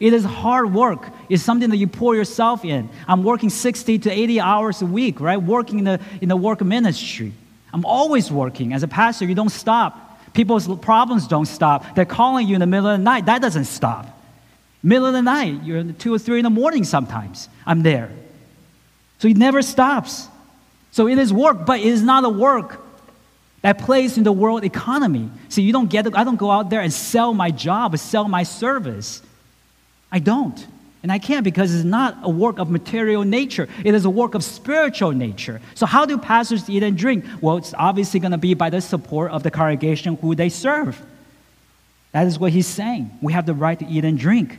It 0.00 0.12
is 0.12 0.24
hard 0.24 0.72
work. 0.72 1.08
It's 1.28 1.42
something 1.42 1.70
that 1.70 1.76
you 1.76 1.88
pour 1.88 2.14
yourself 2.14 2.64
in. 2.64 2.88
I'm 3.08 3.24
working 3.24 3.50
60 3.50 3.98
to 4.00 4.10
80 4.10 4.40
hours 4.40 4.82
a 4.82 4.86
week, 4.86 5.20
right? 5.20 5.36
Working 5.36 5.80
in 5.80 5.84
the, 5.84 6.00
in 6.20 6.28
the 6.28 6.36
work 6.36 6.60
ministry. 6.60 7.32
I'm 7.72 7.84
always 7.84 8.30
working. 8.30 8.72
As 8.72 8.82
a 8.82 8.88
pastor, 8.88 9.24
you 9.24 9.34
don't 9.34 9.50
stop. 9.50 10.20
People's 10.34 10.68
problems 10.78 11.26
don't 11.26 11.46
stop. 11.46 11.96
They're 11.96 12.04
calling 12.04 12.46
you 12.46 12.54
in 12.54 12.60
the 12.60 12.66
middle 12.66 12.86
of 12.88 12.98
the 12.98 13.02
night. 13.02 13.26
That 13.26 13.42
doesn't 13.42 13.64
stop. 13.64 14.06
Middle 14.82 15.06
of 15.06 15.12
the 15.12 15.22
night, 15.22 15.64
you're 15.64 15.82
two 15.92 16.14
or 16.14 16.18
three 16.18 16.38
in 16.38 16.44
the 16.44 16.50
morning 16.50 16.84
sometimes. 16.84 17.48
I'm 17.66 17.82
there. 17.82 18.10
So 19.18 19.26
it 19.26 19.36
never 19.36 19.62
stops. 19.62 20.28
So 20.92 21.08
it 21.08 21.18
is 21.18 21.32
work, 21.32 21.66
but 21.66 21.80
it 21.80 21.86
is 21.86 22.02
not 22.02 22.24
a 22.24 22.28
work 22.28 22.80
that 23.62 23.78
plays 23.78 24.16
in 24.16 24.22
the 24.22 24.32
world 24.32 24.64
economy. 24.64 25.28
See, 25.48 25.62
you 25.62 25.72
don't 25.72 25.90
get 25.90 26.06
I 26.16 26.22
don't 26.22 26.36
go 26.36 26.50
out 26.50 26.70
there 26.70 26.80
and 26.80 26.92
sell 26.92 27.34
my 27.34 27.50
job 27.50 27.94
or 27.94 27.96
sell 27.96 28.28
my 28.28 28.44
service. 28.44 29.22
I 30.10 30.18
don't. 30.18 30.66
And 31.02 31.12
I 31.12 31.18
can't 31.18 31.44
because 31.44 31.74
it's 31.74 31.84
not 31.84 32.18
a 32.22 32.30
work 32.30 32.58
of 32.58 32.70
material 32.70 33.22
nature. 33.22 33.68
It 33.84 33.94
is 33.94 34.04
a 34.04 34.10
work 34.10 34.34
of 34.34 34.42
spiritual 34.42 35.12
nature. 35.12 35.60
So, 35.74 35.86
how 35.86 36.06
do 36.06 36.18
pastors 36.18 36.68
eat 36.68 36.82
and 36.82 36.98
drink? 36.98 37.24
Well, 37.40 37.56
it's 37.56 37.72
obviously 37.74 38.18
going 38.18 38.32
to 38.32 38.38
be 38.38 38.54
by 38.54 38.70
the 38.70 38.80
support 38.80 39.30
of 39.30 39.42
the 39.44 39.50
congregation 39.50 40.16
who 40.16 40.34
they 40.34 40.48
serve. 40.48 41.00
That 42.12 42.26
is 42.26 42.38
what 42.38 42.52
he's 42.52 42.66
saying. 42.66 43.10
We 43.22 43.32
have 43.32 43.46
the 43.46 43.54
right 43.54 43.78
to 43.78 43.86
eat 43.86 44.04
and 44.04 44.18
drink. 44.18 44.56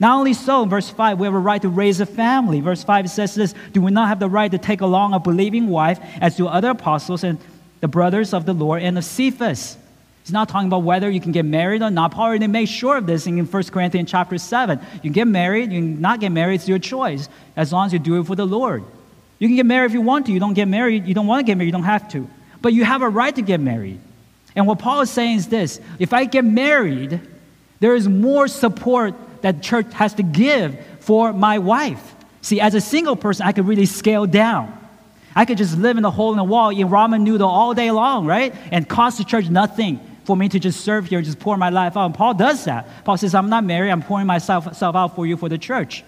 Not 0.00 0.18
only 0.18 0.32
so, 0.32 0.62
in 0.62 0.70
verse 0.70 0.88
5, 0.88 1.20
we 1.20 1.26
have 1.26 1.34
a 1.34 1.38
right 1.38 1.60
to 1.62 1.68
raise 1.68 2.00
a 2.00 2.06
family. 2.06 2.60
Verse 2.60 2.82
5 2.82 3.10
says 3.10 3.34
this 3.34 3.54
Do 3.72 3.82
we 3.82 3.90
not 3.90 4.08
have 4.08 4.20
the 4.20 4.28
right 4.28 4.50
to 4.50 4.58
take 4.58 4.80
along 4.80 5.12
a 5.12 5.20
believing 5.20 5.68
wife, 5.68 6.00
as 6.20 6.36
do 6.36 6.46
other 6.46 6.70
apostles 6.70 7.24
and 7.24 7.38
the 7.80 7.88
brothers 7.88 8.32
of 8.32 8.46
the 8.46 8.54
Lord 8.54 8.82
and 8.82 8.96
of 8.96 9.04
Cephas? 9.04 9.76
He's 10.24 10.32
not 10.32 10.48
talking 10.48 10.68
about 10.68 10.84
whether 10.84 11.10
you 11.10 11.20
can 11.20 11.32
get 11.32 11.44
married 11.44 11.82
or 11.82 11.90
not. 11.90 12.12
Paul 12.12 12.28
already 12.28 12.46
made 12.46 12.64
sure 12.64 12.96
of 12.96 13.06
this 13.06 13.26
in 13.26 13.44
1 13.44 13.62
Corinthians 13.64 14.10
chapter 14.10 14.38
7. 14.38 14.80
You 14.94 15.00
can 15.02 15.12
get 15.12 15.26
married, 15.28 15.70
you 15.70 15.80
can 15.80 16.00
not 16.00 16.18
get 16.18 16.32
married, 16.32 16.54
it's 16.54 16.68
your 16.68 16.78
choice, 16.78 17.28
as 17.56 17.74
long 17.74 17.86
as 17.86 17.92
you 17.92 17.98
do 17.98 18.18
it 18.18 18.26
for 18.26 18.34
the 18.34 18.46
Lord. 18.46 18.84
You 19.38 19.48
can 19.48 19.56
get 19.56 19.66
married 19.66 19.90
if 19.90 19.92
you 19.92 20.00
want 20.00 20.24
to. 20.26 20.32
You 20.32 20.40
don't 20.40 20.54
get 20.54 20.66
married, 20.66 21.06
you 21.06 21.12
don't 21.12 21.26
want 21.26 21.40
to 21.40 21.44
get 21.44 21.58
married, 21.58 21.66
you 21.66 21.72
don't 21.72 21.82
have 21.82 22.10
to. 22.12 22.26
But 22.62 22.72
you 22.72 22.86
have 22.86 23.02
a 23.02 23.08
right 23.08 23.34
to 23.34 23.42
get 23.42 23.60
married. 23.60 24.00
And 24.56 24.66
what 24.66 24.78
Paul 24.78 25.02
is 25.02 25.10
saying 25.10 25.36
is 25.36 25.48
this 25.48 25.78
if 25.98 26.14
I 26.14 26.24
get 26.24 26.46
married, 26.46 27.20
there 27.80 27.94
is 27.94 28.08
more 28.08 28.48
support 28.48 29.14
that 29.42 29.62
church 29.62 29.92
has 29.92 30.14
to 30.14 30.22
give 30.22 30.82
for 31.00 31.34
my 31.34 31.58
wife. 31.58 32.14
See, 32.40 32.62
as 32.62 32.74
a 32.74 32.80
single 32.80 33.14
person, 33.14 33.46
I 33.46 33.52
could 33.52 33.66
really 33.66 33.84
scale 33.84 34.26
down. 34.26 34.80
I 35.36 35.44
could 35.44 35.58
just 35.58 35.76
live 35.76 35.98
in 35.98 36.04
a 36.06 36.10
hole 36.10 36.30
in 36.30 36.38
the 36.38 36.44
wall, 36.44 36.72
eat 36.72 36.86
ramen 36.86 37.22
noodle 37.22 37.48
all 37.48 37.74
day 37.74 37.90
long, 37.90 38.24
right? 38.24 38.54
And 38.70 38.88
cost 38.88 39.18
the 39.18 39.24
church 39.24 39.50
nothing 39.50 40.00
for 40.24 40.36
me 40.36 40.48
to 40.48 40.58
just 40.58 40.80
serve 40.80 41.06
here 41.06 41.22
just 41.22 41.38
pour 41.38 41.56
my 41.56 41.70
life 41.70 41.96
out. 41.96 42.06
And 42.06 42.14
Paul 42.14 42.34
does 42.34 42.64
that. 42.64 42.88
Paul 43.04 43.16
says, 43.16 43.34
I'm 43.34 43.48
not 43.48 43.64
married, 43.64 43.90
I'm 43.90 44.02
pouring 44.02 44.26
myself, 44.26 44.66
myself 44.66 44.96
out 44.96 45.14
for 45.14 45.26
you 45.26 45.36
for 45.36 45.48
the 45.48 45.58
church. 45.58 46.04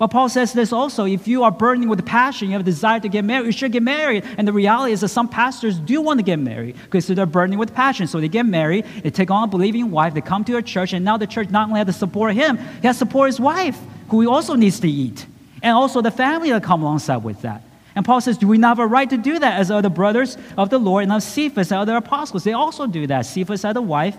But 0.00 0.08
Paul 0.08 0.30
says 0.30 0.54
this 0.54 0.72
also 0.72 1.04
if 1.04 1.28
you 1.28 1.42
are 1.42 1.50
burning 1.50 1.90
with 1.90 2.06
passion, 2.06 2.48
you 2.48 2.52
have 2.52 2.62
a 2.62 2.64
desire 2.64 3.00
to 3.00 3.08
get 3.08 3.22
married, 3.22 3.44
you 3.44 3.52
should 3.52 3.70
get 3.70 3.82
married. 3.82 4.24
And 4.38 4.48
the 4.48 4.52
reality 4.52 4.94
is 4.94 5.02
that 5.02 5.08
some 5.08 5.28
pastors 5.28 5.78
do 5.78 6.00
want 6.00 6.18
to 6.20 6.24
get 6.24 6.38
married 6.38 6.76
because 6.84 7.06
they're 7.06 7.26
burning 7.26 7.58
with 7.58 7.74
passion. 7.74 8.06
So 8.06 8.18
they 8.18 8.28
get 8.28 8.46
married, 8.46 8.86
they 9.02 9.10
take 9.10 9.30
on 9.30 9.44
a 9.44 9.46
believing 9.46 9.90
wife, 9.90 10.14
they 10.14 10.22
come 10.22 10.42
to 10.44 10.56
a 10.56 10.62
church, 10.62 10.94
and 10.94 11.04
now 11.04 11.18
the 11.18 11.26
church 11.26 11.50
not 11.50 11.68
only 11.68 11.80
has 11.80 11.86
to 11.88 11.92
support 11.92 12.34
him, 12.34 12.56
he 12.56 12.86
has 12.86 12.96
to 12.96 13.00
support 13.00 13.28
his 13.28 13.38
wife, 13.38 13.78
who 14.08 14.22
he 14.22 14.26
also 14.26 14.54
needs 14.54 14.80
to 14.80 14.88
eat. 14.88 15.26
And 15.62 15.76
also 15.76 16.00
the 16.00 16.10
family 16.10 16.50
that 16.50 16.62
come 16.62 16.80
alongside 16.80 17.18
with 17.18 17.42
that. 17.42 17.62
And 17.96 18.04
Paul 18.04 18.20
says, 18.20 18.38
Do 18.38 18.46
we 18.46 18.58
not 18.58 18.76
have 18.76 18.78
a 18.78 18.86
right 18.86 19.10
to 19.10 19.16
do 19.16 19.38
that 19.38 19.58
as 19.58 19.70
other 19.70 19.88
brothers 19.88 20.36
of 20.56 20.70
the 20.70 20.78
Lord 20.78 21.02
and 21.02 21.12
of 21.12 21.22
Cephas 21.22 21.72
and 21.72 21.80
other 21.80 21.96
apostles? 21.96 22.44
They 22.44 22.52
also 22.52 22.86
do 22.86 23.06
that. 23.08 23.26
Cephas 23.26 23.62
had 23.62 23.76
a 23.76 23.82
wife, 23.82 24.16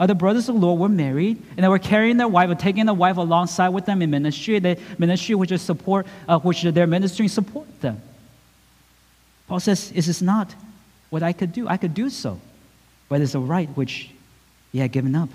other 0.00 0.14
brothers 0.14 0.48
of 0.48 0.54
the 0.54 0.60
Lord 0.62 0.80
were 0.80 0.88
married, 0.88 1.36
and 1.50 1.58
they 1.62 1.68
were 1.68 1.78
carrying 1.78 2.16
their 2.16 2.26
wife 2.26 2.48
or 2.48 2.54
taking 2.54 2.86
their 2.86 2.94
wife 2.94 3.18
alongside 3.18 3.68
with 3.68 3.84
them 3.84 4.00
in 4.00 4.10
ministry. 4.10 4.58
The 4.58 4.78
ministry 4.98 5.34
which 5.34 5.52
is 5.52 5.60
support, 5.60 6.06
uh, 6.26 6.38
which 6.38 6.62
their 6.62 6.86
ministry 6.86 7.28
support 7.28 7.66
them. 7.82 8.00
Paul 9.46 9.60
says, 9.60 9.92
"Is 9.92 10.06
this 10.06 10.22
not 10.22 10.54
what 11.10 11.22
I 11.22 11.34
could 11.34 11.52
do? 11.52 11.68
I 11.68 11.76
could 11.76 11.92
do 11.92 12.08
so, 12.08 12.40
but 13.10 13.20
it's 13.20 13.34
a 13.34 13.40
right 13.40 13.68
which 13.76 14.10
he 14.72 14.78
had 14.78 14.90
given 14.90 15.14
up." 15.14 15.28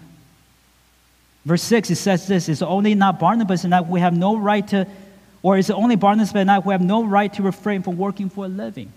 Verse 1.46 1.62
six, 1.62 1.92
it 1.92 1.98
says 1.98 2.26
this: 2.26 2.50
"It's 2.50 2.64
only 2.64 2.96
not 2.96 3.20
Barnabas 3.20 3.66
and 3.66 3.74
that 3.74 3.88
we 3.88 4.00
have 4.00 4.18
no 4.18 4.36
right 4.36 4.68
to, 4.70 4.88
or 5.46 5.60
is 5.60 5.70
it 5.70 5.74
only 5.74 5.96
Barnabas 5.96 6.34
and 6.34 6.50
I 6.50 6.60
who 6.60 6.72
have 6.72 6.82
no 6.82 7.04
right 7.04 7.32
to 7.34 7.44
refrain 7.44 7.84
from 7.84 7.98
working 7.98 8.30
for 8.30 8.46
a 8.46 8.48
living?" 8.48 8.92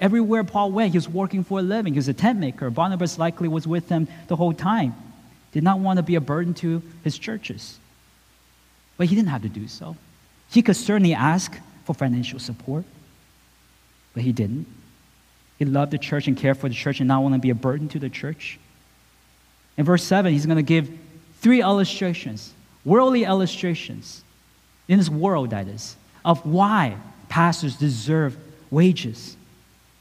Everywhere 0.00 0.44
Paul 0.44 0.72
went, 0.72 0.92
he 0.92 0.96
was 0.96 1.06
working 1.06 1.44
for 1.44 1.58
a 1.58 1.62
living. 1.62 1.92
He 1.92 1.98
was 1.98 2.08
a 2.08 2.14
tent 2.14 2.38
maker. 2.38 2.70
Barnabas 2.70 3.18
likely 3.18 3.48
was 3.48 3.66
with 3.66 3.88
them 3.88 4.08
the 4.28 4.36
whole 4.36 4.54
time 4.54 4.94
did 5.52 5.62
not 5.62 5.78
want 5.80 5.98
to 5.98 6.02
be 6.02 6.14
a 6.14 6.20
burden 6.20 6.54
to 6.54 6.82
his 7.04 7.18
churches. 7.18 7.78
But 8.96 9.08
he 9.08 9.14
didn't 9.14 9.28
have 9.28 9.42
to 9.42 9.48
do 9.48 9.68
so. 9.68 9.96
He 10.50 10.62
could 10.62 10.76
certainly 10.76 11.12
ask 11.12 11.58
for 11.84 11.94
financial 11.94 12.38
support, 12.38 12.84
but 14.14 14.22
he 14.22 14.32
didn't. 14.32 14.66
He 15.58 15.64
loved 15.66 15.92
the 15.92 15.98
church 15.98 16.26
and 16.28 16.36
cared 16.36 16.56
for 16.56 16.68
the 16.68 16.74
church 16.74 17.00
and 17.00 17.08
not 17.08 17.22
want 17.22 17.34
to 17.34 17.40
be 17.40 17.50
a 17.50 17.54
burden 17.54 17.88
to 17.90 17.98
the 17.98 18.08
church. 18.08 18.58
In 19.76 19.84
verse 19.84 20.04
7, 20.04 20.32
he's 20.32 20.46
going 20.46 20.56
to 20.56 20.62
give 20.62 20.90
three 21.40 21.60
illustrations, 21.60 22.52
worldly 22.84 23.24
illustrations, 23.24 24.22
in 24.90 24.98
this 24.98 25.08
world, 25.08 25.50
that 25.50 25.68
is, 25.68 25.96
of 26.24 26.44
why 26.44 26.96
pastors 27.28 27.76
deserve 27.76 28.36
wages. 28.70 29.36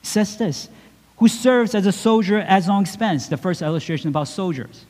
He 0.01 0.07
says 0.07 0.35
this 0.35 0.67
who 1.17 1.27
serves 1.27 1.75
as 1.75 1.85
a 1.85 1.91
soldier 1.91 2.39
at 2.39 2.55
his 2.55 2.69
own 2.69 2.81
expense. 2.81 3.27
The 3.27 3.37
first 3.37 3.61
illustration 3.61 4.07
about 4.07 4.27
soldiers. 4.27 4.85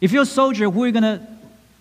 If 0.00 0.12
you're 0.12 0.22
a 0.22 0.26
soldier, 0.26 0.70
who 0.70 0.84
are 0.84 0.86
you 0.86 0.92
going 0.92 1.02
to 1.02 1.26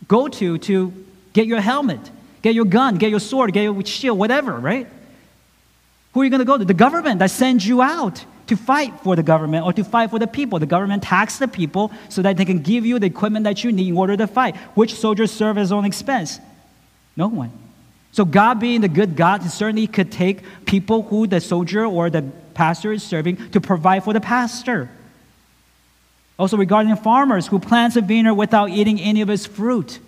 go 0.07 0.27
to 0.29 0.57
to 0.57 0.93
get 1.33 1.47
your 1.47 1.61
helmet, 1.61 1.99
get 2.41 2.55
your 2.55 2.65
gun, 2.65 2.97
get 2.97 3.09
your 3.09 3.19
sword, 3.19 3.53
get 3.53 3.63
your 3.63 3.85
shield, 3.85 4.17
whatever, 4.17 4.53
right? 4.53 4.87
Who 6.13 6.21
are 6.21 6.23
you 6.23 6.29
going 6.29 6.39
to 6.39 6.45
go 6.45 6.57
to? 6.57 6.65
The 6.65 6.73
government 6.73 7.19
that 7.19 7.29
sends 7.29 7.67
you 7.67 7.81
out 7.81 8.25
to 8.47 8.55
fight 8.55 8.99
for 9.01 9.15
the 9.15 9.21
government 9.21 9.65
or 9.65 9.73
to 9.73 9.83
fight 9.83 10.09
for 10.09 10.17
the 10.17 10.27
people. 10.27 10.57
The 10.57 10.65
government 10.65 11.03
taxes 11.03 11.39
the 11.39 11.47
people 11.47 11.91
so 12.07 12.23
that 12.23 12.35
they 12.35 12.45
can 12.45 12.59
give 12.59 12.85
you 12.85 12.97
the 12.97 13.05
equipment 13.05 13.43
that 13.43 13.63
you 13.63 13.71
need 13.71 13.89
in 13.89 13.97
order 13.97 14.17
to 14.17 14.27
fight. 14.27 14.55
Which 14.75 14.95
soldiers 14.95 15.31
serve 15.31 15.57
at 15.57 15.61
his 15.61 15.71
own 15.71 15.85
expense? 15.85 16.39
No 17.19 17.27
one. 17.27 17.51
So, 18.13 18.23
God 18.23 18.61
being 18.61 18.79
the 18.79 18.87
good 18.87 19.17
God, 19.17 19.43
certainly 19.51 19.85
could 19.85 20.09
take 20.09 20.41
people 20.65 21.03
who 21.03 21.27
the 21.27 21.41
soldier 21.41 21.85
or 21.85 22.09
the 22.09 22.23
pastor 22.53 22.93
is 22.93 23.03
serving 23.03 23.51
to 23.51 23.61
provide 23.61 24.05
for 24.05 24.13
the 24.13 24.21
pastor. 24.21 24.89
Also, 26.39 26.55
regarding 26.55 26.95
farmers 26.95 27.45
who 27.45 27.59
plants 27.59 27.97
a 27.97 28.01
vineyard 28.01 28.35
without 28.35 28.69
eating 28.69 29.01
any 29.01 29.19
of 29.19 29.29
its 29.29 29.45
fruit. 29.45 29.99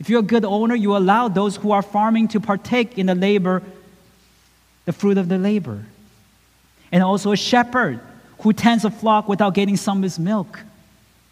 If 0.00 0.10
you're 0.10 0.20
a 0.20 0.30
good 0.34 0.44
owner, 0.44 0.74
you 0.74 0.96
allow 0.96 1.28
those 1.28 1.56
who 1.56 1.70
are 1.70 1.82
farming 1.82 2.28
to 2.28 2.40
partake 2.40 2.98
in 2.98 3.06
the 3.06 3.14
labor, 3.14 3.62
the 4.84 4.92
fruit 4.92 5.16
of 5.16 5.28
the 5.28 5.38
labor. 5.38 5.84
And 6.90 7.04
also 7.04 7.30
a 7.30 7.36
shepherd 7.36 8.00
who 8.40 8.52
tends 8.52 8.84
a 8.84 8.90
flock 8.90 9.28
without 9.28 9.54
getting 9.54 9.76
some 9.76 9.98
of 9.98 10.02
his 10.02 10.18
milk. 10.18 10.60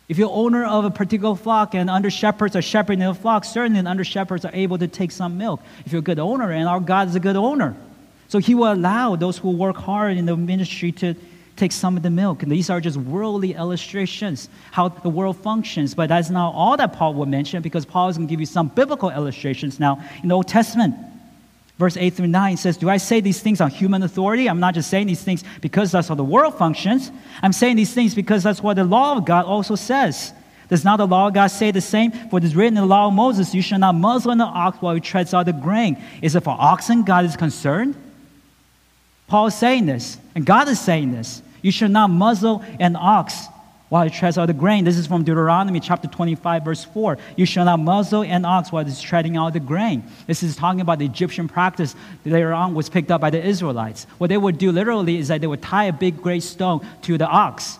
If 0.09 0.19
you're 0.19 0.31
owner 0.31 0.65
of 0.65 0.85
a 0.85 0.91
particular 0.91 1.35
flock 1.35 1.75
and 1.75 1.91
under 1.91 2.11
shepherds 2.11 2.55
are 2.55 2.63
shepherding 2.63 3.05
the 3.05 3.15
flock, 3.15 3.45
certainly 3.45 3.81
under 3.81 4.05
shepherds 4.05 4.45
are 4.45 4.55
able 4.55 4.79
to 4.79 4.87
take 4.87 5.11
some 5.11 5.37
milk. 5.37 5.61
If 5.85 5.93
you're 5.93 5.99
a 5.99 6.03
good 6.03 6.21
owner, 6.21 6.53
and 6.53 6.69
our 6.69 6.79
God 6.79 7.09
is 7.09 7.17
a 7.17 7.21
good 7.21 7.35
owner, 7.35 7.77
so 8.29 8.39
he 8.39 8.55
will 8.55 8.73
allow 8.73 9.17
those 9.17 9.39
who 9.39 9.51
work 9.51 9.77
hard 9.77 10.17
in 10.17 10.27
the 10.27 10.37
ministry 10.37 10.93
to 10.93 11.15
take 11.57 11.73
some 11.73 11.97
of 11.97 12.03
the 12.03 12.11
milk. 12.11 12.43
And 12.43 12.53
these 12.53 12.71
are 12.71 12.81
just 12.81 12.97
worldly 12.97 13.55
illustrations, 13.55 14.49
how 14.71 14.89
the 14.89 15.09
world 15.09 15.39
functions. 15.39 15.95
But 15.95 16.09
that's 16.09 16.31
not 16.31 16.53
all 16.55 16.77
that 16.77 16.93
Paul 16.93 17.15
will 17.15 17.27
mention 17.27 17.63
because 17.63 17.85
Paul 17.85 18.09
is 18.09 18.17
going 18.17 18.29
to 18.29 18.31
give 18.31 18.41
you 18.41 18.47
some 18.47 18.69
biblical 18.69 19.11
illustrations 19.11 19.81
now 19.81 20.05
in 20.23 20.29
the 20.29 20.35
Old 20.35 20.49
Testament. 20.49 20.95
Verse 21.79 21.97
8 21.97 22.15
through 22.15 22.29
9 22.29 22.57
says, 22.57 22.77
Do 22.79 22.89
I 22.89 22.97
say 22.97 23.21
these 23.21 23.41
things 23.41 23.61
on 23.61 23.71
human 23.71 24.03
authority? 24.03 24.49
I'm 24.49 24.61
not 24.61 24.75
just 24.75 24.89
saying 24.89 25.09
these 25.09 25.23
things 25.23 25.45
because 25.61 25.93
that's 25.93 26.09
how 26.09 26.15
the 26.15 26.25
world 26.25 26.57
functions. 26.57 27.11
I'm 27.43 27.53
saying 27.53 27.77
these 27.77 27.93
things 27.93 28.15
because 28.15 28.43
that's 28.43 28.63
what 28.63 28.77
the 28.77 28.85
law 28.85 29.17
of 29.17 29.27
God 29.27 29.45
also 29.45 29.75
says. 29.75 30.33
Does 30.69 30.85
not 30.85 30.97
the 30.97 31.07
law 31.07 31.29
of 31.29 31.35
God 31.35 31.49
say 31.49 31.71
the 31.71 31.81
same? 31.81 32.11
For 32.11 32.39
it 32.39 32.45
is 32.45 32.57
written 32.57 32.79
in 32.79 32.83
the 32.83 32.89
law 32.89 33.09
of 33.09 33.15
Moses, 33.15 33.55
You 33.55 33.63
shall 33.63 33.79
not 33.79 33.95
muzzle 33.95 34.33
an 34.33 34.41
ox 34.41 34.79
while 34.81 34.95
he 34.95 35.01
treads 35.01 35.35
out 35.35 35.47
the 35.47 35.53
grain. 35.53 36.03
Is 36.23 36.35
it 36.35 36.45
for 36.45 36.57
oxen 36.59 37.05
God 37.05 37.25
is 37.27 37.37
concerned? 37.37 37.95
Paul 39.29 39.49
is 39.49 39.55
saying 39.55 39.87
this, 39.87 40.19
and 40.35 40.47
God 40.47 40.69
is 40.69 40.81
saying 40.81 41.13
this. 41.13 41.43
You 41.61 41.73
should 41.73 41.91
not 41.91 42.11
muzzle 42.11 42.65
an 42.81 42.97
ox 42.97 43.49
while 43.89 44.07
it 44.07 44.13
treads 44.13 44.37
out 44.37 44.47
the 44.47 44.53
grain. 44.53 44.85
This 44.85 44.97
is 44.97 45.07
from 45.07 45.23
Deuteronomy 45.23 45.81
chapter 45.81 46.09
25, 46.09 46.65
verse 46.65 46.85
4. 46.85 47.19
You 47.37 47.47
shall 47.47 47.65
not 47.65 47.79
muzzle 47.79 48.23
an 48.23 48.45
ox 48.45 48.73
while 48.73 48.83
it 48.83 48.89
is 48.89 49.01
treading 49.01 49.37
out 49.37 49.53
the 49.53 49.61
grain. 49.61 50.05
This 50.27 50.43
is 50.43 50.57
talking 50.57 50.81
about 50.81 50.99
the 50.99 51.05
Egyptian 51.05 51.49
practice 51.49 51.95
that 52.25 52.31
later 52.31 52.53
on 52.53 52.75
was 52.75 52.89
picked 52.89 53.11
up 53.11 53.21
by 53.21 53.31
the 53.31 53.45
Israelites. 53.45 54.07
What 54.19 54.29
they 54.29 54.39
would 54.39 54.59
do 54.59 54.73
literally 54.73 55.19
is 55.19 55.29
that 55.29 55.41
they 55.41 55.47
would 55.47 55.63
tie 55.63 55.85
a 55.85 55.93
big 55.93 56.21
great 56.21 56.43
stone 56.43 56.87
to 57.03 57.17
the 57.17 57.27
ox. 57.27 57.79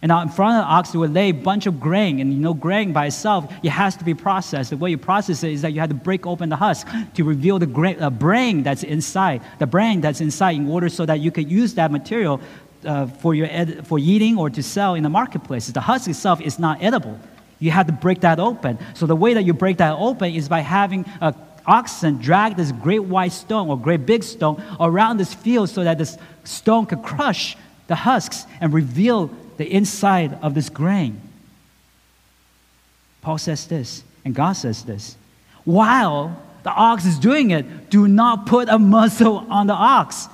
And 0.00 0.12
out 0.12 0.22
in 0.22 0.28
front 0.28 0.58
of 0.58 0.64
the 0.64 0.72
ox, 0.72 0.90
they 0.90 0.98
would 0.98 1.12
lay 1.12 1.30
a 1.30 1.32
bunch 1.32 1.66
of 1.66 1.80
grain. 1.80 2.20
And 2.20 2.32
you 2.32 2.38
know, 2.38 2.54
grain 2.54 2.92
by 2.92 3.06
itself, 3.06 3.52
it 3.64 3.70
has 3.70 3.96
to 3.96 4.04
be 4.04 4.14
processed. 4.14 4.70
The 4.70 4.76
way 4.76 4.90
you 4.90 4.98
process 4.98 5.42
it 5.42 5.52
is 5.52 5.62
that 5.62 5.72
you 5.72 5.80
have 5.80 5.88
to 5.88 5.94
break 5.94 6.24
open 6.24 6.50
the 6.50 6.56
husk 6.56 6.86
to 7.14 7.24
reveal 7.24 7.58
the 7.58 7.66
grain, 7.66 8.00
uh, 8.00 8.10
brain 8.10 8.62
that's 8.62 8.84
inside, 8.84 9.42
the 9.58 9.66
brain 9.66 10.00
that's 10.00 10.20
inside, 10.20 10.52
in 10.56 10.68
order 10.68 10.88
so 10.88 11.04
that 11.04 11.18
you 11.18 11.32
could 11.32 11.50
use 11.50 11.74
that 11.74 11.90
material 11.90 12.40
uh, 12.84 13.06
for, 13.06 13.34
your 13.34 13.48
ed- 13.50 13.86
for 13.86 13.98
eating 13.98 14.38
or 14.38 14.50
to 14.50 14.62
sell 14.62 14.94
in 14.94 15.02
the 15.02 15.08
marketplace. 15.08 15.66
The 15.66 15.80
husk 15.80 16.08
itself 16.08 16.40
is 16.40 16.58
not 16.58 16.82
edible. 16.82 17.18
You 17.58 17.70
have 17.72 17.86
to 17.86 17.92
break 17.92 18.20
that 18.20 18.38
open. 18.38 18.78
So 18.94 19.06
the 19.06 19.16
way 19.16 19.34
that 19.34 19.44
you 19.44 19.52
break 19.52 19.78
that 19.78 19.96
open 19.98 20.32
is 20.32 20.48
by 20.48 20.60
having 20.60 21.04
a 21.20 21.34
oxen 21.68 22.16
drag 22.16 22.56
this 22.56 22.72
great 22.72 23.00
white 23.00 23.32
stone 23.32 23.68
or 23.68 23.78
great 23.78 24.06
big 24.06 24.24
stone 24.24 24.60
around 24.80 25.18
this 25.18 25.34
field 25.34 25.68
so 25.68 25.84
that 25.84 25.98
this 25.98 26.16
stone 26.42 26.86
could 26.86 27.02
crush 27.02 27.56
the 27.88 27.94
husks 27.94 28.46
and 28.60 28.72
reveal 28.72 29.30
the 29.58 29.70
inside 29.70 30.36
of 30.40 30.54
this 30.54 30.70
grain. 30.70 31.20
Paul 33.20 33.38
says 33.38 33.66
this, 33.66 34.02
and 34.24 34.34
God 34.34 34.54
says 34.54 34.84
this. 34.84 35.16
While 35.64 36.42
the 36.62 36.70
ox 36.70 37.04
is 37.04 37.18
doing 37.18 37.50
it, 37.50 37.90
do 37.90 38.08
not 38.08 38.46
put 38.46 38.68
a 38.68 38.78
muzzle 38.96 39.46
on 39.50 39.66
the 39.66 39.74
ox. 39.74 40.28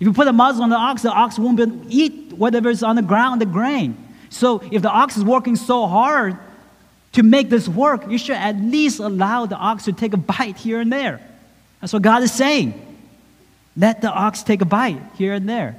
If 0.00 0.06
you 0.06 0.12
put 0.14 0.26
a 0.26 0.32
muzzle 0.32 0.62
on 0.62 0.70
the 0.70 0.76
ox, 0.76 1.02
the 1.02 1.12
ox 1.12 1.38
won't 1.38 1.58
be, 1.58 1.94
eat 1.94 2.32
whatever 2.32 2.70
is 2.70 2.82
on 2.82 2.96
the 2.96 3.02
ground, 3.02 3.40
the 3.40 3.46
grain. 3.46 4.08
So 4.30 4.62
if 4.70 4.80
the 4.80 4.90
ox 4.90 5.18
is 5.18 5.24
working 5.24 5.56
so 5.56 5.86
hard 5.86 6.38
to 7.12 7.22
make 7.22 7.50
this 7.50 7.68
work, 7.68 8.08
you 8.08 8.16
should 8.16 8.36
at 8.36 8.56
least 8.56 8.98
allow 8.98 9.44
the 9.44 9.56
ox 9.56 9.84
to 9.84 9.92
take 9.92 10.14
a 10.14 10.16
bite 10.16 10.56
here 10.56 10.80
and 10.80 10.90
there. 10.90 11.20
That's 11.80 11.92
what 11.92 12.02
God 12.02 12.22
is 12.22 12.32
saying. 12.32 12.74
Let 13.76 14.00
the 14.00 14.10
ox 14.10 14.42
take 14.42 14.62
a 14.62 14.64
bite 14.64 15.02
here 15.16 15.34
and 15.34 15.48
there. 15.48 15.76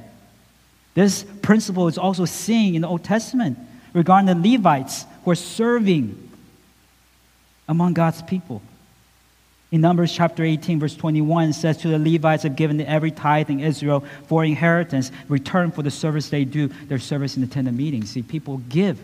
This 0.94 1.24
principle 1.42 1.88
is 1.88 1.98
also 1.98 2.26
seen 2.26 2.76
in 2.76 2.82
the 2.82 2.88
Old 2.88 3.04
Testament 3.04 3.58
regarding 3.94 4.28
the 4.28 4.52
Levites 4.52 5.06
who 5.24 5.32
are 5.32 5.36
serving 5.36 6.30
among 7.68 7.94
God's 7.94 8.22
people. 8.22 8.62
In 9.72 9.80
Numbers 9.80 10.12
chapter 10.12 10.44
18, 10.44 10.82
verse 10.82 10.96
21, 10.98 11.50
it 11.50 11.54
says, 11.54 11.78
To 11.78 11.88
the 11.88 11.98
Levites 11.98 12.44
have 12.44 12.58
given 12.58 12.82
every 12.82 13.10
tithe 13.10 13.50
in 13.50 13.62
Israel 13.62 14.04
for 14.28 14.44
inheritance, 14.44 15.12
return 15.30 15.72
for 15.72 15.82
the 15.82 15.90
service 15.90 16.30
they 16.30 16.44
do, 16.44 16.68
their 16.88 17.00
service 17.00 17.38
in 17.38 17.42
the 17.42 17.48
tent 17.48 17.70
of 17.70 17.74
meetings. 17.74 18.10
See, 18.10 18.22
people 18.22 18.58
give, 18.68 19.00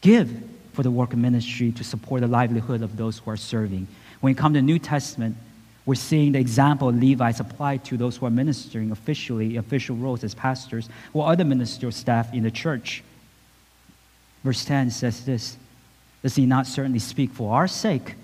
give 0.00 0.30
for 0.72 0.82
the 0.82 0.90
work 0.90 1.12
of 1.12 1.18
ministry 1.18 1.72
to 1.72 1.84
support 1.84 2.22
the 2.22 2.26
livelihood 2.26 2.80
of 2.80 2.96
those 2.96 3.18
who 3.18 3.30
are 3.30 3.36
serving. 3.36 3.86
When 4.20 4.30
you 4.30 4.34
come 4.34 4.54
to 4.54 4.60
the 4.60 4.66
New 4.66 4.78
Testament, 4.78 5.36
we're 5.84 5.94
seeing 5.94 6.32
the 6.32 6.38
example 6.38 6.88
of 6.88 7.02
Levites 7.02 7.40
applied 7.40 7.84
to 7.86 7.98
those 7.98 8.16
who 8.16 8.24
are 8.24 8.30
ministering 8.30 8.90
officially, 8.92 9.56
official 9.56 9.94
roles 9.94 10.24
as 10.24 10.34
pastors 10.34 10.88
or 11.12 11.28
other 11.28 11.44
ministerial 11.44 11.92
staff 11.92 12.32
in 12.32 12.44
the 12.44 12.50
church. 12.50 13.02
Verse 14.42 14.64
10 14.64 14.90
says 14.90 15.26
this 15.26 15.58
Does 16.22 16.34
he 16.34 16.46
not 16.46 16.66
certainly 16.66 16.98
speak 16.98 17.30
for 17.32 17.54
our 17.54 17.68
sake? 17.68 18.14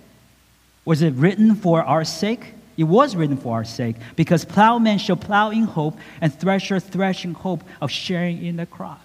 Was 0.86 1.02
it 1.02 1.12
written 1.14 1.54
for 1.54 1.82
our 1.82 2.04
sake? 2.04 2.54
It 2.78 2.84
was 2.84 3.14
written 3.16 3.36
for 3.36 3.54
our 3.54 3.64
sake, 3.64 3.96
because 4.16 4.44
plowmen 4.44 4.98
shall 4.98 5.16
plow 5.16 5.50
in 5.50 5.64
hope, 5.64 5.98
and 6.20 6.32
thresher 6.32 6.78
thresh 6.78 7.24
in 7.24 7.34
hope 7.34 7.62
of 7.80 7.90
sharing 7.90 8.44
in 8.44 8.56
the 8.56 8.66
crop. 8.66 9.00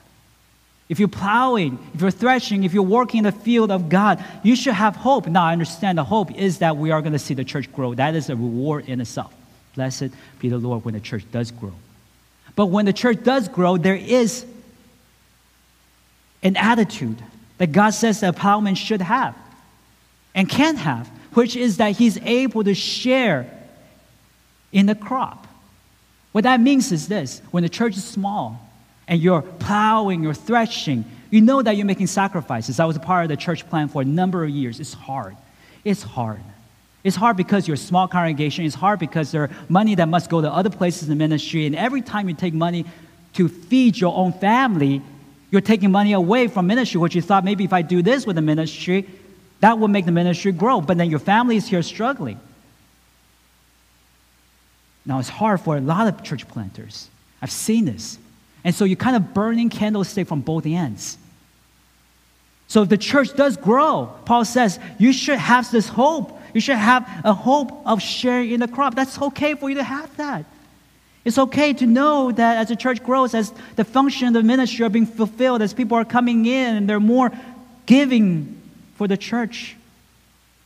If 0.90 1.00
you're 1.00 1.08
plowing, 1.08 1.80
if 1.94 2.02
you're 2.02 2.12
threshing, 2.12 2.66
if 2.66 2.74
you're 2.74 2.84
working 2.84 3.20
in 3.20 3.24
the 3.24 3.32
field 3.32 3.72
of 3.72 3.88
God, 3.88 4.22
you 4.44 4.58
should 4.58 4.74
have 4.74 4.98
hope. 4.98 5.26
Now, 5.26 5.46
I 5.46 5.54
understand 5.54 5.98
the 5.98 6.04
hope 6.04 6.38
is 6.38 6.58
that 6.58 6.76
we 6.76 6.92
are 6.92 7.02
going 7.02 7.14
to 7.14 7.20
see 7.20 7.34
the 7.34 7.46
church 7.46 7.72
grow. 7.72 7.94
That 7.94 8.14
is 8.14 8.30
a 8.30 8.36
reward 8.36 8.90
in 8.90 9.00
itself. 9.00 9.34
Blessed 9.76 10.10
be 10.40 10.50
the 10.50 10.58
Lord 10.58 10.84
when 10.84 10.94
the 10.94 11.00
church 11.00 11.24
does 11.32 11.50
grow. 11.52 11.74
But 12.58 12.66
when 12.66 12.84
the 12.84 12.92
church 12.92 13.24
does 13.24 13.48
grow, 13.48 13.78
there 13.78 13.96
is 13.96 14.46
an 16.44 16.58
attitude 16.58 17.24
that 17.58 17.72
God 17.72 17.92
says 17.92 18.20
that 18.20 18.36
a 18.36 18.38
plowman 18.38 18.76
should 18.76 19.02
have 19.02 19.34
and 20.36 20.50
can 20.50 20.76
have, 20.76 21.10
which 21.34 21.56
is 21.56 21.78
that 21.78 21.96
he's 21.96 22.18
able 22.20 22.64
to 22.64 22.74
share 22.74 23.50
in 24.72 24.86
the 24.86 24.96
crop. 24.96 25.48
What 26.32 26.44
that 26.46 26.60
means 26.62 26.92
is 26.92 27.08
this 27.08 27.42
when 27.52 27.64
the 27.64 27.70
church 27.70 27.98
is 27.98 28.04
small, 28.04 28.60
and 29.08 29.22
you're 29.22 29.42
plowing, 29.42 30.24
you're 30.24 30.34
threshing, 30.34 31.04
you 31.30 31.42
know 31.42 31.62
that 31.62 31.76
you're 31.76 31.86
making 31.86 32.08
sacrifices. 32.08 32.80
I 32.80 32.86
was 32.86 32.96
a 32.96 33.00
part 33.00 33.24
of 33.24 33.30
the 33.30 33.36
church 33.36 33.68
plant 33.70 33.92
for 33.92 34.02
a 34.02 34.06
number 34.06 34.44
of 34.44 34.50
years. 34.50 34.80
It's 34.80 34.94
hard. 34.94 35.36
It's 35.84 36.02
hard. 36.02 36.42
It's 37.04 37.16
hard 37.16 37.36
because 37.36 37.68
you're 37.68 37.76
a 37.76 37.78
small 37.78 38.08
congregation. 38.08 38.64
It's 38.64 38.76
hard 38.76 39.00
because 39.00 39.32
there 39.32 39.44
are 39.44 39.50
money 39.68 39.96
that 39.96 40.08
must 40.08 40.30
go 40.30 40.40
to 40.40 40.50
other 40.50 40.70
places 40.70 41.04
in 41.04 41.10
the 41.10 41.16
ministry. 41.16 41.66
And 41.66 41.76
every 41.76 42.02
time 42.02 42.30
you 42.30 42.36
take 42.36 42.54
money 42.54 42.86
to 43.34 43.48
feed 43.48 43.98
your 43.98 44.16
own 44.16 44.34
family, 44.34 45.02
you're 45.50 45.62
taking 45.62 45.92
money 45.92 46.14
away 46.14 46.48
from 46.48 46.68
ministry, 46.68 47.00
which 47.00 47.16
you 47.16 47.22
thought 47.22 47.44
maybe 47.44 47.64
if 47.64 47.74
I 47.74 47.82
do 47.82 48.02
this 48.02 48.26
with 48.26 48.36
the 48.36 48.42
ministry, 48.42 49.10
that 49.62 49.80
will 49.80 49.88
make 49.88 50.06
the 50.06 50.12
ministry 50.12 50.52
grow. 50.52 50.82
But 50.82 50.98
then 50.98 51.10
your 51.10 51.20
family 51.20 51.56
is 51.56 51.68
here 51.68 51.82
struggling. 51.82 52.40
Now, 55.06 55.20
it's 55.20 55.30
hard 55.30 55.62
for 55.62 55.78
a 55.78 55.82
lot 55.82 56.08
of 56.08 56.24
church 56.24 56.48
planters. 56.48 57.10
I've 57.42 57.52
seen 57.52 57.86
this. 57.86 58.20
And 58.64 58.76
so 58.76 58.86
you're 58.86 58.98
kind 58.98 59.16
of 59.16 59.34
burning 59.34 59.70
candlestick 59.70 60.28
from 60.28 60.42
both 60.42 60.66
ends. 60.66 61.18
So 62.68 62.84
if 62.84 62.90
the 62.90 62.98
church 62.98 63.36
does 63.36 63.58
grow, 63.58 64.14
Paul 64.26 64.46
says, 64.46 64.80
you 65.00 65.12
should 65.12 65.40
have 65.40 65.70
this 65.72 65.88
hope. 65.88 66.40
You 66.54 66.62
should 66.62 66.78
have 66.78 67.08
a 67.24 67.34
hope 67.34 67.72
of 67.86 68.02
sharing 68.02 68.52
in 68.52 68.60
the 68.60 68.68
crop. 68.68 68.96
That's 68.96 69.20
okay 69.22 69.56
for 69.56 69.70
you 69.70 69.76
to 69.76 69.84
have 69.84 70.16
that. 70.18 70.46
It's 71.26 71.38
okay 71.38 71.74
to 71.74 71.86
know 71.86 72.32
that 72.32 72.58
as 72.58 72.70
the 72.70 72.76
church 72.76 73.04
grows, 73.04 73.34
as 73.34 73.52
the 73.76 73.84
function 73.84 74.28
of 74.28 74.34
the 74.34 74.44
ministry 74.44 74.86
are 74.86 74.90
being 74.90 75.06
fulfilled, 75.06 75.62
as 75.62 75.74
people 75.74 75.98
are 75.98 76.06
coming 76.06 76.46
in 76.46 76.76
and 76.76 76.90
they're 76.90 77.00
more 77.00 77.32
giving 77.86 78.61
for 79.02 79.08
the 79.08 79.18
church. 79.18 79.76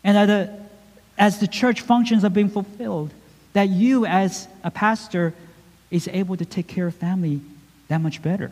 And 0.03 0.49
as 1.17 1.39
the 1.39 1.47
church 1.47 1.79
functions 1.79 2.25
are 2.25 2.29
being 2.29 2.49
fulfilled, 2.49 3.13
that 3.53 3.69
you 3.69 4.05
as 4.05 4.49
a 4.61 4.69
pastor 4.69 5.33
is 5.89 6.09
able 6.09 6.35
to 6.35 6.43
take 6.43 6.67
care 6.67 6.85
of 6.85 6.95
family 6.95 7.39
that 7.87 7.99
much 7.99 8.21
better. 8.21 8.51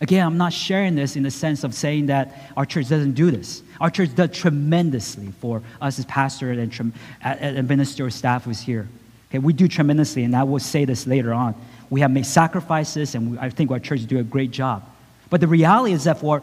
Again, 0.00 0.24
I'm 0.24 0.38
not 0.38 0.52
sharing 0.52 0.94
this 0.94 1.16
in 1.16 1.24
the 1.24 1.32
sense 1.32 1.64
of 1.64 1.74
saying 1.74 2.06
that 2.06 2.52
our 2.56 2.64
church 2.64 2.88
doesn't 2.88 3.14
do 3.14 3.32
this. 3.32 3.60
Our 3.80 3.90
church 3.90 4.14
does 4.14 4.30
tremendously 4.30 5.32
for 5.40 5.60
us 5.80 5.98
as 5.98 6.04
pastor 6.04 6.52
and, 6.52 6.92
and 7.22 7.68
ministerial 7.68 8.12
staff 8.12 8.44
who's 8.44 8.60
here. 8.60 8.88
Okay, 9.30 9.40
we 9.40 9.52
do 9.52 9.66
tremendously, 9.66 10.22
and 10.22 10.36
I 10.36 10.44
will 10.44 10.60
say 10.60 10.84
this 10.84 11.08
later 11.08 11.34
on. 11.34 11.56
We 11.90 12.02
have 12.02 12.12
made 12.12 12.26
sacrifices, 12.26 13.16
and 13.16 13.32
we, 13.32 13.38
I 13.38 13.50
think 13.50 13.72
our 13.72 13.80
church 13.80 14.06
do 14.06 14.20
a 14.20 14.22
great 14.22 14.52
job. 14.52 14.88
But 15.28 15.40
the 15.40 15.48
reality 15.48 15.92
is 15.92 16.04
that 16.04 16.20
for 16.20 16.40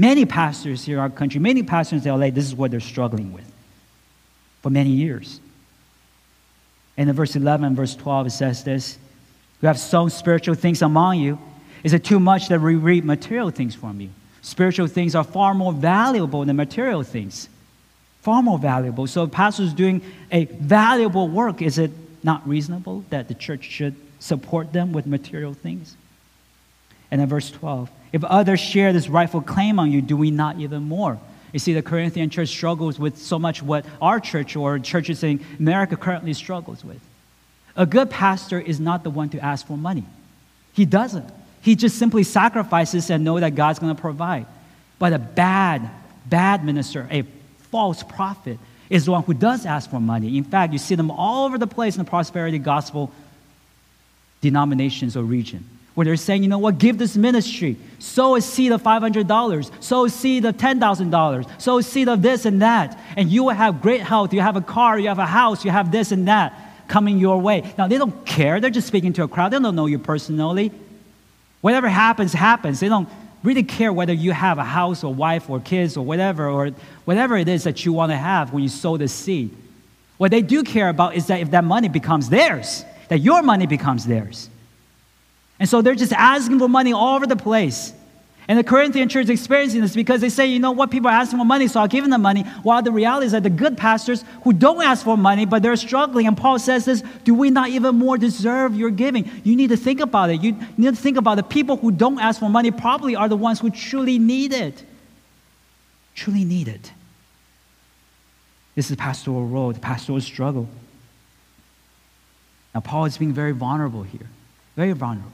many 0.00 0.24
pastors 0.24 0.84
here 0.84 0.96
in 0.96 1.00
our 1.00 1.10
country, 1.10 1.38
many 1.38 1.62
pastors 1.62 2.06
in 2.06 2.18
LA, 2.18 2.30
this 2.30 2.46
is 2.46 2.54
what 2.54 2.70
they're 2.70 2.80
struggling 2.80 3.32
with 3.32 3.44
for 4.62 4.70
many 4.70 4.90
years. 4.90 5.40
And 6.96 7.08
in 7.10 7.14
verse 7.14 7.36
11 7.36 7.66
and 7.66 7.76
verse 7.76 7.94
12, 7.94 8.28
it 8.28 8.30
says 8.30 8.64
this 8.64 8.98
You 9.60 9.68
have 9.68 9.78
sown 9.78 10.10
spiritual 10.10 10.54
things 10.54 10.82
among 10.82 11.20
you. 11.20 11.38
Is 11.84 11.92
it 11.92 12.04
too 12.04 12.18
much 12.18 12.48
that 12.48 12.60
we 12.60 12.74
reap 12.74 13.04
material 13.04 13.50
things 13.50 13.74
from 13.74 14.00
you? 14.00 14.10
Spiritual 14.42 14.86
things 14.86 15.14
are 15.14 15.24
far 15.24 15.54
more 15.54 15.72
valuable 15.72 16.44
than 16.44 16.56
material 16.56 17.02
things. 17.02 17.48
Far 18.22 18.42
more 18.42 18.58
valuable. 18.58 19.06
So, 19.06 19.26
pastors 19.26 19.72
doing 19.72 20.02
a 20.30 20.44
valuable 20.44 21.28
work, 21.28 21.62
is 21.62 21.78
it 21.78 21.90
not 22.22 22.46
reasonable 22.46 23.04
that 23.10 23.28
the 23.28 23.34
church 23.34 23.64
should 23.64 23.96
support 24.18 24.72
them 24.72 24.92
with 24.92 25.06
material 25.06 25.54
things? 25.54 25.96
And 27.10 27.20
then 27.20 27.28
verse 27.28 27.50
12 27.50 27.90
If 28.12 28.24
others 28.24 28.60
share 28.60 28.92
this 28.92 29.08
rightful 29.08 29.40
claim 29.40 29.78
on 29.78 29.90
you, 29.90 30.02
do 30.02 30.16
we 30.16 30.30
not 30.30 30.58
even 30.58 30.82
more? 30.82 31.18
You 31.52 31.58
see, 31.58 31.72
the 31.72 31.82
Corinthian 31.82 32.30
church 32.30 32.48
struggles 32.48 32.98
with 32.98 33.18
so 33.18 33.38
much 33.38 33.62
what 33.62 33.84
our 34.00 34.20
church 34.20 34.56
or 34.56 34.78
churches 34.78 35.22
in 35.22 35.44
America 35.58 35.96
currently 35.96 36.32
struggles 36.32 36.84
with. 36.84 37.00
A 37.76 37.86
good 37.86 38.10
pastor 38.10 38.60
is 38.60 38.78
not 38.80 39.04
the 39.04 39.10
one 39.10 39.28
to 39.30 39.44
ask 39.44 39.66
for 39.66 39.76
money. 39.76 40.04
He 40.72 40.84
doesn't. 40.84 41.28
He 41.62 41.76
just 41.76 41.98
simply 41.98 42.22
sacrifices 42.22 43.10
and 43.10 43.24
know 43.24 43.38
that 43.38 43.54
God's 43.54 43.78
going 43.78 43.94
to 43.94 44.00
provide. 44.00 44.46
But 44.98 45.12
a 45.12 45.18
bad, 45.18 45.88
bad 46.26 46.64
minister, 46.64 47.08
a 47.10 47.22
false 47.70 48.02
prophet, 48.02 48.58
is 48.88 49.04
the 49.04 49.12
one 49.12 49.22
who 49.22 49.34
does 49.34 49.66
ask 49.66 49.90
for 49.90 50.00
money. 50.00 50.36
In 50.36 50.44
fact, 50.44 50.72
you 50.72 50.78
see 50.78 50.94
them 50.94 51.10
all 51.10 51.46
over 51.46 51.58
the 51.58 51.66
place 51.66 51.96
in 51.96 52.04
the 52.04 52.10
prosperity 52.10 52.58
gospel 52.58 53.12
denominations 54.40 55.16
or 55.16 55.22
region 55.22 55.64
where 56.00 56.06
they're 56.06 56.16
saying, 56.16 56.42
you 56.42 56.48
know 56.48 56.56
what, 56.56 56.78
give 56.78 56.96
this 56.96 57.14
ministry, 57.14 57.76
sow 57.98 58.34
a 58.34 58.40
seed 58.40 58.72
of 58.72 58.82
$500, 58.82 59.84
sow 59.84 60.06
a 60.06 60.08
seed 60.08 60.46
of 60.46 60.56
$10,000, 60.56 61.60
sow 61.60 61.76
a 61.76 61.82
seed 61.82 62.08
of 62.08 62.22
this 62.22 62.46
and 62.46 62.62
that, 62.62 62.98
and 63.18 63.28
you 63.28 63.44
will 63.44 63.50
have 63.52 63.82
great 63.82 64.00
health. 64.00 64.32
You 64.32 64.40
have 64.40 64.56
a 64.56 64.62
car, 64.62 64.98
you 64.98 65.08
have 65.08 65.18
a 65.18 65.26
house, 65.26 65.62
you 65.62 65.70
have 65.70 65.92
this 65.92 66.10
and 66.10 66.26
that 66.26 66.54
coming 66.88 67.18
your 67.18 67.38
way. 67.38 67.70
Now, 67.76 67.86
they 67.86 67.98
don't 67.98 68.24
care. 68.24 68.60
They're 68.60 68.70
just 68.70 68.86
speaking 68.86 69.12
to 69.12 69.24
a 69.24 69.28
crowd. 69.28 69.50
They 69.50 69.58
don't 69.58 69.76
know 69.76 69.84
you 69.84 69.98
personally. 69.98 70.72
Whatever 71.60 71.86
happens, 71.86 72.32
happens. 72.32 72.80
They 72.80 72.88
don't 72.88 73.06
really 73.42 73.64
care 73.64 73.92
whether 73.92 74.14
you 74.14 74.32
have 74.32 74.56
a 74.56 74.64
house 74.64 75.04
or 75.04 75.12
wife 75.12 75.50
or 75.50 75.60
kids 75.60 75.98
or 75.98 76.04
whatever, 76.06 76.48
or 76.48 76.70
whatever 77.04 77.36
it 77.36 77.46
is 77.46 77.64
that 77.64 77.84
you 77.84 77.92
want 77.92 78.10
to 78.10 78.16
have 78.16 78.54
when 78.54 78.62
you 78.62 78.70
sow 78.70 78.96
the 78.96 79.06
seed. 79.06 79.54
What 80.16 80.30
they 80.30 80.40
do 80.40 80.62
care 80.62 80.88
about 80.88 81.14
is 81.14 81.26
that 81.26 81.40
if 81.40 81.50
that 81.50 81.64
money 81.64 81.90
becomes 81.90 82.30
theirs, 82.30 82.86
that 83.08 83.18
your 83.18 83.42
money 83.42 83.66
becomes 83.66 84.06
theirs. 84.06 84.48
And 85.60 85.68
so 85.68 85.82
they're 85.82 85.94
just 85.94 86.12
asking 86.12 86.58
for 86.58 86.68
money 86.68 86.92
all 86.92 87.14
over 87.14 87.26
the 87.26 87.36
place. 87.36 87.92
And 88.48 88.58
the 88.58 88.64
Corinthian 88.64 89.08
church 89.08 89.24
is 89.24 89.30
experiencing 89.30 89.80
this 89.80 89.94
because 89.94 90.20
they 90.20 90.28
say, 90.28 90.46
you 90.46 90.58
know 90.58 90.72
what, 90.72 90.90
people 90.90 91.08
are 91.08 91.12
asking 91.12 91.38
for 91.38 91.44
money, 91.44 91.68
so 91.68 91.78
I'll 91.78 91.86
give 91.86 92.02
them 92.02 92.10
the 92.10 92.18
money. 92.18 92.42
While 92.64 92.82
the 92.82 92.90
reality 92.90 93.26
is 93.26 93.32
that 93.32 93.44
the 93.44 93.50
good 93.50 93.78
pastors 93.78 94.24
who 94.42 94.52
don't 94.52 94.82
ask 94.82 95.04
for 95.04 95.16
money, 95.16 95.44
but 95.44 95.62
they're 95.62 95.76
struggling, 95.76 96.26
and 96.26 96.36
Paul 96.36 96.58
says 96.58 96.84
this, 96.84 97.04
do 97.22 97.32
we 97.32 97.50
not 97.50 97.68
even 97.68 97.94
more 97.94 98.18
deserve 98.18 98.74
your 98.74 98.90
giving? 98.90 99.30
You 99.44 99.54
need 99.54 99.68
to 99.68 99.76
think 99.76 100.00
about 100.00 100.30
it. 100.30 100.42
You 100.42 100.56
need 100.76 100.96
to 100.96 101.00
think 101.00 101.16
about 101.16 101.36
the 101.36 101.44
people 101.44 101.76
who 101.76 101.92
don't 101.92 102.18
ask 102.18 102.40
for 102.40 102.48
money 102.48 102.72
probably 102.72 103.14
are 103.14 103.28
the 103.28 103.36
ones 103.36 103.60
who 103.60 103.70
truly 103.70 104.18
need 104.18 104.52
it. 104.52 104.82
Truly 106.16 106.44
need 106.44 106.66
it. 106.66 106.90
This 108.74 108.86
is 108.86 108.96
the 108.96 109.00
pastoral 109.00 109.46
role, 109.46 109.72
the 109.72 109.78
pastoral 109.78 110.20
struggle. 110.20 110.68
Now, 112.74 112.80
Paul 112.80 113.04
is 113.04 113.16
being 113.16 113.32
very 113.32 113.52
vulnerable 113.52 114.02
here, 114.02 114.26
very 114.74 114.92
vulnerable. 114.92 115.30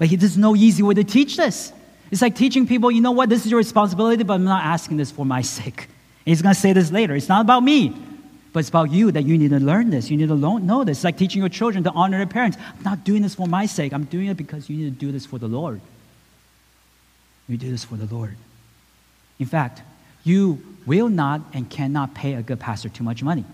But 0.00 0.08
he, 0.08 0.16
there's 0.16 0.38
no 0.38 0.56
easy 0.56 0.82
way 0.82 0.94
to 0.94 1.04
teach 1.04 1.36
this. 1.36 1.74
It's 2.10 2.22
like 2.22 2.34
teaching 2.34 2.66
people, 2.66 2.90
you 2.90 3.02
know 3.02 3.10
what, 3.10 3.28
this 3.28 3.44
is 3.44 3.50
your 3.50 3.58
responsibility, 3.58 4.24
but 4.24 4.32
I'm 4.32 4.44
not 4.44 4.64
asking 4.64 4.96
this 4.96 5.10
for 5.10 5.26
my 5.26 5.42
sake. 5.58 5.82
And 5.82 5.88
he's 6.24 6.40
going 6.40 6.54
to 6.54 6.60
say 6.60 6.72
this 6.72 6.90
later. 6.90 7.14
It's 7.14 7.28
not 7.28 7.42
about 7.42 7.62
me, 7.62 7.94
but 8.54 8.60
it's 8.60 8.70
about 8.70 8.90
you 8.90 9.12
that 9.12 9.24
you 9.24 9.36
need 9.36 9.50
to 9.50 9.60
learn 9.60 9.90
this. 9.90 10.10
You 10.10 10.16
need 10.16 10.28
to 10.28 10.36
know 10.36 10.84
this. 10.84 10.98
It's 10.98 11.04
like 11.04 11.18
teaching 11.18 11.42
your 11.42 11.50
children 11.50 11.84
to 11.84 11.90
honor 11.90 12.16
their 12.16 12.26
parents. 12.26 12.56
I'm 12.78 12.82
not 12.82 13.04
doing 13.04 13.20
this 13.20 13.34
for 13.34 13.46
my 13.46 13.66
sake. 13.66 13.92
I'm 13.92 14.04
doing 14.04 14.28
it 14.28 14.38
because 14.38 14.70
you 14.70 14.78
need 14.78 14.98
to 14.98 15.06
do 15.06 15.12
this 15.12 15.26
for 15.26 15.38
the 15.38 15.48
Lord. 15.48 15.82
You 17.46 17.58
do 17.58 17.70
this 17.70 17.84
for 17.84 17.96
the 17.96 18.12
Lord. 18.12 18.36
In 19.38 19.46
fact, 19.46 19.82
you 20.24 20.62
will 20.86 21.10
not 21.10 21.42
and 21.52 21.68
cannot 21.68 22.14
pay 22.14 22.34
a 22.34 22.42
good 22.42 22.58
pastor 22.58 22.88
too 22.88 23.04
much 23.04 23.22
money. 23.22 23.44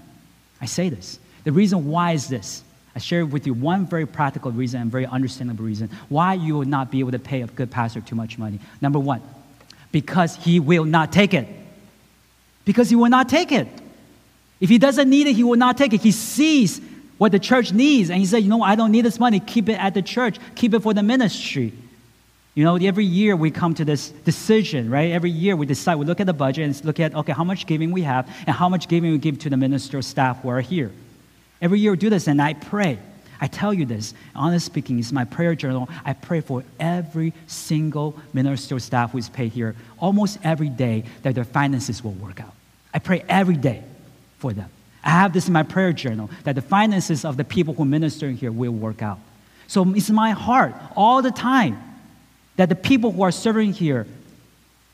I 0.61 0.67
say 0.67 0.91
this. 0.91 1.19
The 1.43 1.51
reason 1.51 1.89
why 1.89 2.13
is 2.13 2.29
this 2.29 2.63
I 2.97 2.99
share 2.99 3.27
with 3.27 3.47
you 3.47 3.53
one 3.53 3.87
very 3.87 4.07
practical 4.07 4.51
reason 4.51 4.81
and 4.81 4.91
very 4.91 5.05
understandable 5.05 5.67
reason 5.67 5.91
why 6.09 6.33
you 6.33 6.55
will 6.57 6.65
not 6.65 6.91
be 6.91 7.01
able 7.01 7.11
to 7.11 7.19
pay 7.19 7.43
a 7.43 7.47
good 7.47 7.71
pastor 7.71 8.01
too 8.01 8.17
much 8.17 8.39
money. 8.39 8.59
Number 8.81 8.99
one, 8.99 9.21
because 9.93 10.35
he 10.37 10.61
will 10.61 10.87
not 10.87 11.13
take 11.13 11.35
it. 11.35 11.47
Because 12.65 12.89
he 12.89 12.97
will 12.97 13.11
not 13.11 13.29
take 13.29 13.53
it. 13.53 13.69
If 14.61 14.71
he 14.71 14.79
doesn't 14.79 15.11
need 15.11 15.27
it, 15.27 15.35
he 15.35 15.45
will 15.45 15.59
not 15.59 15.77
take 15.77 15.93
it. 15.93 16.01
He 16.01 16.11
sees 16.11 16.81
what 17.19 17.33
the 17.33 17.39
church 17.39 17.71
needs 17.71 18.09
and 18.09 18.19
he 18.19 18.25
said, 18.25 18.39
You 18.39 18.49
know, 18.49 18.63
I 18.63 18.77
don't 18.77 18.93
need 18.93 19.05
this 19.05 19.21
money. 19.21 19.41
Keep 19.41 19.69
it 19.69 19.79
at 19.79 19.93
the 19.93 20.01
church, 20.01 20.39
keep 20.55 20.73
it 20.73 20.81
for 20.81 20.95
the 20.95 21.03
ministry. 21.03 21.75
You 22.55 22.65
know, 22.65 22.77
every 22.77 23.05
year 23.05 23.37
we 23.37 23.51
come 23.51 23.75
to 23.75 23.85
this 23.85 24.09
decision, 24.09 24.89
right? 24.89 25.13
Every 25.13 25.31
year 25.31 25.55
we 25.55 25.67
decide, 25.67 25.97
we 25.97 26.07
look 26.07 26.21
at 26.21 26.27
the 26.27 26.33
budget 26.33 26.65
and 26.65 26.85
look 26.87 26.99
at, 26.99 27.15
okay, 27.15 27.33
how 27.33 27.45
much 27.45 27.67
giving 27.67 27.93
we 27.93 28.01
have 28.03 28.27
and 28.47 28.57
how 28.57 28.71
much 28.71 28.89
giving 28.89 29.13
we 29.13 29.19
give 29.19 29.39
to 29.41 29.51
the 29.51 29.59
minister 29.59 30.01
staff 30.01 30.41
who 30.41 30.49
are 30.49 30.63
here. 30.63 30.91
Every 31.61 31.81
year 31.81 31.93
we 31.93 31.97
do 31.97 32.11
this, 32.11 32.27
and 32.27 32.41
I 32.41 32.55
pray. 32.55 32.99
I 33.41 33.47
tell 33.49 33.75
you 33.75 33.85
this, 33.85 34.15
honest 34.35 34.65
speaking, 34.67 34.99
it's 34.99 35.13
my 35.13 35.25
prayer 35.25 35.55
journal. 35.55 35.89
I 36.05 36.15
pray 36.15 36.41
for 36.41 36.65
every 36.81 37.35
single 37.47 38.19
ministerial 38.33 38.81
staff 38.81 39.13
who 39.13 39.19
is 39.19 39.29
paid 39.29 39.53
here 39.53 39.77
almost 39.99 40.39
every 40.43 40.71
day 40.71 41.05
that 41.23 41.35
their 41.35 41.45
finances 41.45 42.03
will 42.03 42.13
work 42.13 42.41
out. 42.41 42.55
I 42.95 42.99
pray 42.99 43.25
every 43.29 43.57
day 43.57 43.83
for 44.39 44.53
them. 44.53 44.71
I 45.05 45.11
have 45.11 45.33
this 45.33 45.47
in 45.47 45.53
my 45.53 45.63
prayer 45.63 45.93
journal 45.93 46.31
that 46.45 46.55
the 46.55 46.63
finances 46.63 47.25
of 47.25 47.37
the 47.37 47.45
people 47.45 47.75
who 47.75 47.85
minister 47.85 48.31
here 48.31 48.51
will 48.51 48.73
work 48.73 49.03
out. 49.03 49.19
So 49.67 49.85
it's 49.95 50.11
my 50.11 50.31
heart 50.31 50.75
all 50.97 51.23
the 51.23 51.31
time 51.31 51.79
that 52.57 52.69
the 52.69 52.75
people 52.75 53.13
who 53.13 53.23
are 53.23 53.31
serving 53.31 53.75
here, 53.75 54.07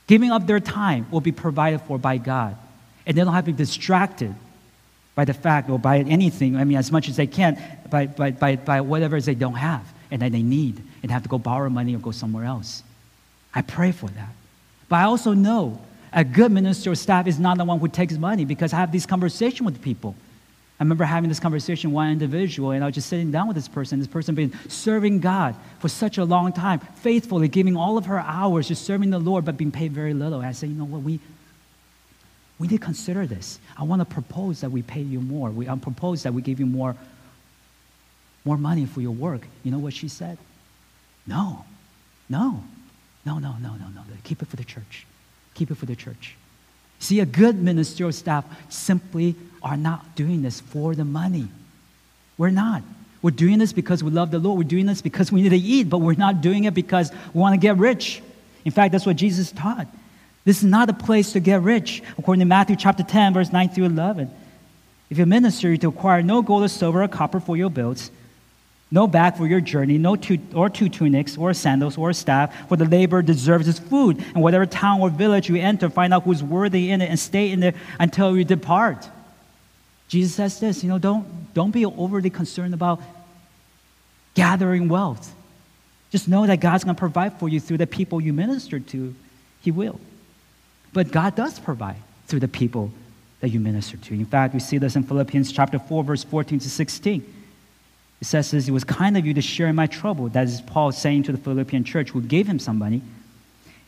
giving 0.06 0.30
up 0.30 0.46
their 0.46 0.60
time, 0.60 1.06
will 1.10 1.20
be 1.20 1.32
provided 1.32 1.80
for 1.82 1.96
by 1.96 2.18
God. 2.18 2.56
And 3.06 3.16
they 3.16 3.22
don't 3.22 3.32
have 3.32 3.44
to 3.46 3.52
be 3.52 3.56
distracted 3.56 4.34
by 5.14 5.24
the 5.24 5.34
fact 5.34 5.68
or 5.68 5.78
by 5.78 5.98
anything, 5.98 6.56
I 6.56 6.64
mean, 6.64 6.78
as 6.78 6.90
much 6.90 7.08
as 7.08 7.16
they 7.16 7.26
can, 7.26 7.60
by, 7.90 8.06
by, 8.06 8.30
by, 8.30 8.56
by 8.56 8.80
whatever 8.80 9.20
they 9.20 9.34
don't 9.34 9.54
have 9.54 9.84
and 10.10 10.22
that 10.22 10.32
they 10.32 10.42
need 10.42 10.82
and 11.02 11.10
have 11.10 11.22
to 11.22 11.28
go 11.28 11.38
borrow 11.38 11.68
money 11.68 11.94
or 11.94 11.98
go 11.98 12.10
somewhere 12.10 12.44
else. 12.44 12.82
I 13.54 13.62
pray 13.62 13.92
for 13.92 14.06
that. 14.06 14.30
But 14.88 14.96
I 14.96 15.02
also 15.04 15.32
know 15.32 15.80
a 16.12 16.24
good 16.24 16.52
ministerial 16.52 16.96
staff 16.96 17.26
is 17.26 17.38
not 17.38 17.58
the 17.58 17.64
one 17.64 17.78
who 17.78 17.88
takes 17.88 18.14
money 18.14 18.44
because 18.44 18.72
I 18.72 18.76
have 18.76 18.92
this 18.92 19.06
conversation 19.06 19.66
with 19.66 19.80
people. 19.82 20.14
I 20.78 20.84
remember 20.84 21.04
having 21.04 21.28
this 21.28 21.38
conversation 21.38 21.90
with 21.90 21.94
one 21.94 22.10
individual, 22.10 22.72
and 22.72 22.82
I 22.82 22.88
was 22.88 22.96
just 22.96 23.08
sitting 23.08 23.30
down 23.30 23.46
with 23.46 23.54
this 23.54 23.68
person. 23.68 24.00
This 24.00 24.08
person 24.08 24.34
been 24.34 24.52
serving 24.68 25.20
God 25.20 25.54
for 25.78 25.88
such 25.88 26.18
a 26.18 26.24
long 26.24 26.52
time, 26.52 26.80
faithfully 26.96 27.48
giving 27.48 27.76
all 27.76 27.98
of 27.98 28.06
her 28.06 28.18
hours 28.18 28.68
just 28.68 28.84
serving 28.84 29.10
the 29.10 29.18
Lord, 29.18 29.44
but 29.44 29.56
being 29.56 29.70
paid 29.70 29.92
very 29.92 30.12
little. 30.12 30.40
And 30.40 30.48
I 30.48 30.52
said, 30.52 30.70
you 30.70 30.74
know 30.74 30.84
what, 30.84 31.02
we, 31.02 31.20
we 32.62 32.68
need 32.68 32.78
to 32.78 32.84
consider 32.84 33.26
this. 33.26 33.58
I 33.76 33.82
want 33.82 34.02
to 34.02 34.04
propose 34.04 34.60
that 34.60 34.70
we 34.70 34.82
pay 34.82 35.00
you 35.00 35.20
more. 35.20 35.50
We 35.50 35.68
I 35.68 35.74
propose 35.74 36.22
that 36.22 36.32
we 36.32 36.42
give 36.42 36.60
you 36.60 36.66
more, 36.66 36.94
more 38.44 38.56
money 38.56 38.86
for 38.86 39.00
your 39.00 39.10
work. 39.10 39.48
You 39.64 39.72
know 39.72 39.80
what 39.80 39.94
she 39.94 40.06
said? 40.06 40.38
No, 41.26 41.64
no, 42.28 42.62
no, 43.26 43.40
no, 43.40 43.56
no, 43.60 43.70
no, 43.70 43.88
no. 43.88 44.02
Keep 44.22 44.42
it 44.42 44.46
for 44.46 44.54
the 44.54 44.62
church. 44.62 45.06
Keep 45.54 45.72
it 45.72 45.74
for 45.74 45.86
the 45.86 45.96
church. 45.96 46.36
See, 47.00 47.18
a 47.18 47.26
good 47.26 47.60
ministerial 47.60 48.12
staff 48.12 48.44
simply 48.68 49.34
are 49.60 49.76
not 49.76 50.14
doing 50.14 50.42
this 50.42 50.60
for 50.60 50.94
the 50.94 51.04
money. 51.04 51.48
We're 52.38 52.50
not. 52.50 52.84
We're 53.22 53.32
doing 53.32 53.58
this 53.58 53.72
because 53.72 54.04
we 54.04 54.12
love 54.12 54.30
the 54.30 54.38
Lord. 54.38 54.58
We're 54.58 54.68
doing 54.68 54.86
this 54.86 55.02
because 55.02 55.32
we 55.32 55.42
need 55.42 55.48
to 55.48 55.56
eat, 55.56 55.90
but 55.90 55.98
we're 55.98 56.14
not 56.14 56.42
doing 56.42 56.62
it 56.62 56.74
because 56.74 57.10
we 57.34 57.40
want 57.40 57.54
to 57.54 57.58
get 57.58 57.76
rich. 57.78 58.22
In 58.64 58.70
fact, 58.70 58.92
that's 58.92 59.04
what 59.04 59.16
Jesus 59.16 59.50
taught. 59.50 59.88
This 60.45 60.59
is 60.59 60.64
not 60.64 60.90
a 60.90 60.93
place 60.93 61.32
to 61.32 61.40
get 61.40 61.62
rich, 61.62 62.03
according 62.18 62.40
to 62.40 62.47
Matthew 62.47 62.76
chapter 62.76 63.03
10, 63.03 63.34
verse 63.34 63.53
9 63.53 63.68
through 63.68 63.84
11. 63.84 64.30
If 65.09 65.18
you 65.18 65.26
minister, 65.26 65.76
to 65.76 65.88
acquire 65.88 66.22
no 66.22 66.43
gold 66.43 66.64
or 66.64 66.68
silver 66.68 67.03
or 67.03 67.09
copper 67.09 67.38
for 67.38 67.57
your 67.57 67.70
belts, 67.70 68.11
no 68.90 69.07
bag 69.07 69.36
for 69.36 69.47
your 69.47 69.61
journey, 69.61 69.97
no 69.99 70.16
two, 70.16 70.38
or 70.55 70.68
two 70.68 70.88
tunics, 70.88 71.38
or 71.38 71.55
sandals, 71.55 71.97
or 71.97 72.12
staff, 72.12 72.68
for 72.68 72.76
the 72.76 72.84
laborer 72.84 73.22
deserves 73.22 73.66
his 73.66 73.78
food. 73.78 74.18
And 74.34 74.43
whatever 74.43 74.66
town 74.66 75.01
or 75.01 75.09
village 75.09 75.49
you 75.49 75.57
enter, 75.57 75.88
find 75.88 76.12
out 76.12 76.24
who's 76.24 76.43
worthy 76.43 76.90
in 76.90 77.01
it 77.01 77.09
and 77.09 77.18
stay 77.18 77.51
in 77.51 77.61
there 77.61 77.74
until 77.99 78.36
you 78.36 78.45
depart. 78.45 79.09
Jesus 80.09 80.34
says 80.34 80.61
this, 80.61 80.82
you 80.82 80.90
know, 80.90 80.99
don't, 80.99 81.55
don't 81.55 81.70
be 81.70 81.86
overly 81.86 82.28
concerned 82.28 82.74
about 82.74 83.01
gathering 84.34 84.88
wealth. 84.88 85.34
Just 86.11 86.28
know 86.28 86.47
that 86.47 86.61
God's 86.61 86.84
going 86.84 86.95
to 86.95 86.99
provide 87.01 87.38
for 87.38 87.49
you 87.49 87.61
through 87.61 87.78
the 87.78 87.86
people 87.86 88.20
you 88.20 88.34
minister 88.34 88.78
to. 88.78 89.14
He 89.62 89.70
will. 89.70 89.99
But 90.93 91.11
God 91.11 91.34
does 91.34 91.59
provide 91.59 91.97
through 92.26 92.40
the 92.40 92.49
people 92.49 92.93
that 93.40 93.49
you 93.49 93.61
minister 93.61 93.97
to. 93.97 94.14
In 94.14 94.26
fact, 94.26 94.55
we 94.55 94.61
see 94.61 94.78
this 94.78 94.97
in 94.97 95.03
Philippians 95.03 95.53
chapter 95.53 95.78
4, 95.78 96.05
verse 96.05 96.24
14 96.24 96.59
to 96.61 96.70
16. 96.70 97.34
It 98.20 98.24
says 98.24 98.53
this, 98.53 98.68
it 98.68 98.70
was 98.70 98.84
kind 98.84 99.16
of 99.16 99.26
you 99.26 99.34
to 99.34 99.43
share 99.43 99.66
in 99.66 99.74
my 99.74 99.88
trouble. 99.88 100.28
That 100.28 100.45
is 100.45 100.61
Paul 100.61 100.93
saying 100.93 101.24
to 101.24 101.32
the 101.32 101.38
Philippian 101.38 101.82
church 101.82 102.11
who 102.11 102.20
gave 102.22 102.47
him 102.47 102.61
some 102.61 102.78
money. 102.78 103.03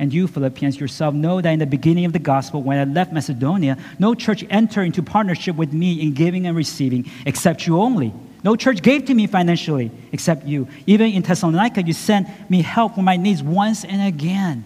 And 0.01 0.13
you, 0.13 0.27
Philippians, 0.27 0.81
yourself 0.81 1.15
know 1.15 1.41
that 1.41 1.49
in 1.49 1.61
the 1.61 1.67
beginning 1.67 2.05
of 2.05 2.13
the 2.13 2.19
gospel, 2.19 2.61
when 2.61 2.79
I 2.79 2.85
left 2.85 3.13
Macedonia, 3.13 3.79
no 4.01 4.15
church 4.15 4.45
entered 4.51 4.83
into 4.83 5.05
partnership 5.05 5.55
with 5.55 5.73
me 5.73 6.03
in 6.03 6.15
giving 6.15 6.49
and 6.49 6.57
receiving 6.57 7.09
except 7.25 7.65
you 7.65 7.81
only. 7.81 8.13
No 8.43 8.57
church 8.57 8.83
gave 8.83 9.05
to 9.05 9.15
me 9.15 9.29
financially 9.29 9.93
except 10.11 10.47
you. 10.47 10.67
Even 10.87 11.13
in 11.13 11.23
Thessalonica, 11.23 11.83
you 11.83 11.93
sent 11.93 12.29
me 12.51 12.61
help 12.61 12.97
for 12.97 13.03
my 13.03 13.17
needs 13.17 13.41
once 13.41 13.85
and 13.85 14.03
again. 14.03 14.65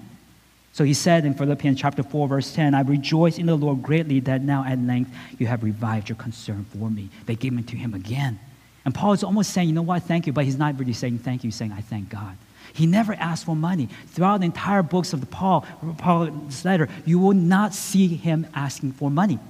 So 0.78 0.84
he 0.84 0.94
said 0.94 1.24
in 1.24 1.34
Philippians 1.34 1.80
chapter 1.80 2.04
4, 2.04 2.28
verse 2.28 2.52
10, 2.52 2.72
I 2.72 2.82
rejoice 2.82 3.36
in 3.36 3.46
the 3.46 3.56
Lord 3.56 3.82
greatly 3.82 4.20
that 4.20 4.42
now 4.42 4.64
at 4.64 4.78
length 4.78 5.10
you 5.36 5.48
have 5.48 5.64
revived 5.64 6.08
your 6.08 6.14
concern 6.14 6.66
for 6.66 6.88
me. 6.88 7.08
They 7.26 7.34
gave 7.34 7.58
it 7.58 7.66
to 7.66 7.76
him 7.76 7.94
again. 7.94 8.38
And 8.84 8.94
Paul 8.94 9.12
is 9.12 9.24
almost 9.24 9.50
saying, 9.50 9.66
you 9.66 9.74
know 9.74 9.82
what, 9.82 10.04
thank 10.04 10.28
you, 10.28 10.32
but 10.32 10.44
he's 10.44 10.56
not 10.56 10.78
really 10.78 10.92
saying 10.92 11.18
thank 11.18 11.42
you, 11.42 11.48
he's 11.48 11.56
saying, 11.56 11.72
I 11.72 11.80
thank 11.80 12.10
God. 12.10 12.36
He 12.74 12.86
never 12.86 13.12
asked 13.14 13.44
for 13.44 13.56
money. 13.56 13.88
Throughout 14.10 14.38
the 14.38 14.44
entire 14.44 14.84
books 14.84 15.12
of 15.12 15.18
the 15.18 15.26
Paul, 15.26 15.66
Paul's 15.96 16.64
letter, 16.64 16.88
you 17.04 17.18
will 17.18 17.32
not 17.32 17.74
see 17.74 18.06
him 18.06 18.46
asking 18.54 18.92
for 18.92 19.10
money. 19.10 19.40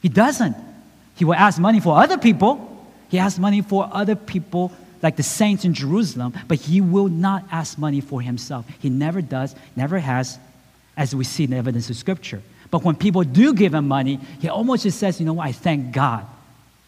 He 0.00 0.08
doesn't. 0.08 0.54
He 1.16 1.24
will 1.24 1.34
ask 1.34 1.58
money 1.58 1.80
for 1.80 1.98
other 1.98 2.16
people. 2.16 2.86
He 3.08 3.18
asks 3.18 3.40
money 3.40 3.60
for 3.60 3.90
other 3.92 4.14
people, 4.14 4.70
like 5.02 5.16
the 5.16 5.24
saints 5.24 5.64
in 5.64 5.74
Jerusalem, 5.74 6.32
but 6.46 6.60
he 6.60 6.80
will 6.80 7.08
not 7.08 7.44
ask 7.50 7.76
money 7.76 8.00
for 8.00 8.22
himself. 8.22 8.66
He 8.78 8.88
never 8.88 9.20
does, 9.20 9.56
never 9.74 9.98
has, 9.98 10.38
as 10.96 11.14
we 11.14 11.24
see 11.24 11.44
in 11.44 11.50
the 11.50 11.56
evidence 11.56 11.90
of 11.90 11.96
Scripture. 11.96 12.42
But 12.70 12.84
when 12.84 12.94
people 12.94 13.22
do 13.24 13.52
give 13.52 13.74
him 13.74 13.88
money, 13.88 14.20
he 14.40 14.48
almost 14.48 14.84
just 14.84 14.98
says, 14.98 15.18
you 15.20 15.26
know 15.26 15.34
what, 15.34 15.46
I 15.46 15.52
thank 15.52 15.92
God. 15.92 16.26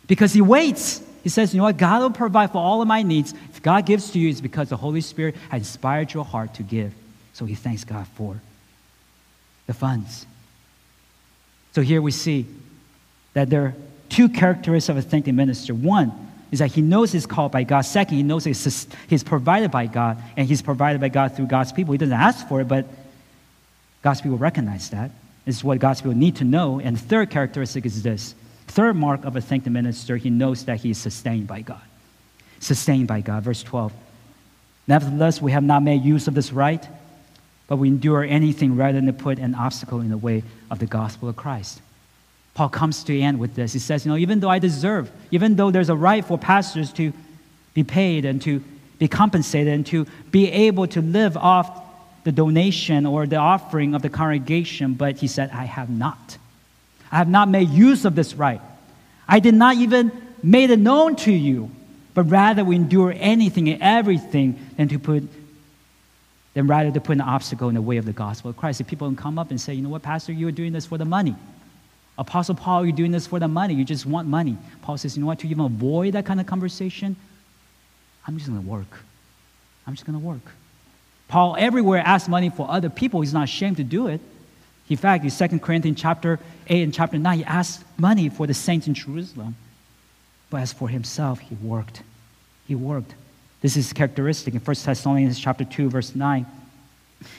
Because 0.06 0.32
he 0.32 0.40
waits. 0.40 1.02
He 1.22 1.28
says, 1.28 1.54
you 1.54 1.58
know 1.58 1.64
what, 1.64 1.76
God 1.76 2.02
will 2.02 2.10
provide 2.10 2.52
for 2.52 2.58
all 2.58 2.82
of 2.82 2.88
my 2.88 3.02
needs. 3.02 3.32
If 3.50 3.62
God 3.62 3.86
gives 3.86 4.10
to 4.10 4.18
you, 4.18 4.28
it's 4.28 4.40
because 4.40 4.68
the 4.68 4.76
Holy 4.76 5.00
Spirit 5.00 5.36
has 5.50 5.60
inspired 5.62 6.12
your 6.12 6.24
heart 6.24 6.54
to 6.54 6.62
give. 6.62 6.92
So 7.32 7.44
he 7.44 7.54
thanks 7.54 7.84
God 7.84 8.06
for 8.14 8.40
the 9.66 9.74
funds. 9.74 10.26
So 11.72 11.80
here 11.80 12.02
we 12.02 12.10
see 12.10 12.46
that 13.34 13.48
there 13.48 13.62
are 13.62 13.74
two 14.08 14.28
characteristics 14.28 14.88
of 14.90 14.96
a 14.98 15.02
thinking 15.02 15.36
minister. 15.36 15.74
One 15.74 16.12
is 16.50 16.58
that 16.58 16.70
he 16.70 16.82
knows 16.82 17.12
he's 17.12 17.24
called 17.24 17.50
by 17.50 17.62
God. 17.62 17.80
Second, 17.80 18.16
he 18.16 18.22
knows 18.22 18.44
he's, 18.44 18.86
he's 19.08 19.24
provided 19.24 19.70
by 19.70 19.86
God, 19.86 20.22
and 20.36 20.46
he's 20.46 20.60
provided 20.60 21.00
by 21.00 21.08
God 21.08 21.34
through 21.34 21.46
God's 21.46 21.72
people. 21.72 21.92
He 21.92 21.98
doesn't 21.98 22.12
ask 22.12 22.46
for 22.46 22.60
it, 22.60 22.68
but 22.68 22.84
God's 24.02 24.20
people 24.20 24.38
recognize 24.38 24.90
that. 24.90 25.10
This 25.44 25.56
is 25.56 25.64
what 25.64 25.78
God's 25.78 26.00
people 26.00 26.16
need 26.16 26.36
to 26.36 26.44
know. 26.44 26.80
And 26.80 26.98
third 27.00 27.30
characteristic 27.30 27.86
is 27.86 28.02
this 28.02 28.34
Third 28.68 28.96
mark 28.96 29.24
of 29.24 29.36
a 29.36 29.40
thankful 29.40 29.72
minister, 29.72 30.16
he 30.16 30.30
knows 30.30 30.64
that 30.64 30.80
he 30.80 30.90
is 30.90 30.98
sustained 30.98 31.46
by 31.46 31.60
God. 31.60 31.82
Sustained 32.60 33.06
by 33.06 33.20
God. 33.20 33.42
Verse 33.42 33.62
12. 33.62 33.92
Nevertheless, 34.88 35.42
we 35.42 35.52
have 35.52 35.62
not 35.62 35.82
made 35.82 36.02
use 36.02 36.26
of 36.26 36.34
this 36.34 36.52
right, 36.52 36.86
but 37.68 37.76
we 37.76 37.88
endure 37.88 38.24
anything 38.24 38.76
rather 38.76 38.94
than 38.94 39.06
to 39.06 39.12
put 39.12 39.38
an 39.38 39.54
obstacle 39.54 40.00
in 40.00 40.08
the 40.08 40.16
way 40.16 40.42
of 40.70 40.78
the 40.78 40.86
gospel 40.86 41.28
of 41.28 41.36
Christ. 41.36 41.82
Paul 42.54 42.68
comes 42.68 43.04
to 43.04 43.12
the 43.12 43.22
end 43.22 43.38
with 43.38 43.54
this. 43.54 43.72
He 43.72 43.78
says, 43.78 44.04
You 44.04 44.12
know, 44.12 44.18
even 44.18 44.40
though 44.40 44.48
I 44.48 44.58
deserve, 44.58 45.10
even 45.30 45.56
though 45.56 45.70
there's 45.70 45.88
a 45.88 45.96
right 45.96 46.24
for 46.24 46.38
pastors 46.38 46.92
to 46.94 47.12
be 47.74 47.84
paid 47.84 48.24
and 48.24 48.40
to 48.42 48.62
be 48.98 49.08
compensated 49.08 49.72
and 49.72 49.86
to 49.86 50.06
be 50.30 50.50
able 50.50 50.86
to 50.88 51.02
live 51.02 51.36
off 51.36 51.81
the 52.24 52.32
donation 52.32 53.06
or 53.06 53.26
the 53.26 53.36
offering 53.36 53.94
of 53.94 54.02
the 54.02 54.08
congregation, 54.08 54.94
but 54.94 55.16
he 55.18 55.26
said, 55.26 55.50
I 55.50 55.64
have 55.64 55.90
not. 55.90 56.38
I 57.10 57.16
have 57.16 57.28
not 57.28 57.48
made 57.48 57.68
use 57.68 58.04
of 58.04 58.14
this 58.14 58.34
right. 58.34 58.60
I 59.28 59.40
did 59.40 59.54
not 59.54 59.76
even 59.76 60.12
made 60.42 60.70
it 60.70 60.78
known 60.78 61.16
to 61.16 61.32
you, 61.32 61.70
but 62.14 62.24
rather 62.24 62.64
we 62.64 62.76
endure 62.76 63.14
anything 63.16 63.68
and 63.68 63.82
everything 63.82 64.58
than 64.76 64.88
to 64.88 64.98
put 64.98 65.24
than 66.54 66.66
rather 66.66 66.90
to 66.90 67.00
put 67.00 67.12
an 67.12 67.22
obstacle 67.22 67.68
in 67.68 67.74
the 67.74 67.82
way 67.82 67.96
of 67.96 68.04
the 68.04 68.12
gospel 68.12 68.50
of 68.50 68.56
Christ. 68.56 68.80
If 68.80 68.86
people 68.86 69.08
can 69.08 69.16
come 69.16 69.38
up 69.38 69.50
and 69.50 69.58
say, 69.58 69.72
you 69.72 69.82
know 69.82 69.88
what, 69.88 70.02
Pastor, 70.02 70.32
you 70.32 70.46
are 70.48 70.52
doing 70.52 70.72
this 70.72 70.84
for 70.84 70.98
the 70.98 71.04
money. 71.04 71.34
Apostle 72.18 72.54
Paul, 72.54 72.84
you're 72.84 72.94
doing 72.94 73.10
this 73.10 73.26
for 73.26 73.38
the 73.38 73.48
money. 73.48 73.72
You 73.72 73.84
just 73.84 74.04
want 74.04 74.28
money. 74.28 74.58
Paul 74.82 74.98
says, 74.98 75.16
you 75.16 75.22
know 75.22 75.26
what, 75.28 75.38
to 75.38 75.48
even 75.48 75.64
avoid 75.64 76.12
that 76.12 76.26
kind 76.26 76.40
of 76.40 76.46
conversation, 76.46 77.16
I'm 78.26 78.36
just 78.36 78.50
going 78.50 78.62
to 78.62 78.68
work. 78.68 78.98
I'm 79.86 79.94
just 79.94 80.04
going 80.04 80.20
to 80.20 80.24
work. 80.24 80.42
Paul 81.32 81.56
everywhere 81.58 82.02
asks 82.04 82.28
money 82.28 82.50
for 82.50 82.70
other 82.70 82.90
people. 82.90 83.22
He's 83.22 83.32
not 83.32 83.44
ashamed 83.44 83.78
to 83.78 83.84
do 83.84 84.08
it. 84.08 84.20
In 84.90 84.98
fact, 84.98 85.24
in 85.24 85.30
2 85.30 85.60
Corinthians 85.60 85.98
chapter 85.98 86.38
8 86.66 86.82
and 86.82 86.92
chapter 86.92 87.16
9, 87.16 87.38
he 87.38 87.44
asked 87.44 87.82
money 87.96 88.28
for 88.28 88.46
the 88.46 88.52
saints 88.52 88.86
in 88.86 88.92
Jerusalem. 88.92 89.56
But 90.50 90.60
as 90.60 90.74
for 90.74 90.90
himself, 90.90 91.40
he 91.40 91.54
worked. 91.54 92.02
He 92.68 92.74
worked. 92.74 93.14
This 93.62 93.78
is 93.78 93.94
characteristic. 93.94 94.52
In 94.52 94.60
1 94.60 94.76
Thessalonians 94.84 95.40
chapter 95.40 95.64
2, 95.64 95.88
verse 95.88 96.14
9, 96.14 96.44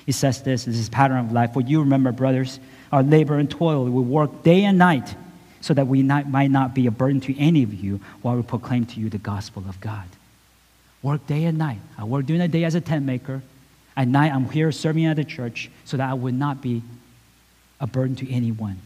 he 0.07 0.11
says 0.11 0.41
this, 0.41 0.65
this 0.65 0.75
is 0.75 0.89
pattern 0.89 1.19
of 1.19 1.31
life. 1.31 1.53
For 1.53 1.61
you 1.61 1.81
remember, 1.81 2.11
brothers, 2.11 2.59
our 2.91 3.03
labor 3.03 3.37
and 3.37 3.47
toil, 3.47 3.83
we 3.83 3.91
work 3.91 4.41
day 4.41 4.63
and 4.63 4.79
night 4.79 5.13
so 5.61 5.75
that 5.75 5.85
we 5.85 6.01
not, 6.01 6.27
might 6.27 6.49
not 6.49 6.73
be 6.73 6.87
a 6.87 6.91
burden 6.91 7.21
to 7.21 7.37
any 7.37 7.61
of 7.61 7.71
you 7.71 7.99
while 8.23 8.37
we 8.37 8.41
proclaim 8.41 8.87
to 8.87 8.99
you 8.99 9.11
the 9.11 9.19
gospel 9.19 9.63
of 9.69 9.79
God. 9.79 10.07
Work 11.03 11.27
day 11.27 11.43
and 11.43 11.59
night. 11.59 11.79
I 11.95 12.05
work 12.05 12.25
during 12.25 12.41
the 12.41 12.47
day 12.47 12.63
as 12.63 12.73
a 12.73 12.81
tent 12.81 13.05
maker. 13.05 13.43
At 13.95 14.07
night, 14.07 14.33
I'm 14.33 14.49
here 14.49 14.71
serving 14.71 15.05
at 15.05 15.15
the 15.15 15.23
church 15.23 15.69
so 15.85 15.97
that 15.97 16.09
I 16.09 16.13
would 16.13 16.33
not 16.33 16.61
be 16.61 16.81
a 17.79 17.87
burden 17.87 18.15
to 18.17 18.31
anyone. 18.31 18.79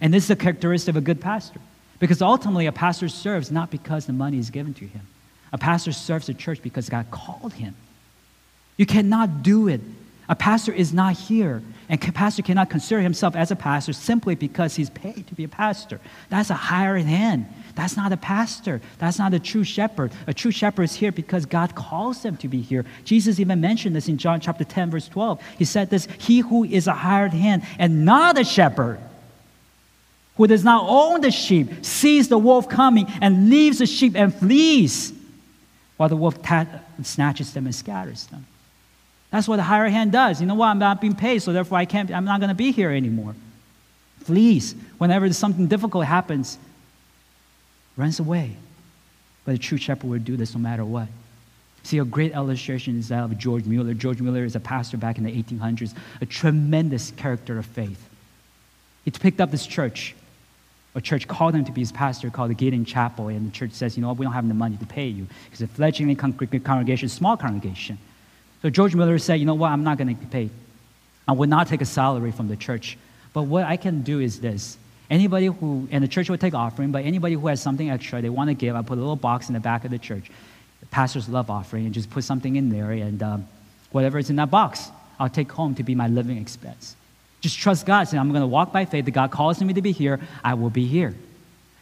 And 0.00 0.12
this 0.12 0.24
is 0.24 0.30
a 0.30 0.36
characteristic 0.36 0.90
of 0.90 0.96
a 0.96 1.00
good 1.00 1.20
pastor. 1.20 1.60
Because 1.98 2.22
ultimately, 2.22 2.66
a 2.66 2.72
pastor 2.72 3.08
serves 3.08 3.50
not 3.50 3.70
because 3.70 4.06
the 4.06 4.12
money 4.12 4.38
is 4.38 4.50
given 4.50 4.74
to 4.74 4.86
him. 4.86 5.06
A 5.52 5.58
pastor 5.58 5.92
serves 5.92 6.26
the 6.26 6.34
church 6.34 6.62
because 6.62 6.88
God 6.88 7.10
called 7.10 7.52
him. 7.52 7.74
You 8.76 8.86
cannot 8.86 9.42
do 9.42 9.68
it. 9.68 9.80
A 10.28 10.34
pastor 10.34 10.72
is 10.72 10.92
not 10.92 11.14
here, 11.14 11.62
and 11.90 12.00
a 12.08 12.12
pastor 12.12 12.42
cannot 12.42 12.70
consider 12.70 13.00
himself 13.00 13.34
as 13.34 13.50
a 13.50 13.56
pastor 13.56 13.92
simply 13.92 14.36
because 14.36 14.76
he's 14.76 14.90
paid 14.90 15.26
to 15.26 15.34
be 15.34 15.42
a 15.42 15.48
pastor. 15.48 16.00
That's 16.28 16.48
a 16.48 16.54
hired 16.54 17.02
hand. 17.02 17.46
That's 17.74 17.96
not 17.96 18.12
a 18.12 18.16
pastor. 18.16 18.80
That's 18.98 19.18
not 19.18 19.34
a 19.34 19.40
true 19.40 19.64
shepherd. 19.64 20.12
A 20.28 20.32
true 20.32 20.52
shepherd 20.52 20.84
is 20.84 20.94
here 20.94 21.10
because 21.10 21.46
God 21.46 21.74
calls 21.74 22.22
them 22.22 22.36
to 22.38 22.48
be 22.48 22.60
here. 22.60 22.84
Jesus 23.04 23.40
even 23.40 23.60
mentioned 23.60 23.96
this 23.96 24.08
in 24.08 24.18
John 24.18 24.38
chapter 24.38 24.62
10, 24.62 24.92
verse 24.92 25.08
12. 25.08 25.42
He 25.58 25.64
said 25.64 25.90
this 25.90 26.06
He 26.18 26.38
who 26.38 26.62
is 26.62 26.86
a 26.86 26.92
hired 26.92 27.32
hand 27.32 27.64
and 27.76 28.04
not 28.04 28.38
a 28.38 28.44
shepherd, 28.44 29.00
who 30.36 30.46
does 30.46 30.62
not 30.62 30.84
own 30.86 31.22
the 31.22 31.32
sheep, 31.32 31.84
sees 31.84 32.28
the 32.28 32.38
wolf 32.38 32.68
coming 32.68 33.08
and 33.20 33.50
leaves 33.50 33.78
the 33.78 33.86
sheep 33.86 34.14
and 34.14 34.32
flees, 34.32 35.12
while 35.96 36.08
the 36.08 36.14
wolf 36.14 36.38
snatches 37.02 37.52
them 37.52 37.66
and 37.66 37.74
scatters 37.74 38.26
them. 38.26 38.46
That's 39.30 39.46
what 39.46 39.56
the 39.56 39.62
hired 39.62 39.92
hand 39.92 40.12
does. 40.12 40.40
You 40.40 40.46
know 40.46 40.54
what? 40.54 40.66
I'm 40.66 40.78
not 40.78 41.00
being 41.00 41.14
paid, 41.14 41.40
so 41.40 41.52
therefore 41.52 41.78
I 41.78 41.84
can't, 41.84 42.10
I'm 42.10 42.24
not 42.24 42.40
going 42.40 42.48
to 42.48 42.54
be 42.54 42.72
here 42.72 42.90
anymore. 42.90 43.34
Flees. 44.24 44.74
Whenever 44.98 45.32
something 45.32 45.66
difficult 45.66 46.04
happens, 46.04 46.58
runs 47.96 48.18
away. 48.18 48.56
But 49.44 49.54
a 49.54 49.58
true 49.58 49.78
shepherd 49.78 50.10
would 50.10 50.24
do 50.24 50.36
this 50.36 50.54
no 50.54 50.60
matter 50.60 50.84
what. 50.84 51.08
See, 51.82 51.98
a 51.98 52.04
great 52.04 52.32
illustration 52.32 52.98
is 52.98 53.08
that 53.08 53.24
of 53.24 53.38
George 53.38 53.64
Mueller. 53.64 53.94
George 53.94 54.20
Mueller 54.20 54.44
is 54.44 54.54
a 54.54 54.60
pastor 54.60 54.96
back 54.96 55.16
in 55.16 55.24
the 55.24 55.42
1800s, 55.42 55.94
a 56.20 56.26
tremendous 56.26 57.12
character 57.12 57.58
of 57.58 57.64
faith. 57.66 58.08
He 59.04 59.10
picked 59.10 59.40
up 59.40 59.50
this 59.50 59.66
church. 59.66 60.14
A 60.94 61.00
church 61.00 61.26
called 61.26 61.54
him 61.54 61.64
to 61.64 61.72
be 61.72 61.80
his 61.80 61.92
pastor 61.92 62.30
called 62.30 62.50
the 62.50 62.54
Gideon 62.54 62.84
Chapel, 62.84 63.28
and 63.28 63.46
the 63.46 63.52
church 63.52 63.70
says, 63.72 63.96
you 63.96 64.02
know 64.02 64.08
what, 64.08 64.18
we 64.18 64.24
don't 64.24 64.34
have 64.34 64.46
the 64.46 64.54
money 64.54 64.76
to 64.76 64.86
pay 64.86 65.06
you. 65.06 65.26
Because 65.44 65.62
a 65.62 65.68
fledgling 65.68 66.16
congregation, 66.16 67.08
small 67.08 67.36
congregation. 67.36 67.96
So 68.62 68.70
George 68.70 68.94
Mueller 68.94 69.18
said, 69.18 69.34
you 69.34 69.46
know 69.46 69.54
what, 69.54 69.70
I'm 69.70 69.84
not 69.84 69.98
going 69.98 70.14
to 70.14 70.20
be 70.20 70.26
paid. 70.26 70.50
I 71.26 71.32
will 71.32 71.48
not 71.48 71.68
take 71.68 71.80
a 71.80 71.86
salary 71.86 72.32
from 72.32 72.48
the 72.48 72.56
church. 72.56 72.98
But 73.32 73.42
what 73.42 73.64
I 73.64 73.76
can 73.76 74.02
do 74.02 74.20
is 74.20 74.40
this. 74.40 74.76
Anybody 75.08 75.46
who, 75.46 75.88
and 75.90 76.04
the 76.04 76.08
church 76.08 76.28
will 76.28 76.38
take 76.38 76.54
offering, 76.54 76.92
but 76.92 77.04
anybody 77.04 77.34
who 77.34 77.46
has 77.48 77.60
something 77.60 77.90
extra 77.90 78.20
they 78.22 78.28
want 78.28 78.48
to 78.48 78.54
give, 78.54 78.76
I 78.76 78.82
put 78.82 78.98
a 78.98 79.00
little 79.00 79.16
box 79.16 79.48
in 79.48 79.54
the 79.54 79.60
back 79.60 79.84
of 79.84 79.90
the 79.90 79.98
church. 79.98 80.30
The 80.80 80.86
pastors 80.86 81.28
love 81.28 81.50
offering, 81.50 81.84
and 81.84 81.94
just 81.94 82.10
put 82.10 82.24
something 82.24 82.56
in 82.56 82.70
there, 82.70 82.90
and 82.92 83.22
um, 83.22 83.48
whatever 83.90 84.18
is 84.18 84.30
in 84.30 84.36
that 84.36 84.50
box, 84.50 84.90
I'll 85.18 85.28
take 85.28 85.50
home 85.50 85.74
to 85.76 85.82
be 85.82 85.94
my 85.94 86.08
living 86.08 86.38
expense. 86.38 86.96
Just 87.40 87.58
trust 87.58 87.86
God. 87.86 88.04
Say, 88.04 88.18
I'm 88.18 88.30
going 88.30 88.40
to 88.40 88.46
walk 88.46 88.72
by 88.72 88.84
faith. 88.84 89.04
That 89.04 89.10
God 89.10 89.30
calls 89.30 89.60
me 89.60 89.74
to 89.74 89.82
be 89.82 89.92
here, 89.92 90.20
I 90.44 90.54
will 90.54 90.70
be 90.70 90.86
here. 90.86 91.14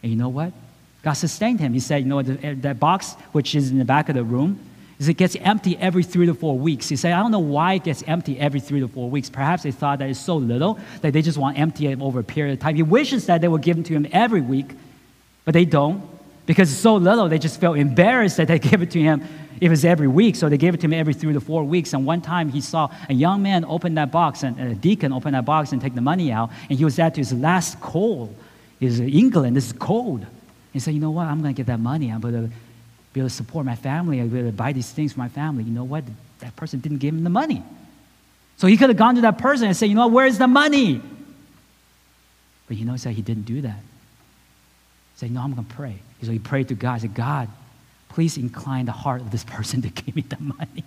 And 0.03 0.13
you 0.13 0.17
know 0.17 0.29
what? 0.29 0.53
God 1.03 1.13
sustained 1.15 1.61
him. 1.61 1.73
He 1.73 1.81
said, 1.81 2.03
you 2.03 2.09
know, 2.09 2.17
what? 2.17 2.63
that 2.63 2.81
box, 2.81 3.15
which 3.33 3.55
is 3.55 3.71
in 3.71 3.79
the 3.79 3.85
back 3.85 4.09
of 4.09 4.15
the 4.15 4.25
room, 4.25 4.59
is 4.99 5.09
it 5.09 5.15
gets 5.15 5.37
empty 5.37 5.77
every 5.77 6.03
three 6.03 6.27
to 6.27 6.35
four 6.35 6.59
weeks. 6.59 6.91
You 6.91 6.97
say, 6.97 7.13
I 7.13 7.21
don't 7.21 7.31
know 7.31 7.39
why 7.39 7.75
it 7.75 7.85
gets 7.85 8.03
empty 8.07 8.39
every 8.39 8.61
three 8.61 8.81
to 8.81 8.89
four 8.89 9.09
weeks. 9.09 9.31
Perhaps 9.31 9.63
they 9.63 9.71
thought 9.71 10.01
that 10.01 10.11
it's 10.11 10.21
so 10.21 10.37
little 10.37 10.79
that 11.03 11.13
they 11.13 11.23
just 11.23 11.39
want 11.39 11.57
to 11.57 11.63
empty 11.63 11.87
it 11.87 12.01
over 12.01 12.21
a 12.21 12.25
period 12.25 12.55
of 12.55 12.61
time. 12.61 12.75
He 12.75 12.83
wishes 12.83 13.27
that 13.27 13.41
they 13.41 13.49
were 13.49 13.59
given 13.59 13.85
to 13.85 13.93
him 13.93 14.09
every 14.13 14.41
week, 14.41 14.71
but 15.45 15.55
they 15.55 15.65
don't. 15.65 16.03
Because 16.47 16.73
it's 16.73 16.81
so 16.81 16.97
little, 16.97 17.29
they 17.29 17.39
just 17.39 17.61
felt 17.61 17.77
embarrassed 17.77 18.39
that 18.39 18.49
they 18.49 18.59
gave 18.71 18.83
it 18.83 18.91
to 18.93 19.01
him 19.01 19.23
it 19.61 19.69
was 19.69 19.85
every 19.85 20.09
week, 20.09 20.37
so 20.37 20.49
they 20.49 20.57
gave 20.57 20.75
it 20.75 20.81
to 20.81 20.87
him 20.87 20.93
every 20.93 21.15
three 21.15 21.33
to 21.33 21.41
four 21.41 21.65
weeks. 21.65 21.93
And 21.93 22.07
one 22.07 22.21
time 22.21 22.49
he 22.49 22.61
saw 22.61 22.91
a 23.09 23.15
young 23.15 23.43
man 23.43 23.65
open 23.65 23.95
that 23.95 24.13
box, 24.13 24.43
and 24.43 24.59
a 24.59 24.75
deacon 24.75 25.13
open 25.13 25.33
that 25.33 25.45
box 25.45 25.73
and 25.73 25.81
take 25.81 25.95
the 25.95 26.01
money 26.01 26.31
out, 26.31 26.51
and 26.69 26.79
he 26.79 26.85
was 26.85 26.99
at 26.99 27.17
his 27.17 27.33
last 27.33 27.81
coal. 27.81 28.35
Is 28.81 29.01
England, 29.01 29.57
this 29.57 29.67
is 29.67 29.73
cold. 29.73 30.25
He 30.73 30.79
said, 30.79 30.95
You 30.95 31.01
know 31.01 31.11
what? 31.11 31.27
I'm 31.27 31.41
going 31.43 31.53
to 31.53 31.57
get 31.57 31.67
that 31.67 31.81
money. 31.81 32.11
I'm 32.11 32.21
going 32.21 32.49
to 32.49 32.55
be 33.19 33.23
able 33.23 33.29
to 33.29 33.35
support 33.35 33.67
my 33.67 33.75
family. 33.75 34.21
I'm 34.21 34.31
going 34.31 34.47
to 34.47 34.53
buy 34.53 34.73
these 34.73 34.91
things 34.91 35.13
for 35.13 35.19
my 35.19 35.29
family. 35.29 35.65
You 35.65 35.73
know 35.73 35.85
what? 35.85 36.05
That 36.39 36.55
person 36.55 36.79
didn't 36.81 36.99
give 36.99 37.15
him 37.15 37.25
the 37.25 37.31
money. 37.31 37.63
So 38.57 38.67
he 38.67 38.77
could 38.77 38.91
have 38.91 38.97
gone 38.97 39.17
to 39.17 39.23
that 39.23 39.39
person 39.39 39.67
and 39.67 39.77
said, 39.77 39.87
You 39.87 39.95
know 39.95 40.07
what? 40.07 40.15
Where's 40.15 40.39
the 40.39 40.47
money? 40.47 41.01
But 42.67 42.77
you 42.77 42.85
notice 42.85 43.05
that 43.05 43.13
he 43.13 43.23
didn't 43.23 43.45
do 43.45 43.61
that. 43.63 43.79
He 43.79 45.19
said, 45.19 45.31
No, 45.31 45.41
I'm 45.41 45.53
going 45.53 45.67
to 45.67 45.75
pray. 45.75 45.99
So 46.23 46.31
he 46.31 46.39
prayed 46.39 46.69
to 46.69 46.75
God. 46.75 46.95
He 46.95 47.01
said, 47.01 47.15
God, 47.15 47.49
please 48.09 48.37
incline 48.37 48.87
the 48.87 48.93
heart 48.93 49.21
of 49.21 49.31
this 49.31 49.45
person 49.45 49.83
to 49.83 49.89
give 50.03 50.15
me 50.15 50.23
the 50.23 50.39
money. 50.41 50.85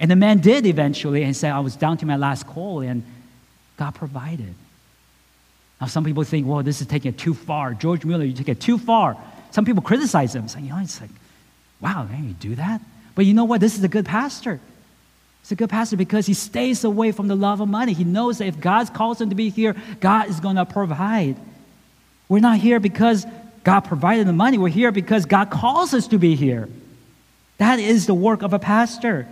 And 0.00 0.10
the 0.10 0.16
man 0.16 0.38
did 0.38 0.66
eventually 0.66 1.22
and 1.22 1.36
said, 1.36 1.52
I 1.52 1.60
was 1.60 1.76
down 1.76 1.98
to 1.98 2.06
my 2.06 2.16
last 2.16 2.46
call 2.46 2.80
and 2.80 3.04
God 3.76 3.94
provided. 3.94 4.54
Now, 5.80 5.86
some 5.86 6.04
people 6.04 6.24
think, 6.24 6.46
well, 6.46 6.62
this 6.62 6.80
is 6.80 6.86
taking 6.86 7.10
it 7.10 7.18
too 7.18 7.34
far. 7.34 7.74
George 7.74 8.04
Mueller, 8.04 8.24
you 8.24 8.32
take 8.32 8.48
it 8.48 8.60
too 8.60 8.78
far. 8.78 9.16
Some 9.52 9.64
people 9.64 9.82
criticize 9.82 10.34
him, 10.34 10.48
saying, 10.48 10.64
you 10.64 10.72
know, 10.72 10.78
it's 10.78 11.00
like, 11.00 11.10
wow, 11.80 12.04
man, 12.04 12.24
you 12.24 12.34
do 12.34 12.54
that? 12.56 12.80
But 13.14 13.26
you 13.26 13.34
know 13.34 13.44
what? 13.44 13.60
This 13.60 13.76
is 13.76 13.84
a 13.84 13.88
good 13.88 14.06
pastor. 14.06 14.60
It's 15.42 15.52
a 15.52 15.56
good 15.56 15.70
pastor 15.70 15.96
because 15.96 16.26
he 16.26 16.34
stays 16.34 16.84
away 16.84 17.12
from 17.12 17.28
the 17.28 17.36
love 17.36 17.60
of 17.60 17.68
money. 17.68 17.92
He 17.92 18.04
knows 18.04 18.38
that 18.38 18.46
if 18.46 18.60
God 18.60 18.92
calls 18.94 19.20
him 19.20 19.28
to 19.30 19.34
be 19.34 19.50
here, 19.50 19.76
God 20.00 20.28
is 20.28 20.40
going 20.40 20.56
to 20.56 20.64
provide. 20.64 21.36
We're 22.28 22.40
not 22.40 22.58
here 22.58 22.80
because 22.80 23.26
God 23.64 23.80
provided 23.80 24.26
the 24.26 24.32
money. 24.32 24.56
We're 24.56 24.68
here 24.68 24.92
because 24.92 25.26
God 25.26 25.50
calls 25.50 25.92
us 25.94 26.08
to 26.08 26.18
be 26.18 26.34
here. 26.34 26.68
That 27.58 27.78
is 27.78 28.06
the 28.06 28.14
work 28.14 28.42
of 28.42 28.54
a 28.54 28.58
pastor. 28.58 29.28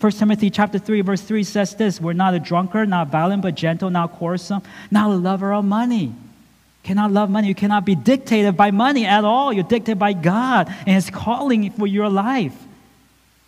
1 0.00 0.12
Timothy 0.12 0.50
chapter 0.50 0.78
3, 0.78 1.00
verse 1.00 1.20
3 1.20 1.42
says 1.42 1.74
this 1.74 2.00
We're 2.00 2.12
not 2.12 2.34
a 2.34 2.38
drunkard, 2.38 2.88
not 2.88 3.08
violent, 3.08 3.42
but 3.42 3.56
gentle, 3.56 3.90
not 3.90 4.12
quarrelsome, 4.12 4.62
not 4.90 5.10
a 5.10 5.14
lover 5.14 5.52
of 5.52 5.64
money. 5.64 6.14
Cannot 6.82 7.12
love 7.12 7.28
money. 7.30 7.48
You 7.48 7.54
cannot 7.54 7.84
be 7.84 7.94
dictated 7.94 8.56
by 8.56 8.70
money 8.70 9.04
at 9.04 9.24
all. 9.24 9.52
You're 9.52 9.64
dictated 9.64 9.98
by 9.98 10.12
God 10.12 10.68
and 10.68 10.94
His 10.94 11.10
calling 11.10 11.70
for 11.70 11.86
your 11.86 12.08
life. 12.08 12.54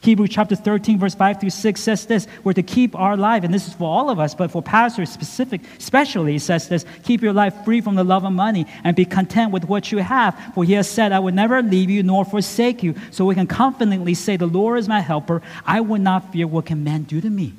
Hebrews 0.02 0.30
chapter 0.30 0.56
13, 0.56 0.98
verse 0.98 1.14
5 1.14 1.40
through 1.40 1.50
6 1.50 1.78
says 1.78 2.06
this 2.06 2.26
we're 2.42 2.54
to 2.54 2.62
keep 2.62 2.96
our 2.96 3.18
life, 3.18 3.44
and 3.44 3.52
this 3.52 3.68
is 3.68 3.74
for 3.74 3.84
all 3.84 4.08
of 4.08 4.18
us, 4.18 4.34
but 4.34 4.50
for 4.50 4.62
pastors 4.62 5.10
specific, 5.10 5.60
especially, 5.78 6.38
says 6.38 6.68
this 6.68 6.86
keep 7.04 7.20
your 7.20 7.34
life 7.34 7.54
free 7.66 7.82
from 7.82 7.96
the 7.96 8.04
love 8.04 8.24
of 8.24 8.32
money 8.32 8.66
and 8.82 8.96
be 8.96 9.04
content 9.04 9.52
with 9.52 9.66
what 9.66 9.92
you 9.92 9.98
have. 9.98 10.38
For 10.54 10.64
he 10.64 10.72
has 10.74 10.88
said, 10.88 11.12
I 11.12 11.18
will 11.18 11.34
never 11.34 11.62
leave 11.62 11.90
you 11.90 12.02
nor 12.02 12.24
forsake 12.24 12.82
you. 12.82 12.94
So 13.10 13.26
we 13.26 13.34
can 13.34 13.46
confidently 13.46 14.14
say, 14.14 14.38
The 14.38 14.46
Lord 14.46 14.78
is 14.78 14.88
my 14.88 15.00
helper. 15.00 15.42
I 15.66 15.82
will 15.82 16.00
not 16.00 16.32
fear 16.32 16.46
what 16.46 16.66
can 16.66 16.82
man 16.82 17.02
do 17.02 17.20
to 17.20 17.28
me. 17.28 17.52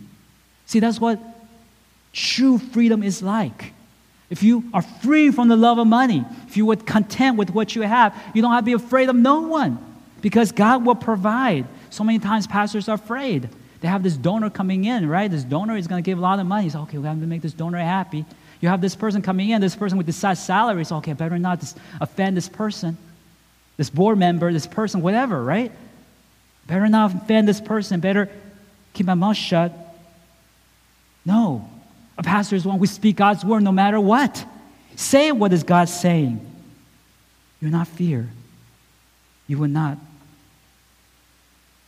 See, 0.65 0.79
that's 0.79 0.99
what 0.99 1.19
true 2.11 2.57
freedom 2.57 3.03
is 3.03 3.21
like. 3.21 3.73
If 4.31 4.41
you 4.41 4.63
are 4.73 4.81
free 4.81 5.29
from 5.29 5.49
the 5.49 5.57
love 5.57 5.77
of 5.77 5.85
money, 5.87 6.25
if 6.47 6.55
you 6.55 6.71
are 6.71 6.75
content 6.77 7.37
with 7.37 7.51
what 7.51 7.75
you 7.75 7.81
have, 7.81 8.17
you 8.33 8.41
don't 8.41 8.53
have 8.53 8.61
to 8.61 8.65
be 8.65 8.73
afraid 8.73 9.09
of 9.09 9.15
no 9.15 9.41
one 9.41 9.77
because 10.21 10.53
God 10.53 10.85
will 10.85 10.95
provide. 10.95 11.65
So 11.89 12.05
many 12.05 12.17
times 12.17 12.47
pastors 12.47 12.87
are 12.87 12.95
afraid. 12.95 13.49
They 13.81 13.89
have 13.89 14.03
this 14.03 14.15
donor 14.15 14.49
coming 14.49 14.85
in, 14.85 15.09
right? 15.09 15.29
This 15.29 15.43
donor 15.43 15.75
is 15.75 15.85
going 15.85 16.01
to 16.01 16.05
give 16.05 16.17
a 16.17 16.21
lot 16.21 16.39
of 16.39 16.45
money. 16.45 16.63
He's 16.63 16.75
okay, 16.75 16.97
we 16.97 17.05
have 17.07 17.19
to 17.19 17.27
make 17.27 17.41
this 17.41 17.51
donor 17.51 17.79
happy. 17.79 18.25
You 18.61 18.69
have 18.69 18.79
this 18.79 18.95
person 18.95 19.21
coming 19.21 19.49
in, 19.49 19.59
this 19.59 19.75
person 19.75 19.97
with 19.97 20.07
this 20.07 20.17
size 20.17 20.43
salary. 20.43 20.85
So, 20.85 20.97
okay, 20.97 21.13
better 21.13 21.37
not 21.37 21.61
offend 21.99 22.37
this 22.37 22.47
person, 22.47 22.97
this 23.75 23.89
board 23.89 24.17
member, 24.17 24.53
this 24.53 24.67
person, 24.67 25.01
whatever, 25.01 25.43
right? 25.43 25.71
Better 26.67 26.87
not 26.87 27.13
offend 27.13 27.47
this 27.47 27.59
person. 27.59 27.99
Better 27.99 28.29
keep 28.93 29.07
my 29.07 29.15
mouth 29.15 29.35
shut. 29.35 29.73
No. 31.25 31.67
A 32.21 32.23
pastor 32.23 32.55
is 32.55 32.67
one 32.67 32.77
who 32.77 32.85
speaks 32.85 33.17
God's 33.17 33.43
word 33.43 33.63
no 33.63 33.71
matter 33.71 33.99
what. 33.99 34.45
Say 34.95 35.31
what 35.31 35.51
is 35.51 35.63
God 35.63 35.89
saying. 35.89 36.39
You 37.59 37.67
will 37.67 37.71
not 37.71 37.87
fear. 37.87 38.29
You 39.47 39.57
will 39.57 39.67
not 39.67 39.97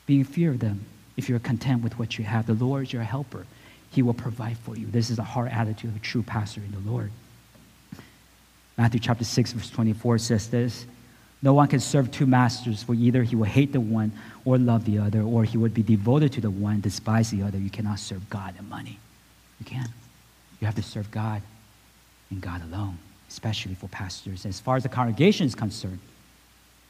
be 0.08 0.18
in 0.18 0.24
fear 0.24 0.50
of 0.50 0.58
them 0.58 0.86
if 1.18 1.30
you're 1.30 1.38
content 1.38 1.84
with 1.84 2.00
what 2.00 2.18
you 2.18 2.24
have. 2.24 2.48
The 2.48 2.56
Lord 2.56 2.88
is 2.88 2.94
your 2.94 3.04
helper. 3.04 3.46
He 3.92 4.02
will 4.02 4.16
provide 4.16 4.58
for 4.58 4.76
you. 4.76 4.88
This 4.88 5.12
is 5.12 5.18
the 5.18 5.24
heart 5.24 5.52
attitude 5.52 5.92
of 5.92 5.98
a 5.98 6.00
true 6.00 6.24
pastor 6.24 6.62
in 6.62 6.72
the 6.72 6.92
Lord. 6.92 7.12
Matthew 8.76 9.02
chapter 9.02 9.24
6, 9.24 9.52
verse 9.52 9.70
24 9.70 10.18
says 10.18 10.50
this 10.50 10.88
No 11.44 11.54
one 11.54 11.68
can 11.68 11.80
serve 11.80 12.10
two 12.10 12.26
masters, 12.26 12.82
for 12.82 12.96
either 12.96 13.22
he 13.22 13.36
will 13.36 13.44
hate 13.44 13.72
the 13.72 13.80
one 13.80 14.12
or 14.46 14.58
love 14.58 14.86
the 14.86 14.98
other, 14.98 15.22
or 15.22 15.44
he 15.44 15.60
would 15.60 15.76
be 15.76 15.84
devoted 15.84 16.32
to 16.32 16.42
the 16.42 16.50
one, 16.50 16.82
despise 16.82 17.30
the 17.30 17.44
other. 17.44 17.60
You 17.60 17.70
cannot 17.70 18.00
serve 18.00 18.28
God 18.32 18.56
and 18.58 18.68
money. 18.68 18.98
You 19.60 19.68
can't. 19.68 19.92
You 20.64 20.68
have 20.68 20.76
to 20.76 20.82
serve 20.82 21.12
God 21.12 21.42
and 22.30 22.40
God 22.40 22.62
alone, 22.64 22.98
especially 23.28 23.76
for 23.76 23.90
pastors. 23.90 24.46
As 24.46 24.62
far 24.62 24.78
as 24.78 24.84
the 24.84 24.88
congregation 24.88 25.46
is 25.46 25.56
concerned, 25.56 26.00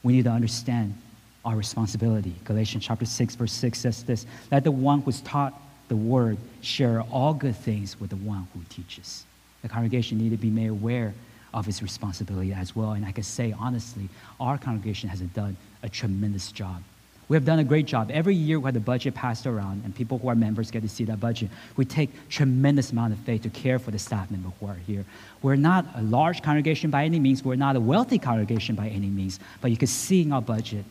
we 0.04 0.12
need 0.12 0.26
to 0.26 0.30
understand 0.30 0.96
our 1.44 1.56
responsibility. 1.56 2.36
Galatians 2.44 2.84
chapter 2.84 3.04
6, 3.04 3.34
verse 3.34 3.50
6 3.50 3.76
says 3.76 4.04
this 4.04 4.26
Let 4.52 4.62
the 4.62 4.70
one 4.70 5.00
who's 5.00 5.20
taught 5.22 5.60
the 5.88 5.96
word 5.96 6.38
share 6.60 7.00
all 7.00 7.34
good 7.34 7.56
things 7.56 7.98
with 7.98 8.10
the 8.10 8.16
one 8.16 8.46
who 8.54 8.60
teaches. 8.68 9.24
The 9.62 9.68
congregation 9.68 10.18
need 10.18 10.30
to 10.30 10.36
be 10.36 10.50
made 10.50 10.68
aware 10.68 11.12
of 11.52 11.66
its 11.66 11.82
responsibility 11.82 12.52
as 12.52 12.76
well. 12.76 12.92
And 12.92 13.04
I 13.04 13.10
can 13.10 13.24
say 13.24 13.56
honestly, 13.58 14.08
our 14.38 14.56
congregation 14.56 15.08
has 15.08 15.18
done 15.18 15.56
a 15.82 15.88
tremendous 15.88 16.52
job. 16.52 16.80
We 17.28 17.36
have 17.36 17.44
done 17.44 17.58
a 17.58 17.64
great 17.64 17.86
job. 17.86 18.10
Every 18.10 18.34
year 18.34 18.58
we 18.58 18.66
have 18.66 18.74
the 18.74 18.80
budget 18.80 19.14
passed 19.14 19.46
around, 19.46 19.82
and 19.84 19.94
people 19.94 20.18
who 20.18 20.28
are 20.28 20.34
members 20.34 20.70
get 20.70 20.82
to 20.82 20.88
see 20.88 21.04
that 21.04 21.20
budget. 21.20 21.50
We 21.76 21.84
take 21.84 22.10
tremendous 22.28 22.92
amount 22.92 23.14
of 23.14 23.18
faith 23.20 23.42
to 23.42 23.50
care 23.50 23.78
for 23.78 23.90
the 23.90 23.98
staff 23.98 24.30
members 24.30 24.52
who 24.60 24.66
are 24.66 24.74
here. 24.86 25.04
We're 25.42 25.56
not 25.56 25.86
a 25.94 26.02
large 26.02 26.42
congregation 26.42 26.90
by 26.90 27.04
any 27.04 27.18
means. 27.18 27.44
We're 27.44 27.56
not 27.56 27.76
a 27.76 27.80
wealthy 27.80 28.18
congregation 28.18 28.74
by 28.74 28.88
any 28.88 29.08
means. 29.08 29.40
But 29.60 29.70
you 29.70 29.76
can 29.76 29.88
see 29.88 30.22
in 30.22 30.32
our 30.32 30.42
budget 30.42 30.84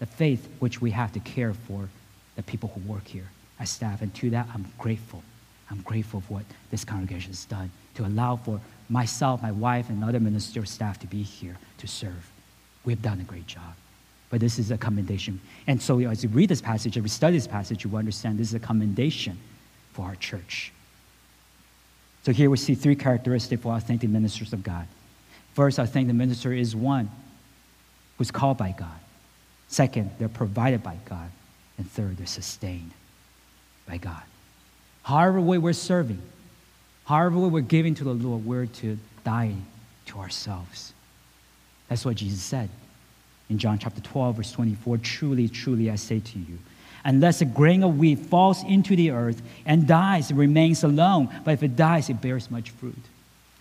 the 0.00 0.06
faith 0.06 0.48
which 0.58 0.80
we 0.80 0.90
have 0.90 1.12
to 1.12 1.20
care 1.20 1.54
for 1.54 1.88
the 2.36 2.42
people 2.42 2.70
who 2.74 2.92
work 2.92 3.06
here 3.06 3.28
as 3.60 3.70
staff. 3.70 4.02
And 4.02 4.12
to 4.16 4.30
that, 4.30 4.48
I'm 4.52 4.66
grateful. 4.78 5.22
I'm 5.70 5.82
grateful 5.82 6.20
for 6.22 6.34
what 6.34 6.44
this 6.70 6.84
congregation 6.84 7.30
has 7.30 7.44
done 7.44 7.70
to 7.94 8.04
allow 8.04 8.36
for 8.36 8.60
myself, 8.88 9.42
my 9.42 9.52
wife, 9.52 9.88
and 9.88 10.02
other 10.02 10.18
minister 10.18 10.64
staff 10.64 10.98
to 11.00 11.06
be 11.06 11.22
here 11.22 11.56
to 11.78 11.86
serve. 11.86 12.30
We've 12.84 13.00
done 13.00 13.20
a 13.20 13.24
great 13.24 13.46
job. 13.46 13.74
But 14.30 14.40
this 14.40 14.58
is 14.58 14.70
a 14.70 14.78
commendation. 14.78 15.40
And 15.66 15.82
so 15.82 15.98
as 15.98 16.22
you 16.22 16.28
read 16.30 16.48
this 16.48 16.62
passage, 16.62 16.96
as 16.96 17.02
we 17.02 17.08
study 17.08 17.36
this 17.36 17.48
passage, 17.48 17.84
you 17.84 17.90
will 17.90 17.98
understand 17.98 18.38
this 18.38 18.48
is 18.48 18.54
a 18.54 18.60
commendation 18.60 19.38
for 19.92 20.06
our 20.06 20.14
church. 20.14 20.72
So 22.22 22.32
here 22.32 22.48
we 22.48 22.56
see 22.56 22.74
three 22.74 22.94
characteristics 22.94 23.62
for 23.62 23.74
authentic 23.74 24.08
ministers 24.08 24.52
of 24.52 24.62
God. 24.62 24.86
First, 25.54 25.78
I 25.78 25.86
think 25.86 26.06
the 26.06 26.14
minister 26.14 26.52
is 26.52 26.76
one 26.76 27.10
who's 28.18 28.30
called 28.30 28.56
by 28.56 28.72
God. 28.78 29.00
Second, 29.68 30.10
they're 30.18 30.28
provided 30.28 30.82
by 30.82 30.96
God. 31.06 31.30
And 31.76 31.90
third, 31.90 32.18
they're 32.18 32.26
sustained 32.26 32.92
by 33.88 33.96
God. 33.96 34.22
However 35.02 35.40
way 35.40 35.58
we're 35.58 35.72
serving, 35.72 36.20
however 37.04 37.38
way 37.38 37.48
we're 37.48 37.60
giving 37.62 37.94
to 37.96 38.04
the 38.04 38.14
Lord, 38.14 38.44
we're 38.44 38.66
to 38.66 38.98
die 39.24 39.54
to 40.06 40.18
ourselves. 40.18 40.92
That's 41.88 42.04
what 42.04 42.16
Jesus 42.16 42.42
said 42.42 42.68
in 43.50 43.58
John 43.58 43.78
chapter 43.78 44.00
12, 44.00 44.36
verse 44.36 44.52
24. 44.52 44.98
Truly, 44.98 45.48
truly, 45.48 45.90
I 45.90 45.96
say 45.96 46.20
to 46.20 46.38
you, 46.38 46.58
unless 47.04 47.40
a 47.40 47.44
grain 47.44 47.82
of 47.82 47.98
wheat 47.98 48.18
falls 48.18 48.62
into 48.64 48.96
the 48.96 49.10
earth 49.10 49.42
and 49.66 49.86
dies, 49.86 50.30
it 50.30 50.34
remains 50.34 50.84
alone. 50.84 51.28
But 51.44 51.52
if 51.52 51.62
it 51.62 51.76
dies, 51.76 52.08
it 52.08 52.20
bears 52.20 52.50
much 52.50 52.70
fruit. 52.70 52.94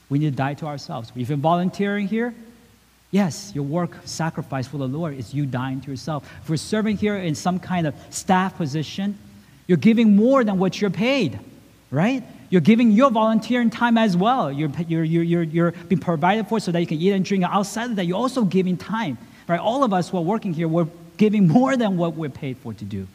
We 0.10 0.20
need 0.20 0.32
to 0.32 0.38
die 0.38 0.54
to 0.56 0.68
ourselves. 0.68 1.12
If 1.16 1.30
you're 1.30 1.38
volunteering 1.38 2.08
here, 2.08 2.34
Yes, 3.12 3.52
your 3.56 3.64
work 3.64 3.96
sacrifice 4.06 4.68
for 4.68 4.78
the 4.78 4.88
Lord 4.88 5.18
is 5.18 5.34
you 5.34 5.46
dying 5.48 5.82
to 5.82 5.90
yourself. 5.90 6.30
If 6.44 6.50
you're 6.50 6.58
serving 6.58 6.98
here 6.98 7.16
in 7.16 7.34
some 7.34 7.60
kind 7.60 7.88
of 7.88 7.96
staff 8.12 8.56
position, 8.56 9.18
you're 9.66 9.78
giving 9.78 10.16
more 10.16 10.44
than 10.44 10.60
what 10.60 10.80
you're 10.80 10.92
paid, 10.92 11.40
right? 11.90 12.24
You're 12.52 12.62
giving 12.62 12.92
your 12.92 13.10
volunteering 13.10 13.72
time 13.72 13.98
as 13.98 14.16
well. 14.16 14.52
You're, 14.52 14.70
you're, 14.88 15.04
you're, 15.04 15.44
you're 15.44 15.72
being 15.72 16.00
provided 16.00 16.48
for 16.48 16.60
so 16.60 16.72
that 16.72 16.80
you 16.80 16.88
can 16.88 17.00
eat 17.00 17.12
and 17.12 17.26
drink. 17.26 17.44
Outside 17.44 17.92
of 17.92 17.96
that, 17.96 18.06
you're 18.06 18.18
also 18.18 18.44
giving 18.44 18.78
time, 18.78 19.18
right? 19.50 19.60
All 19.60 19.84
of 19.84 19.92
us 19.92 20.10
who 20.10 20.18
are 20.18 20.24
working 20.24 20.54
here, 20.54 20.68
we're 20.68 20.88
giving 21.18 21.48
more 21.48 21.76
than 21.76 21.98
what 21.98 22.14
we're 22.16 22.30
paid 22.30 22.58
for 22.58 22.74
to 22.74 22.86
do 22.86 23.08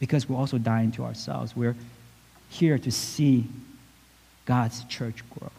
because 0.00 0.28
we're 0.28 0.36
also 0.36 0.58
dying 0.58 0.92
to 0.92 1.04
ourselves. 1.04 1.56
We're 1.56 1.76
here 2.50 2.78
to 2.78 2.90
see 2.90 3.46
God's 4.44 4.84
church 4.84 5.22
grow. 5.30 5.50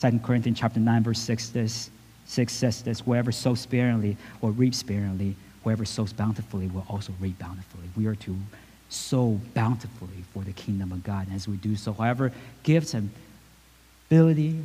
2 0.00 0.20
Corinthians 0.20 0.58
chapter 0.58 0.80
9, 0.80 1.02
verse 1.02 1.18
6 1.18 1.50
this 1.50 1.90
6 2.24 2.52
says 2.52 2.82
this 2.82 3.00
whoever 3.00 3.32
sows 3.32 3.60
sparingly 3.60 4.16
will 4.40 4.52
reap 4.52 4.74
sparingly, 4.74 5.36
whoever 5.64 5.84
sows 5.84 6.12
bountifully 6.12 6.68
will 6.68 6.86
also 6.88 7.12
reap 7.20 7.38
bountifully. 7.38 7.84
We 7.96 8.06
are 8.06 8.14
to 8.14 8.36
sow 8.88 9.40
bountifully 9.54 10.24
for 10.32 10.42
the 10.42 10.52
kingdom 10.52 10.92
of 10.92 11.02
God. 11.02 11.26
And 11.26 11.36
as 11.36 11.48
we 11.48 11.56
do 11.56 11.76
so, 11.76 11.92
however 11.92 12.32
gifts 12.62 12.94
and 12.94 13.10
ability, 14.08 14.62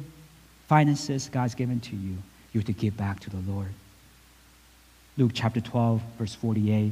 finances 0.68 1.30
God's 1.30 1.56
given 1.56 1.80
to 1.82 1.96
you, 1.96 2.18
you're 2.54 2.64
to 2.64 2.74
give 2.74 2.98
back 2.98 3.20
to 3.22 3.30
the 3.30 3.52
Lord. 3.52 3.70
Luke 5.18 5.32
chapter 5.34 5.60
12, 5.60 6.02
verse 6.18 6.36
48, 6.36 6.92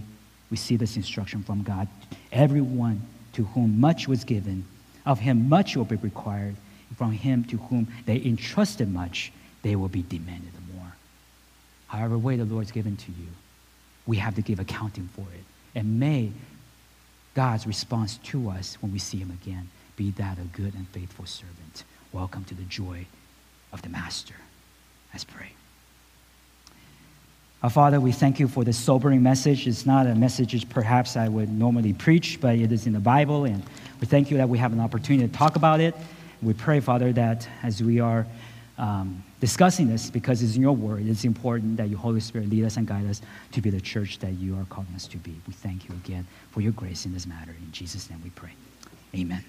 we 0.49 0.57
see 0.57 0.75
this 0.75 0.95
instruction 0.95 1.43
from 1.43 1.63
God. 1.63 1.87
Everyone 2.31 3.01
to 3.33 3.43
whom 3.43 3.79
much 3.79 4.07
was 4.07 4.23
given, 4.23 4.65
of 5.05 5.19
him 5.19 5.49
much 5.49 5.75
will 5.75 5.85
be 5.85 5.95
required. 5.97 6.55
From 6.97 7.11
him 7.11 7.43
to 7.45 7.57
whom 7.57 7.87
they 8.05 8.23
entrusted 8.23 8.91
much, 8.91 9.31
they 9.63 9.75
will 9.75 9.89
be 9.89 10.03
demanded 10.03 10.53
more. 10.73 10.93
However 11.87 12.17
way 12.17 12.35
the 12.35 12.45
Lord's 12.45 12.71
given 12.71 12.95
to 12.97 13.11
you, 13.11 13.27
we 14.05 14.17
have 14.17 14.35
to 14.35 14.41
give 14.41 14.59
accounting 14.59 15.09
for 15.13 15.25
it. 15.33 15.43
And 15.73 15.99
may 15.99 16.31
God's 17.33 17.67
response 17.67 18.17
to 18.25 18.49
us 18.49 18.77
when 18.81 18.93
we 18.93 18.99
see 18.99 19.17
him 19.17 19.31
again 19.31 19.69
be 19.97 20.11
that 20.11 20.37
a 20.37 20.43
good 20.57 20.73
and 20.73 20.87
faithful 20.89 21.25
servant. 21.25 21.83
Welcome 22.11 22.45
to 22.45 22.55
the 22.55 22.63
joy 22.63 23.07
of 23.73 23.81
the 23.81 23.89
Master. 23.89 24.35
Let's 25.15 25.23
pray. 25.23 25.47
Our 27.63 27.69
Father, 27.69 28.01
we 28.01 28.11
thank 28.11 28.37
you 28.37 28.49
for 28.49 28.65
this 28.65 28.77
sobering 28.77 29.23
message. 29.23 29.65
It's 29.65 29.85
not 29.85 30.07
a 30.07 30.13
message 30.13 30.53
which 30.53 30.67
perhaps 30.67 31.15
I 31.15 31.29
would 31.29 31.47
normally 31.47 31.93
preach, 31.93 32.41
but 32.41 32.57
it 32.57 32.69
is 32.73 32.85
in 32.85 32.91
the 32.91 32.99
Bible. 32.99 33.45
And 33.45 33.63
we 34.01 34.07
thank 34.07 34.29
you 34.29 34.35
that 34.35 34.49
we 34.49 34.57
have 34.57 34.73
an 34.73 34.81
opportunity 34.81 35.25
to 35.25 35.33
talk 35.33 35.55
about 35.55 35.79
it. 35.79 35.95
We 36.41 36.51
pray, 36.51 36.81
Father, 36.81 37.13
that 37.13 37.47
as 37.63 37.81
we 37.81 38.01
are 38.01 38.27
um, 38.77 39.23
discussing 39.39 39.87
this, 39.87 40.09
because 40.09 40.43
it's 40.43 40.57
in 40.57 40.61
your 40.61 40.75
word, 40.75 41.07
it's 41.07 41.23
important 41.23 41.77
that 41.77 41.87
your 41.87 41.99
Holy 41.99 42.19
Spirit 42.19 42.49
lead 42.49 42.65
us 42.65 42.75
and 42.75 42.85
guide 42.85 43.09
us 43.09 43.21
to 43.53 43.61
be 43.61 43.69
the 43.69 43.79
church 43.79 44.19
that 44.19 44.33
you 44.33 44.57
are 44.57 44.65
calling 44.65 44.93
us 44.95 45.07
to 45.07 45.17
be. 45.17 45.33
We 45.47 45.53
thank 45.53 45.87
you 45.87 45.95
again 46.03 46.27
for 46.51 46.59
your 46.59 46.73
grace 46.73 47.05
in 47.05 47.13
this 47.13 47.25
matter. 47.25 47.51
In 47.51 47.71
Jesus' 47.71 48.09
name 48.09 48.19
we 48.21 48.31
pray. 48.31 48.51
Amen. 49.15 49.45